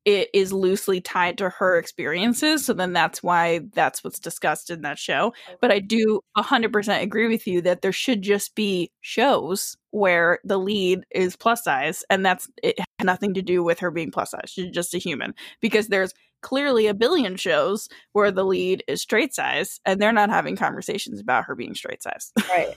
it 0.05 0.29
is 0.35 0.53
loosely 0.53 1.01
tied 1.01 1.39
to 1.39 1.49
her 1.49 1.79
experiences. 1.79 2.65
So 2.65 2.73
then 2.73 2.93
that's 2.93 3.23
why 3.23 3.61
that's 3.73 4.03
what's 4.03 4.19
discussed 4.19 4.71
in 4.71 4.83
that 4.83 4.99
show. 4.99 5.33
But 5.61 5.71
I 5.71 5.79
do 5.79 6.21
100% 6.37 7.03
agree 7.03 7.29
with 7.29 7.47
you 7.47 7.61
that 7.63 7.83
there 7.83 7.93
should 7.93 8.23
just 8.23 8.55
be 8.55 8.91
shows 9.01 9.77
where 9.91 10.41
the 10.45 10.59
lead 10.59 11.05
is 11.11 11.37
plus 11.37 11.65
size 11.65 12.03
and 12.09 12.25
that's 12.25 12.49
it 12.63 12.79
has 12.79 12.87
nothing 13.05 13.35
to 13.35 13.43
do 13.43 13.63
with 13.63 13.79
her 13.79 13.91
being 13.91 14.11
plus 14.11 14.31
size. 14.31 14.49
She's 14.51 14.71
just 14.71 14.95
a 14.95 14.99
human 14.99 15.35
because 15.61 15.89
there's 15.89 16.13
clearly 16.41 16.89
a 16.89 16.95
billion 16.95 17.37
shows 17.37 17.89
where 18.13 18.33
the 18.33 18.45
lead 18.45 18.83
is 18.89 19.01
straight 19.01 19.33
size 19.33 19.81
and 19.87 20.01
they're 20.01 20.13
not 20.13 20.31
having 20.31 20.57
conversations 20.57 21.21
about 21.21 21.45
her 21.45 21.55
being 21.55 21.75
straight 21.75 22.03
size. 22.03 22.33
right. 22.51 22.75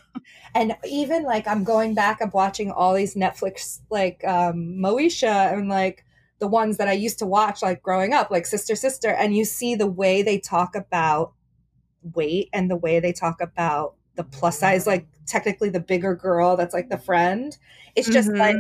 And 0.54 0.76
even 0.88 1.24
like 1.24 1.48
I'm 1.48 1.64
going 1.64 1.96
back, 1.96 2.22
I'm 2.22 2.32
watching 2.34 2.72
all 2.72 2.94
these 2.94 3.16
Netflix 3.16 3.80
like 3.90 4.24
um 4.26 4.78
Moesha 4.80 5.52
and 5.52 5.68
like 5.68 6.06
the 6.40 6.48
ones 6.48 6.78
that 6.78 6.88
I 6.88 6.94
used 6.94 7.20
to 7.20 7.26
watch 7.26 7.62
like 7.62 7.82
growing 7.82 8.14
up, 8.14 8.32
like 8.32 8.46
Sister 8.46 8.76
Sister, 8.76 9.10
and 9.10 9.36
you 9.36 9.46
see 9.46 9.76
the 9.76 9.88
way 9.88 10.22
they 10.22 10.40
talk 10.40 10.76
about 10.76 11.34
weight 12.14 12.50
and 12.54 12.70
the 12.70 12.76
way 12.76 13.00
they 13.00 13.14
talk 13.14 13.42
about 13.42 13.96
the 14.16 14.24
plus 14.24 14.60
size, 14.60 14.86
like 14.86 15.08
technically 15.26 15.70
the 15.70 15.80
bigger 15.80 16.16
girl 16.16 16.56
that's 16.56 16.74
like 16.74 16.90
the 16.90 16.98
friend. 16.98 17.58
It's 17.96 18.10
just 18.10 18.30
mm-hmm. 18.30 18.40
like 18.40 18.58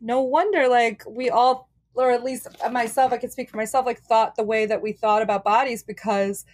no 0.00 0.20
wonder 0.20 0.68
like 0.68 1.02
we 1.08 1.30
all 1.30 1.68
or 1.94 2.10
at 2.10 2.24
least 2.24 2.48
myself, 2.70 3.12
I 3.12 3.18
can 3.18 3.30
speak 3.30 3.50
for 3.50 3.56
myself, 3.56 3.86
like 3.86 4.00
thought 4.00 4.36
the 4.36 4.44
way 4.44 4.66
that 4.66 4.82
we 4.82 4.92
thought 4.92 5.22
about 5.22 5.44
bodies 5.44 5.82
because 5.82 6.44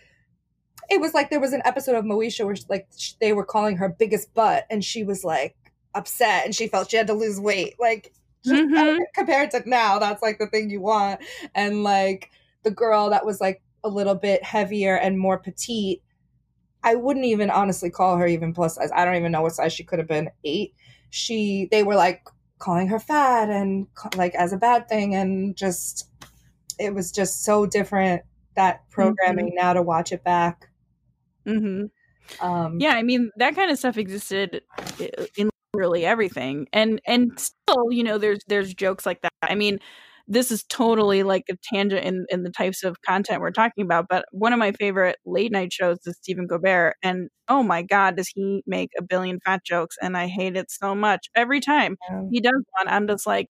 it 0.90 1.00
was 1.00 1.14
like 1.14 1.30
there 1.30 1.40
was 1.40 1.52
an 1.52 1.62
episode 1.64 1.94
of 1.94 2.04
Moesha 2.04 2.44
where 2.44 2.56
like 2.68 2.88
they 3.20 3.32
were 3.32 3.44
calling 3.44 3.76
her 3.76 3.88
biggest 3.88 4.32
butt 4.34 4.66
and 4.70 4.84
she 4.84 5.04
was 5.04 5.22
like 5.22 5.54
upset 5.94 6.44
and 6.44 6.54
she 6.54 6.66
felt 6.66 6.90
she 6.90 6.96
had 6.96 7.06
to 7.06 7.14
lose 7.14 7.40
weight. 7.40 7.74
Like 7.78 8.12
mm-hmm. 8.46 8.98
compared 9.14 9.50
to 9.52 9.62
now, 9.68 9.98
that's 9.98 10.22
like 10.22 10.38
the 10.38 10.46
thing 10.48 10.70
you 10.70 10.80
want. 10.80 11.20
And 11.54 11.82
like 11.82 12.30
the 12.62 12.70
girl 12.70 13.10
that 13.10 13.24
was 13.24 13.40
like 13.40 13.62
a 13.84 13.88
little 13.88 14.14
bit 14.14 14.42
heavier 14.42 14.96
and 14.96 15.18
more 15.18 15.38
petite, 15.38 16.02
I 16.82 16.94
wouldn't 16.94 17.26
even 17.26 17.50
honestly 17.50 17.90
call 17.90 18.16
her 18.16 18.26
even 18.26 18.52
plus 18.52 18.76
size. 18.76 18.90
I 18.94 19.04
don't 19.04 19.16
even 19.16 19.32
know 19.32 19.42
what 19.42 19.52
size 19.52 19.72
she 19.72 19.84
could 19.84 19.98
have 19.98 20.08
been. 20.08 20.30
Eight. 20.44 20.74
She, 21.10 21.68
they 21.70 21.82
were 21.82 21.96
like 21.96 22.22
calling 22.58 22.88
her 22.88 22.98
fat 22.98 23.48
and 23.50 23.86
like 24.16 24.34
as 24.34 24.52
a 24.52 24.58
bad 24.58 24.88
thing, 24.88 25.14
and 25.14 25.56
just 25.56 26.08
it 26.78 26.94
was 26.94 27.10
just 27.10 27.44
so 27.44 27.66
different 27.66 28.22
that 28.54 28.88
programming 28.90 29.46
mm-hmm. 29.46 29.56
now 29.56 29.72
to 29.72 29.82
watch 29.82 30.12
it 30.12 30.22
back. 30.24 30.68
Mm-hmm. 31.46 32.46
Um, 32.46 32.78
yeah, 32.78 32.92
I 32.94 33.02
mean 33.02 33.30
that 33.36 33.54
kind 33.54 33.70
of 33.70 33.78
stuff 33.78 33.96
existed 33.96 34.62
in 35.36 35.50
really 35.74 36.04
everything 36.04 36.66
and 36.72 37.00
and 37.06 37.38
still 37.38 37.90
you 37.90 38.02
know 38.02 38.18
there's 38.18 38.40
there's 38.48 38.72
jokes 38.72 39.04
like 39.04 39.20
that 39.20 39.32
i 39.42 39.54
mean 39.54 39.78
this 40.30 40.50
is 40.50 40.62
totally 40.64 41.22
like 41.22 41.44
a 41.50 41.56
tangent 41.62 42.04
in, 42.04 42.26
in 42.28 42.42
the 42.42 42.50
types 42.50 42.84
of 42.84 43.00
content 43.02 43.40
we're 43.40 43.50
talking 43.50 43.84
about 43.84 44.06
but 44.08 44.24
one 44.30 44.52
of 44.52 44.58
my 44.58 44.72
favorite 44.72 45.16
late 45.26 45.52
night 45.52 45.72
shows 45.72 45.98
is 46.06 46.16
stephen 46.16 46.48
colbert 46.48 46.94
and 47.02 47.28
oh 47.48 47.62
my 47.62 47.82
god 47.82 48.16
does 48.16 48.28
he 48.34 48.62
make 48.66 48.90
a 48.98 49.02
billion 49.02 49.38
fat 49.44 49.62
jokes 49.64 49.96
and 50.00 50.16
i 50.16 50.26
hate 50.26 50.56
it 50.56 50.70
so 50.70 50.94
much 50.94 51.28
every 51.34 51.60
time 51.60 51.96
yeah. 52.10 52.22
he 52.30 52.40
does 52.40 52.62
one 52.78 52.88
i'm 52.88 53.06
just 53.06 53.26
like 53.26 53.48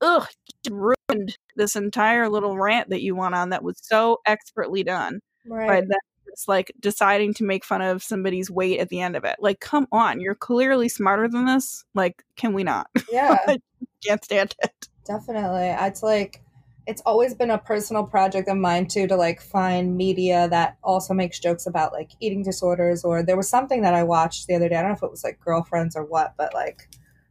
ugh 0.00 0.26
ruined 0.70 1.36
this 1.56 1.76
entire 1.76 2.28
little 2.28 2.58
rant 2.58 2.88
that 2.90 3.02
you 3.02 3.14
went 3.14 3.34
on 3.34 3.50
that 3.50 3.62
was 3.62 3.78
so 3.82 4.18
expertly 4.26 4.82
done 4.82 5.20
right. 5.46 5.68
by 5.68 5.80
that 5.80 6.00
it's 6.28 6.48
like 6.48 6.72
deciding 6.80 7.34
to 7.34 7.44
make 7.44 7.64
fun 7.64 7.82
of 7.82 8.02
somebody's 8.02 8.50
weight 8.50 8.80
at 8.80 8.88
the 8.88 9.00
end 9.00 9.16
of 9.16 9.24
it. 9.24 9.36
Like, 9.40 9.60
come 9.60 9.86
on, 9.92 10.20
you're 10.20 10.34
clearly 10.34 10.88
smarter 10.88 11.28
than 11.28 11.46
this. 11.46 11.84
Like, 11.94 12.24
can 12.36 12.52
we 12.52 12.64
not? 12.64 12.88
Yeah. 13.10 13.56
can't 14.04 14.22
stand 14.22 14.54
it. 14.62 14.88
Definitely. 15.04 15.74
It's 15.86 16.02
like 16.02 16.42
it's 16.86 17.02
always 17.02 17.34
been 17.34 17.50
a 17.50 17.58
personal 17.58 18.02
project 18.04 18.48
of 18.48 18.56
mine 18.56 18.86
too 18.86 19.06
to 19.06 19.16
like 19.16 19.42
find 19.42 19.96
media 19.96 20.48
that 20.48 20.78
also 20.82 21.12
makes 21.12 21.38
jokes 21.38 21.66
about 21.66 21.92
like 21.92 22.10
eating 22.20 22.42
disorders 22.42 23.04
or 23.04 23.22
there 23.22 23.36
was 23.36 23.48
something 23.48 23.82
that 23.82 23.92
I 23.92 24.02
watched 24.04 24.46
the 24.46 24.54
other 24.54 24.68
day. 24.70 24.76
I 24.76 24.80
don't 24.80 24.92
know 24.92 24.96
if 24.96 25.02
it 25.02 25.10
was 25.10 25.22
like 25.22 25.38
girlfriends 25.38 25.96
or 25.96 26.04
what, 26.04 26.34
but 26.38 26.54
like 26.54 26.88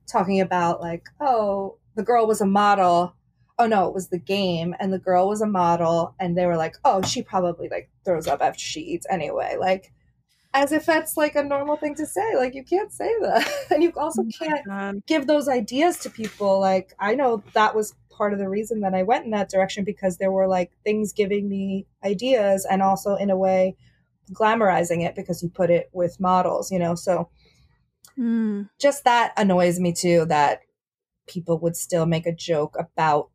talking 0.08 0.42
about 0.42 0.80
like, 0.80 1.10
oh, 1.20 1.78
the 1.96 2.04
girl 2.04 2.28
was 2.28 2.40
a 2.40 2.46
model 2.46 3.16
oh 3.60 3.68
no, 3.68 3.88
it 3.88 3.94
was 3.94 4.10
the 4.10 4.20
game, 4.20 4.76
and 4.80 4.94
the 4.94 5.00
girl 5.00 5.28
was 5.28 5.42
a 5.42 5.48
model, 5.48 6.16
and 6.20 6.38
they 6.38 6.46
were 6.46 6.58
like, 6.58 6.76
oh, 6.86 7.02
she 7.02 7.24
probably 7.24 7.70
like 7.70 7.90
throws 8.06 8.28
up 8.28 8.42
after 8.42 8.60
she 8.60 8.82
eats 8.82 9.08
anyway, 9.10 9.56
like 9.60 9.92
as 10.54 10.72
if 10.72 10.86
that's 10.86 11.18
like 11.18 11.36
a 11.36 11.44
normal 11.44 11.78
thing 11.78 11.96
to 11.96 12.06
say. 12.06 12.36
Like 12.36 12.56
you 12.56 12.64
can't 12.64 12.92
say 12.92 13.12
that, 13.22 13.48
and 13.72 13.84
you 13.84 13.92
also 13.96 14.24
oh 14.24 14.30
can't 14.38 15.06
give 15.06 15.28
those 15.28 15.48
ideas 15.48 16.00
to 16.00 16.10
people. 16.10 16.60
Like 16.60 16.94
I 17.00 17.16
know 17.16 17.44
that 17.54 17.76
was 17.76 17.96
part 18.10 18.34
of 18.34 18.40
the 18.40 18.50
reason 18.50 18.82
that 18.82 18.96
I 18.96 19.04
went 19.04 19.26
in 19.26 19.32
that 19.32 19.50
direction 19.50 19.84
because 19.84 20.18
there 20.18 20.32
were 20.32 20.48
like 20.48 20.72
things 20.84 21.14
giving 21.14 21.50
me 21.50 21.88
ideas, 22.04 22.66
and 22.70 22.82
also 22.82 23.16
in 23.16 23.30
a 23.30 23.38
way 23.38 23.76
glamorizing 24.34 25.06
it 25.06 25.16
because 25.16 25.42
you 25.42 25.50
put 25.50 25.70
it 25.70 25.90
with 25.94 26.20
models, 26.20 26.72
you 26.72 26.80
know. 26.80 26.96
So 26.96 27.30
mm. 28.18 28.70
just 28.80 29.04
that 29.06 29.34
annoys 29.38 29.80
me 29.80 29.94
too. 29.94 30.26
That 30.26 30.62
people 31.28 31.60
would 31.60 31.76
still 31.76 32.06
make 32.06 32.26
a 32.26 32.34
joke 32.34 32.76
about 32.80 33.30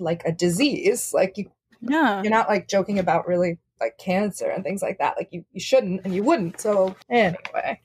like 0.00 0.22
a 0.24 0.32
disease. 0.32 1.12
Like 1.12 1.38
you, 1.38 1.50
yeah, 1.80 2.22
you're 2.22 2.30
not 2.30 2.48
like 2.48 2.68
joking 2.68 2.98
about 2.98 3.26
really 3.26 3.58
like 3.80 3.98
cancer 3.98 4.48
and 4.48 4.62
things 4.62 4.82
like 4.82 4.98
that. 4.98 5.16
Like 5.16 5.28
you, 5.30 5.44
you 5.52 5.60
shouldn't 5.60 6.02
and 6.04 6.14
you 6.14 6.22
wouldn't. 6.22 6.60
So 6.60 6.96
anyway. 7.08 7.80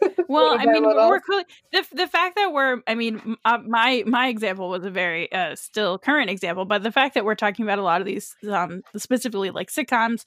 well, 0.28 0.56
I 0.58 0.66
mean, 0.66 0.82
we're 0.82 1.20
cool. 1.20 1.42
the 1.72 1.86
the 1.92 2.06
fact 2.06 2.36
that 2.36 2.52
we're, 2.52 2.80
I 2.86 2.94
mean, 2.94 3.36
uh, 3.44 3.58
my 3.66 4.02
my 4.06 4.28
example 4.28 4.68
was 4.68 4.84
a 4.84 4.90
very 4.90 5.30
uh, 5.32 5.54
still 5.54 5.98
current 5.98 6.30
example, 6.30 6.64
but 6.64 6.82
the 6.82 6.90
fact 6.90 7.14
that 7.14 7.24
we're 7.24 7.34
talking 7.34 7.64
about 7.64 7.78
a 7.78 7.82
lot 7.82 8.00
of 8.00 8.06
these, 8.06 8.34
um, 8.50 8.82
specifically 8.96 9.50
like 9.50 9.70
sitcoms 9.70 10.24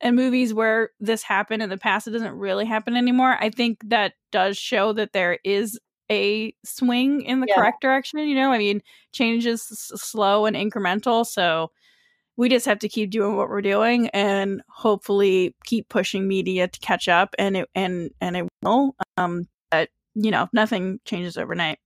and 0.00 0.16
movies 0.16 0.52
where 0.52 0.90
this 1.00 1.22
happened 1.22 1.62
in 1.62 1.70
the 1.70 1.78
past, 1.78 2.06
it 2.06 2.12
doesn't 2.12 2.34
really 2.34 2.66
happen 2.66 2.96
anymore. 2.96 3.36
I 3.40 3.50
think 3.50 3.78
that 3.86 4.14
does 4.30 4.56
show 4.56 4.92
that 4.92 5.12
there 5.12 5.38
is 5.44 5.78
a 6.10 6.54
swing 6.64 7.22
in 7.22 7.40
the 7.40 7.46
yeah. 7.48 7.56
correct 7.56 7.80
direction. 7.80 8.20
You 8.20 8.34
know, 8.34 8.52
I 8.52 8.58
mean, 8.58 8.82
change 9.12 9.46
is 9.46 9.66
s- 9.70 9.92
slow 10.00 10.46
and 10.46 10.56
incremental. 10.56 11.26
So 11.26 11.70
we 12.36 12.48
just 12.48 12.66
have 12.66 12.80
to 12.80 12.88
keep 12.88 13.10
doing 13.10 13.36
what 13.36 13.48
we're 13.48 13.62
doing 13.62 14.08
and 14.08 14.62
hopefully 14.68 15.54
keep 15.64 15.88
pushing 15.88 16.26
media 16.26 16.68
to 16.68 16.80
catch 16.80 17.08
up. 17.08 17.34
And 17.38 17.56
it 17.56 17.68
and 17.74 18.10
and 18.20 18.36
it 18.36 18.48
will. 18.62 18.96
Um, 19.16 19.48
but 19.70 19.88
you 20.14 20.30
know, 20.30 20.48
nothing 20.52 21.00
changes 21.04 21.36
overnight. 21.36 21.78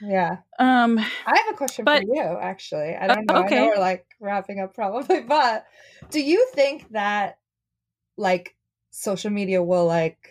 Yeah. 0.00 0.38
Um, 0.58 0.98
I 0.98 1.36
have 1.38 1.54
a 1.54 1.56
question 1.56 1.84
but, 1.84 2.02
for 2.02 2.14
you. 2.14 2.38
Actually, 2.40 2.94
I 2.96 3.06
don't 3.06 3.26
know. 3.26 3.44
okay. 3.44 3.56
I 3.56 3.60
know 3.60 3.68
we're 3.68 3.80
like 3.80 4.06
wrapping 4.20 4.60
up 4.60 4.74
probably, 4.74 5.20
but 5.28 5.66
do 6.10 6.20
you 6.20 6.46
think 6.52 6.90
that 6.92 7.38
like 8.16 8.56
social 8.90 9.30
media 9.30 9.62
will 9.62 9.86
like 9.86 10.28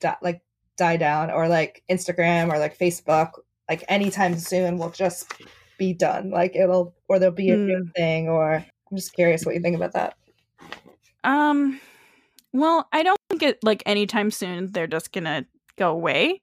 that 0.00 0.22
like 0.22 0.42
die 0.76 0.96
down 0.96 1.30
or 1.30 1.48
like 1.48 1.82
Instagram 1.90 2.52
or 2.52 2.58
like 2.58 2.78
Facebook 2.78 3.30
like 3.68 3.84
anytime 3.88 4.38
soon 4.38 4.78
will 4.78 4.90
just 4.90 5.32
be 5.78 5.92
done. 5.92 6.30
Like 6.30 6.54
it'll 6.54 6.94
or 7.08 7.18
there'll 7.18 7.34
be 7.34 7.50
a 7.50 7.56
mm. 7.56 7.66
new 7.66 7.82
hmm. 7.82 7.90
thing 7.96 8.28
or 8.28 8.54
I'm 8.54 8.96
just 8.96 9.14
curious 9.14 9.44
what 9.44 9.54
you 9.54 9.60
think 9.60 9.76
about 9.76 9.92
that. 9.92 10.16
Um 11.22 11.80
well, 12.52 12.88
I 12.92 13.02
don't 13.02 13.18
think 13.28 13.42
it 13.42 13.64
like 13.64 13.82
anytime 13.84 14.30
soon 14.30 14.70
they're 14.70 14.86
just 14.86 15.12
going 15.12 15.24
to 15.24 15.44
go 15.76 15.90
away. 15.90 16.40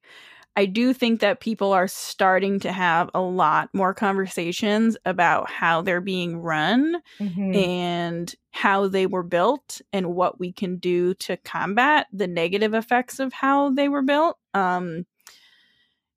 I 0.56 0.66
do 0.66 0.94
think 0.94 1.22
that 1.22 1.40
people 1.40 1.72
are 1.72 1.88
starting 1.88 2.60
to 2.62 2.72
have 2.72 3.10
a 3.14 3.22
lot 3.22 3.70
more 3.74 3.94
conversations 3.94 4.98
about 5.06 5.50
how 5.50 5.82
they're 5.82 6.02
being 6.02 6.38
run 6.38 7.02
mm-hmm. 7.20 7.56
and 7.56 8.36
how 8.52 8.88
they 8.88 9.08
were 9.08 9.24
built 9.24 9.82
and 9.94 10.14
what 10.14 10.40
we 10.40 10.52
can 10.52 10.78
do 10.78 11.14
to 11.16 11.38
combat 11.38 12.08
the 12.12 12.28
negative 12.28 12.74
effects 12.74 13.20
of 13.20 13.32
how 13.32 13.70
they 13.70 13.88
were 13.88 14.02
built. 14.02 14.38
Um, 14.54 15.06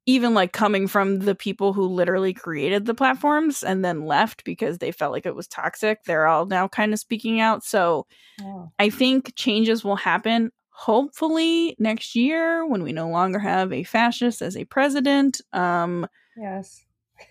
even 0.07 0.35
like 0.35 0.53
coming 0.53 0.87
from 0.87 1.21
the 1.21 1.35
people 1.35 1.73
who 1.73 1.87
literally 1.87 2.35
created 2.35 2.85
the 2.85 2.95
platforms 2.95 3.63
and 3.63 3.85
then 3.85 4.05
left 4.05 4.45
because 4.45 4.79
they 4.79 4.93
felt 4.93 5.13
like 5.13 5.25
it 5.27 5.35
was 5.35 5.49
toxic, 5.49 6.05
they're 6.05 6.27
all 6.27 6.45
now 6.45 6.69
kind 6.69 6.93
of 6.93 6.99
speaking 6.99 7.41
out. 7.41 7.65
So 7.65 8.07
oh. 8.43 8.71
I 8.79 8.91
think 8.91 9.35
changes 9.35 9.83
will 9.83 9.97
happen 9.97 10.51
hopefully 10.75 11.77
next 11.79 12.17
year 12.17 12.67
when 12.67 12.83
we 12.83 12.93
no 12.93 13.09
longer 13.09 13.39
have 13.39 13.73
a 13.73 13.85
fascist 13.85 14.43
as 14.43 14.57
a 14.57 14.65
president. 14.65 15.41
Um, 15.53 16.07
yes. 16.37 16.85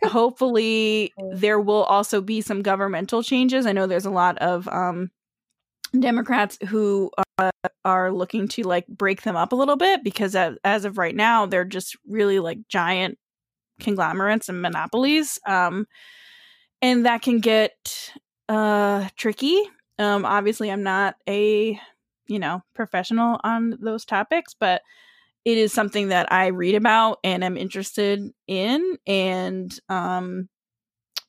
hopefully 0.06 1.14
there 1.34 1.60
will 1.60 1.84
also 1.84 2.22
be 2.22 2.40
some 2.40 2.62
governmental 2.62 3.22
changes. 3.22 3.66
I 3.66 3.74
know 3.74 3.86
there's 3.86 4.06
a 4.06 4.12
lot 4.12 4.38
of 4.38 4.68
um, 4.70 5.12
Democrats 6.00 6.58
who 6.70 7.12
uh, 7.38 7.52
are 7.84 8.14
looking 8.14 8.48
to 8.48 8.64
like 8.64 8.88
break 8.88 9.24
them 9.24 9.36
up 9.36 9.52
a 9.52 9.58
little 9.58 9.76
bit 9.76 10.06
because 10.06 10.36
as, 10.36 10.56
as 10.64 10.86
of 10.86 10.98
right 10.98 11.16
now 11.16 11.46
they're 11.46 11.66
just 11.66 11.98
really 12.08 12.40
like 12.40 12.60
giant 12.70 13.18
conglomerates 13.82 14.48
and 14.48 14.62
monopolies. 14.62 15.38
Um, 15.46 15.86
and 16.82 17.06
that 17.06 17.22
can 17.22 17.40
get 17.40 18.10
uh, 18.48 19.10
tricky. 19.18 19.62
Um, 20.00 20.24
obviously, 20.24 20.72
I'm 20.72 20.84
not 20.84 21.16
a 21.28 21.80
you 22.28 22.40
know, 22.40 22.62
professional 22.74 23.40
on 23.44 23.78
those 23.82 24.06
topics, 24.06 24.56
but 24.60 24.82
it 25.46 25.58
is 25.58 25.74
something 25.74 26.08
that 26.08 26.32
I 26.32 26.48
read 26.48 26.76
about 26.76 27.20
and 27.24 27.44
am 27.44 27.58
interested 27.58 28.22
in. 28.48 28.98
And 29.06 29.78
um, 29.90 30.48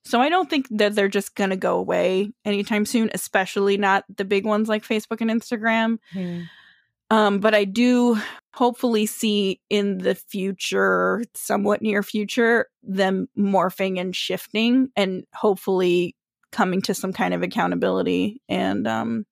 So 0.06 0.20
I 0.20 0.28
don't 0.28 0.50
think 0.50 0.66
that 0.70 0.94
they're 0.94 1.08
just 1.08 1.34
going 1.34 1.50
to 1.50 1.56
go 1.56 1.78
away 1.78 2.30
anytime 2.44 2.84
soon, 2.84 3.10
especially 3.14 3.78
not 3.78 4.04
the 4.14 4.24
big 4.24 4.44
ones 4.44 4.68
like 4.68 4.86
Facebook 4.86 5.20
and 5.20 5.30
Instagram. 5.30 5.98
Hmm. 6.12 6.42
Um, 7.10 7.38
but 7.38 7.54
I 7.54 7.64
do 7.64 8.18
hopefully 8.54 9.06
see 9.06 9.60
in 9.70 9.98
the 9.98 10.14
future, 10.14 11.22
somewhat 11.34 11.80
near 11.80 12.02
future, 12.02 12.66
them 12.82 13.28
morphing 13.38 14.00
and 14.00 14.14
shifting 14.14 14.88
and 14.96 15.24
hopefully 15.34 16.16
coming 16.50 16.82
to 16.82 16.94
some 16.94 17.12
kind 17.12 17.34
of 17.34 17.42
accountability 17.42 18.40
and 18.48 18.86
um, 18.86 19.26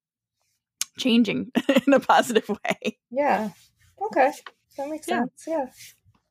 changing 0.99 1.51
in 1.87 1.93
a 1.93 2.01
positive 2.01 2.49
way. 2.49 2.99
Yeah. 3.11 3.51
Okay. 4.01 4.33
That 4.77 4.89
makes 4.89 5.09
Yeah. 5.09 5.25
sense. 5.45 5.47
Yeah. 5.47 5.67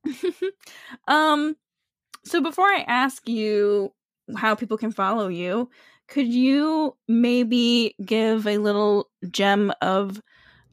um, 1.07 1.55
so 2.23 2.41
before 2.41 2.65
I 2.65 2.83
ask 2.87 3.27
you 3.27 3.93
how 4.35 4.55
people 4.55 4.77
can 4.77 4.91
follow 4.91 5.27
you, 5.27 5.69
could 6.07 6.27
you 6.27 6.95
maybe 7.07 7.95
give 8.03 8.47
a 8.47 8.57
little 8.57 9.09
gem 9.29 9.71
of 9.81 10.21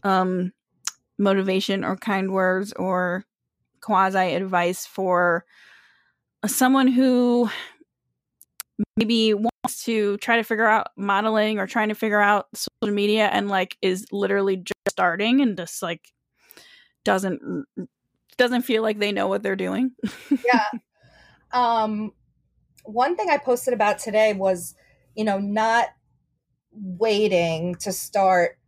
um 0.03 0.53
motivation 1.19 1.85
or 1.85 1.97
kind 1.97 2.33
words 2.33 2.73
or 2.75 3.25
quasi 3.81 4.35
advice 4.35 4.87
for 4.87 5.45
someone 6.47 6.89
who 6.89 7.49
maybe 8.97 9.35
to 9.77 10.17
try 10.19 10.37
to 10.37 10.43
figure 10.43 10.67
out 10.67 10.89
modeling 10.97 11.59
or 11.59 11.67
trying 11.67 11.89
to 11.89 11.95
figure 11.95 12.21
out 12.21 12.47
social 12.55 12.95
media 12.95 13.27
and 13.27 13.49
like 13.49 13.77
is 13.83 14.07
literally 14.13 14.57
just 14.57 14.75
starting 14.89 15.41
and 15.41 15.57
just 15.57 15.83
like 15.83 16.13
doesn't 17.05 17.41
doesn't 18.37 18.63
feel 18.63 18.83
like 18.83 18.99
they 18.99 19.13
know 19.13 19.29
what 19.29 19.43
they're 19.43 19.57
doing 19.57 19.93
yeah. 20.45 20.67
Um, 21.53 22.13
one 22.85 23.17
thing 23.17 23.29
I 23.31 23.39
posted 23.39 23.75
about 23.75 23.99
today 23.99 24.33
was, 24.33 24.75
you 25.15 25.25
know, 25.25 25.39
not 25.39 25.89
waiting 26.73 27.75
to 27.77 27.93
start 27.93 28.59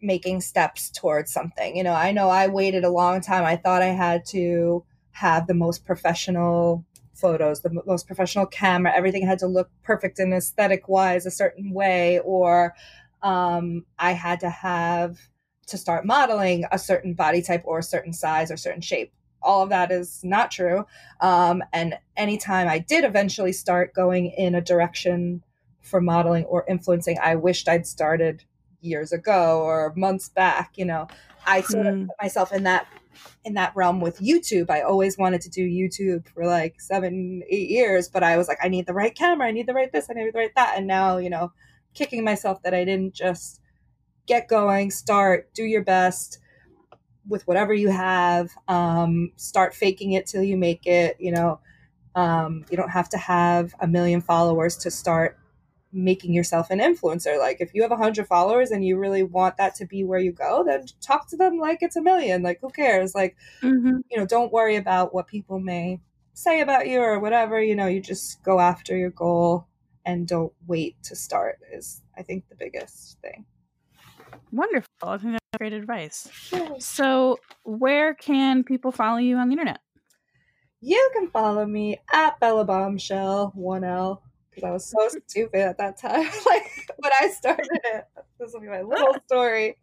making 0.00 0.40
steps 0.40 0.90
towards 0.90 1.32
something. 1.32 1.76
You 1.76 1.84
know, 1.84 1.92
I 1.92 2.12
know 2.12 2.28
I 2.28 2.48
waited 2.48 2.84
a 2.84 2.90
long 2.90 3.20
time. 3.20 3.44
I 3.44 3.56
thought 3.56 3.82
I 3.82 3.86
had 3.86 4.26
to 4.26 4.84
have 5.12 5.46
the 5.46 5.54
most 5.54 5.84
professional 5.84 6.84
photos, 7.14 7.60
the 7.60 7.82
most 7.86 8.06
professional 8.06 8.46
camera. 8.46 8.92
Everything 8.94 9.26
had 9.26 9.38
to 9.40 9.46
look 9.46 9.70
perfect 9.82 10.18
and 10.18 10.34
aesthetic 10.34 10.88
wise 10.88 11.26
a 11.26 11.30
certain 11.30 11.72
way, 11.72 12.18
or 12.20 12.74
um, 13.22 13.84
I 13.98 14.12
had 14.12 14.40
to 14.40 14.50
have 14.50 15.18
to 15.66 15.78
start 15.78 16.04
modeling 16.04 16.66
a 16.70 16.78
certain 16.78 17.14
body 17.14 17.40
type 17.40 17.62
or 17.64 17.78
a 17.78 17.82
certain 17.82 18.12
size 18.12 18.50
or 18.50 18.56
certain 18.56 18.82
shape. 18.82 19.12
All 19.42 19.62
of 19.62 19.70
that 19.70 19.90
is 19.90 20.22
not 20.22 20.50
true. 20.50 20.84
Um, 21.20 21.62
and 21.72 21.98
anytime 22.16 22.68
I 22.68 22.78
did 22.78 23.04
eventually 23.04 23.52
start 23.52 23.94
going 23.94 24.26
in 24.26 24.54
a 24.54 24.60
direction 24.60 25.42
for 25.80 26.00
modeling 26.00 26.44
or 26.44 26.64
influencing, 26.68 27.18
I 27.22 27.36
wished 27.36 27.68
I'd 27.68 27.86
started 27.86 28.44
years 28.80 29.12
ago 29.12 29.62
or 29.62 29.92
months 29.96 30.28
back. 30.28 30.72
You 30.76 30.84
know, 30.86 31.08
I 31.46 31.62
sort 31.62 31.86
of 31.86 31.94
Mm. 31.94 32.06
put 32.08 32.16
myself 32.20 32.52
in 32.52 32.64
that 32.64 32.86
in 33.44 33.54
that 33.54 33.74
realm 33.74 34.00
with 34.00 34.18
YouTube. 34.20 34.70
I 34.70 34.82
always 34.82 35.18
wanted 35.18 35.40
to 35.42 35.50
do 35.50 35.66
YouTube 35.66 36.26
for 36.28 36.46
like 36.46 36.80
seven, 36.80 37.42
eight 37.48 37.70
years, 37.70 38.08
but 38.08 38.22
I 38.22 38.36
was 38.36 38.48
like, 38.48 38.58
I 38.62 38.68
need 38.68 38.86
the 38.86 38.94
right 38.94 39.14
camera, 39.14 39.46
I 39.46 39.50
need 39.50 39.66
the 39.66 39.74
right 39.74 39.92
this, 39.92 40.08
I 40.10 40.14
need 40.14 40.32
the 40.32 40.38
right 40.38 40.54
that. 40.56 40.74
And 40.76 40.86
now, 40.86 41.18
you 41.18 41.30
know, 41.30 41.52
kicking 41.94 42.24
myself 42.24 42.62
that 42.62 42.74
I 42.74 42.84
didn't 42.84 43.14
just 43.14 43.60
get 44.26 44.48
going, 44.48 44.90
start, 44.90 45.52
do 45.54 45.64
your 45.64 45.82
best 45.82 46.38
with 47.28 47.46
whatever 47.46 47.72
you 47.72 47.90
have. 47.90 48.50
Um, 48.68 49.32
start 49.36 49.74
faking 49.74 50.12
it 50.12 50.26
till 50.26 50.42
you 50.42 50.56
make 50.56 50.86
it. 50.86 51.16
You 51.18 51.32
know, 51.32 51.60
um, 52.14 52.64
you 52.70 52.76
don't 52.76 52.90
have 52.90 53.08
to 53.10 53.18
have 53.18 53.74
a 53.80 53.86
million 53.86 54.20
followers 54.20 54.76
to 54.78 54.90
start 54.90 55.38
making 55.94 56.34
yourself 56.34 56.70
an 56.70 56.80
influencer. 56.80 57.38
Like 57.38 57.60
if 57.60 57.72
you 57.74 57.82
have 57.82 57.92
a 57.92 57.96
hundred 57.96 58.26
followers 58.26 58.70
and 58.70 58.84
you 58.84 58.98
really 58.98 59.22
want 59.22 59.56
that 59.56 59.74
to 59.76 59.86
be 59.86 60.04
where 60.04 60.18
you 60.18 60.32
go, 60.32 60.64
then 60.64 60.84
talk 61.00 61.28
to 61.30 61.36
them 61.36 61.58
like 61.58 61.78
it's 61.82 61.96
a 61.96 62.02
million. 62.02 62.42
Like 62.42 62.60
who 62.60 62.70
cares? 62.70 63.14
Like 63.14 63.36
Mhm. 63.62 64.02
you 64.10 64.18
know, 64.18 64.26
don't 64.26 64.52
worry 64.52 64.76
about 64.76 65.14
what 65.14 65.26
people 65.28 65.60
may 65.60 66.00
say 66.34 66.60
about 66.60 66.88
you 66.88 67.00
or 67.00 67.18
whatever. 67.20 67.62
You 67.62 67.76
know, 67.76 67.86
you 67.86 68.00
just 68.00 68.42
go 68.42 68.58
after 68.60 68.96
your 68.96 69.10
goal 69.10 69.66
and 70.04 70.26
don't 70.28 70.52
wait 70.66 71.02
to 71.04 71.16
start. 71.16 71.60
Is 71.72 72.02
I 72.18 72.22
think 72.22 72.48
the 72.48 72.56
biggest 72.56 73.18
thing. 73.22 73.44
wonderful 74.52 74.88
i 75.02 75.18
think 75.18 75.32
that's 75.32 75.58
great 75.58 75.72
advice 75.72 76.28
so 76.78 77.38
where 77.64 78.14
can 78.14 78.62
people 78.62 78.92
follow 78.92 79.18
you 79.18 79.36
on 79.36 79.48
the 79.48 79.52
internet 79.52 79.80
You 80.80 81.10
can 81.14 81.28
follow 81.30 81.64
me 81.66 81.98
at 82.12 82.38
Bella 82.40 82.64
Bombshell, 82.64 83.52
one 83.54 83.84
L, 83.84 84.22
because 84.54 84.68
I 84.68 84.70
was 84.70 84.84
so 84.84 85.08
stupid 85.26 85.60
at 85.60 85.78
that 85.78 85.98
time. 85.98 86.22
like 86.46 86.88
when 86.96 87.12
I 87.20 87.28
started 87.28 87.68
it, 87.72 88.04
this 88.38 88.52
will 88.52 88.60
be 88.60 88.68
my 88.68 88.82
little 88.82 89.16
story. 89.26 89.76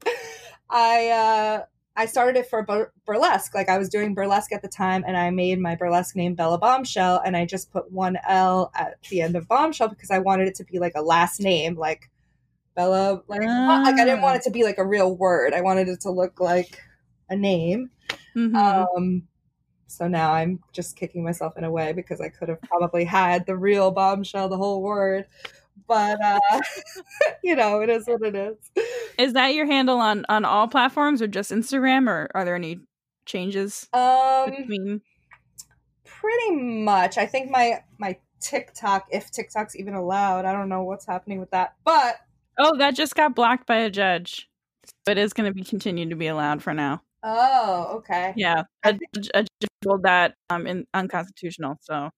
I 0.69 1.09
uh, 1.09 1.65
I 1.95 2.05
started 2.05 2.39
it 2.39 2.49
for 2.49 2.63
bur- 2.63 2.91
burlesque. 3.05 3.53
Like 3.53 3.69
I 3.69 3.77
was 3.77 3.89
doing 3.89 4.13
burlesque 4.13 4.53
at 4.53 4.61
the 4.61 4.67
time, 4.67 5.03
and 5.05 5.17
I 5.17 5.29
made 5.29 5.59
my 5.59 5.75
burlesque 5.75 6.15
name 6.15 6.35
Bella 6.35 6.57
Bombshell, 6.57 7.21
and 7.25 7.35
I 7.35 7.45
just 7.45 7.71
put 7.71 7.91
one 7.91 8.17
L 8.27 8.71
at 8.75 9.01
the 9.09 9.21
end 9.21 9.35
of 9.35 9.47
Bombshell 9.47 9.89
because 9.89 10.11
I 10.11 10.19
wanted 10.19 10.47
it 10.47 10.55
to 10.55 10.63
be 10.63 10.79
like 10.79 10.93
a 10.95 11.01
last 11.01 11.39
name, 11.41 11.75
like 11.75 12.09
Bella. 12.75 13.21
Like, 13.27 13.41
like 13.41 13.95
I 13.95 14.05
didn't 14.05 14.21
want 14.21 14.37
it 14.37 14.43
to 14.43 14.51
be 14.51 14.63
like 14.63 14.77
a 14.77 14.85
real 14.85 15.15
word. 15.15 15.53
I 15.53 15.61
wanted 15.61 15.89
it 15.89 16.01
to 16.01 16.11
look 16.11 16.39
like 16.39 16.81
a 17.29 17.35
name. 17.35 17.89
Mhm. 18.35 18.55
Um, 18.55 19.27
so 19.91 20.07
now 20.07 20.31
I'm 20.31 20.59
just 20.71 20.95
kicking 20.95 21.23
myself 21.23 21.57
in 21.57 21.63
a 21.63 21.71
way 21.71 21.93
because 21.93 22.21
I 22.21 22.29
could 22.29 22.49
have 22.49 22.61
probably 22.61 23.03
had 23.03 23.45
the 23.45 23.57
real 23.57 23.91
bombshell, 23.91 24.49
the 24.49 24.57
whole 24.57 24.81
word. 24.81 25.25
But 25.87 26.23
uh, 26.23 26.39
you 27.43 27.55
know, 27.55 27.81
it 27.81 27.89
is 27.89 28.07
what 28.07 28.21
it 28.21 28.35
is. 28.35 28.57
is 29.17 29.33
that 29.33 29.53
your 29.53 29.65
handle 29.65 29.97
on 29.97 30.25
on 30.29 30.45
all 30.45 30.67
platforms 30.67 31.21
or 31.21 31.27
just 31.27 31.51
instagram 31.51 32.07
or 32.07 32.29
are 32.33 32.45
there 32.45 32.55
any 32.55 32.79
changes 33.25 33.87
Um, 33.93 34.51
between 34.51 35.01
pretty 36.05 36.51
much. 36.55 37.17
I 37.17 37.25
think 37.25 37.49
my 37.51 37.83
my 37.97 38.17
TikTok, 38.39 39.07
if 39.11 39.29
TikTok's 39.31 39.75
even 39.75 39.93
allowed, 39.93 40.45
I 40.45 40.53
don't 40.53 40.69
know 40.69 40.83
what's 40.83 41.05
happening 41.05 41.39
with 41.39 41.51
that. 41.51 41.75
But 41.83 42.15
oh 42.57 42.77
that 42.77 42.95
just 42.95 43.15
got 43.15 43.35
blocked 43.35 43.67
by 43.67 43.77
a 43.77 43.89
judge 43.89 44.47
but 45.05 45.17
it 45.17 45.21
is 45.21 45.33
going 45.33 45.49
to 45.49 45.53
be 45.53 45.63
continued 45.63 46.09
to 46.09 46.15
be 46.15 46.27
allowed 46.27 46.61
for 46.61 46.73
now 46.73 47.01
oh, 47.23 47.97
okay. 47.97 48.33
yeah 48.35 48.63
a, 48.83 48.93
judge- 48.93 49.31
a 49.33 49.41
judge 49.41 49.69
ruled 49.85 50.03
that 50.03 50.35
um 50.49 50.67
in 50.67 50.85
unconstitutional 50.93 51.77
so 51.81 52.09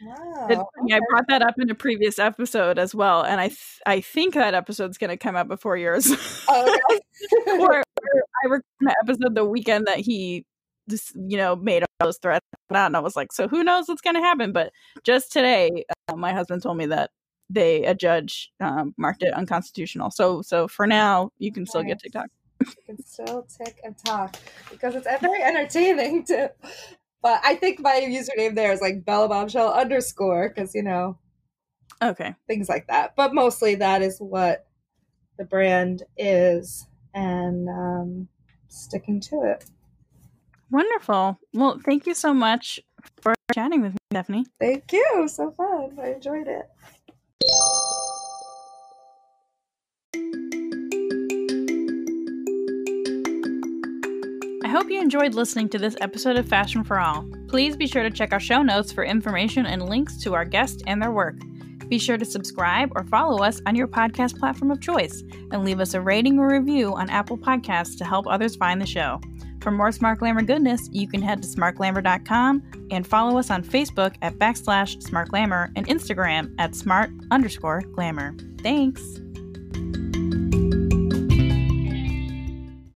Wow. 0.00 0.46
It's 0.48 0.62
funny, 0.78 0.94
I 0.94 1.00
brought 1.10 1.26
that 1.28 1.42
up 1.42 1.54
in 1.58 1.70
a 1.70 1.74
previous 1.74 2.18
episode 2.18 2.78
as 2.78 2.94
well, 2.94 3.22
and 3.22 3.40
I 3.40 3.48
th- 3.48 3.80
I 3.84 4.00
think 4.00 4.34
that 4.34 4.54
episode's 4.54 4.96
going 4.96 5.10
to 5.10 5.16
come 5.16 5.34
out 5.34 5.48
before 5.48 5.76
yours. 5.76 6.08
Oh, 6.48 6.78
okay. 6.90 7.58
or, 7.58 7.72
or 7.72 7.82
I 8.44 8.46
recorded 8.46 8.64
an 8.80 8.92
episode 9.02 9.34
the 9.34 9.44
weekend 9.44 9.86
that 9.88 9.98
he 9.98 10.44
just 10.88 11.12
you 11.16 11.36
know 11.36 11.56
made 11.56 11.82
all 11.82 12.06
those 12.06 12.18
threats 12.18 12.46
out, 12.72 12.86
and 12.86 12.96
I 12.96 13.00
was 13.00 13.16
like, 13.16 13.32
so 13.32 13.48
who 13.48 13.64
knows 13.64 13.88
what's 13.88 14.02
going 14.02 14.14
to 14.14 14.22
happen? 14.22 14.52
But 14.52 14.72
just 15.02 15.32
today, 15.32 15.84
uh, 16.08 16.14
my 16.14 16.32
husband 16.32 16.62
told 16.62 16.76
me 16.76 16.86
that 16.86 17.10
they 17.50 17.84
a 17.84 17.94
judge 17.94 18.52
um, 18.60 18.94
marked 18.96 19.24
it 19.24 19.34
unconstitutional. 19.34 20.12
So 20.12 20.42
so 20.42 20.68
for 20.68 20.86
now, 20.86 21.30
you 21.38 21.52
can 21.52 21.66
still 21.66 21.82
get. 21.82 21.98
TikTok. 21.98 22.28
You 22.76 22.82
can 22.94 23.02
still 23.04 23.42
tick 23.42 23.80
and 23.84 23.96
talk 24.04 24.36
because 24.70 24.94
it's 24.94 25.06
very 25.20 25.42
entertaining 25.42 26.24
too. 26.26 26.48
But 27.22 27.40
I 27.44 27.56
think 27.56 27.80
my 27.80 28.00
username 28.08 28.54
there 28.54 28.72
is 28.72 28.80
like 28.80 29.04
Bella 29.04 29.28
Bombshell 29.28 29.72
underscore 29.72 30.48
because 30.48 30.74
you 30.74 30.82
know 30.82 31.18
Okay, 32.02 32.34
things 32.46 32.68
like 32.68 32.86
that. 32.88 33.14
But 33.16 33.34
mostly 33.34 33.74
that 33.76 34.02
is 34.02 34.18
what 34.18 34.66
the 35.36 35.44
brand 35.44 36.02
is, 36.16 36.86
and 37.14 37.68
um, 37.68 38.28
sticking 38.68 39.20
to 39.20 39.40
it. 39.42 39.64
wonderful. 40.70 41.38
Well, 41.52 41.80
thank 41.84 42.06
you 42.06 42.14
so 42.14 42.32
much 42.34 42.78
for 43.20 43.34
chatting 43.54 43.82
with 43.82 43.92
me, 43.92 43.98
Stephanie. 44.12 44.46
Thank 44.60 44.92
you. 44.92 45.28
So 45.28 45.50
fun. 45.50 45.98
I 46.02 46.12
enjoyed 46.12 46.46
it. 46.48 46.68
Hope 54.78 54.90
you 54.90 55.00
enjoyed 55.00 55.34
listening 55.34 55.68
to 55.68 55.76
this 55.76 55.96
episode 56.00 56.36
of 56.36 56.46
Fashion 56.46 56.84
for 56.84 57.00
All. 57.00 57.28
Please 57.48 57.76
be 57.76 57.88
sure 57.88 58.04
to 58.04 58.10
check 58.12 58.32
our 58.32 58.38
show 58.38 58.62
notes 58.62 58.92
for 58.92 59.02
information 59.02 59.66
and 59.66 59.88
links 59.88 60.16
to 60.22 60.34
our 60.34 60.44
guests 60.44 60.84
and 60.86 61.02
their 61.02 61.10
work. 61.10 61.34
Be 61.88 61.98
sure 61.98 62.16
to 62.16 62.24
subscribe 62.24 62.92
or 62.94 63.02
follow 63.02 63.42
us 63.42 63.60
on 63.66 63.74
your 63.74 63.88
podcast 63.88 64.38
platform 64.38 64.70
of 64.70 64.80
choice 64.80 65.24
and 65.50 65.64
leave 65.64 65.80
us 65.80 65.94
a 65.94 66.00
rating 66.00 66.38
or 66.38 66.48
review 66.48 66.94
on 66.94 67.10
Apple 67.10 67.36
Podcasts 67.36 67.98
to 67.98 68.04
help 68.04 68.28
others 68.28 68.54
find 68.54 68.80
the 68.80 68.86
show. 68.86 69.20
For 69.62 69.72
more 69.72 69.90
Smart 69.90 70.20
Glamour 70.20 70.42
goodness, 70.42 70.88
you 70.92 71.08
can 71.08 71.22
head 71.22 71.42
to 71.42 71.48
smartglamour.com 71.48 72.62
and 72.92 73.04
follow 73.04 73.36
us 73.36 73.50
on 73.50 73.64
Facebook 73.64 74.14
at 74.22 74.34
backslash 74.34 75.02
smartglamour 75.02 75.72
and 75.74 75.88
Instagram 75.88 76.54
at 76.60 76.76
smart 76.76 77.10
underscore 77.32 77.80
glamour. 77.80 78.36
Thanks! 78.62 79.02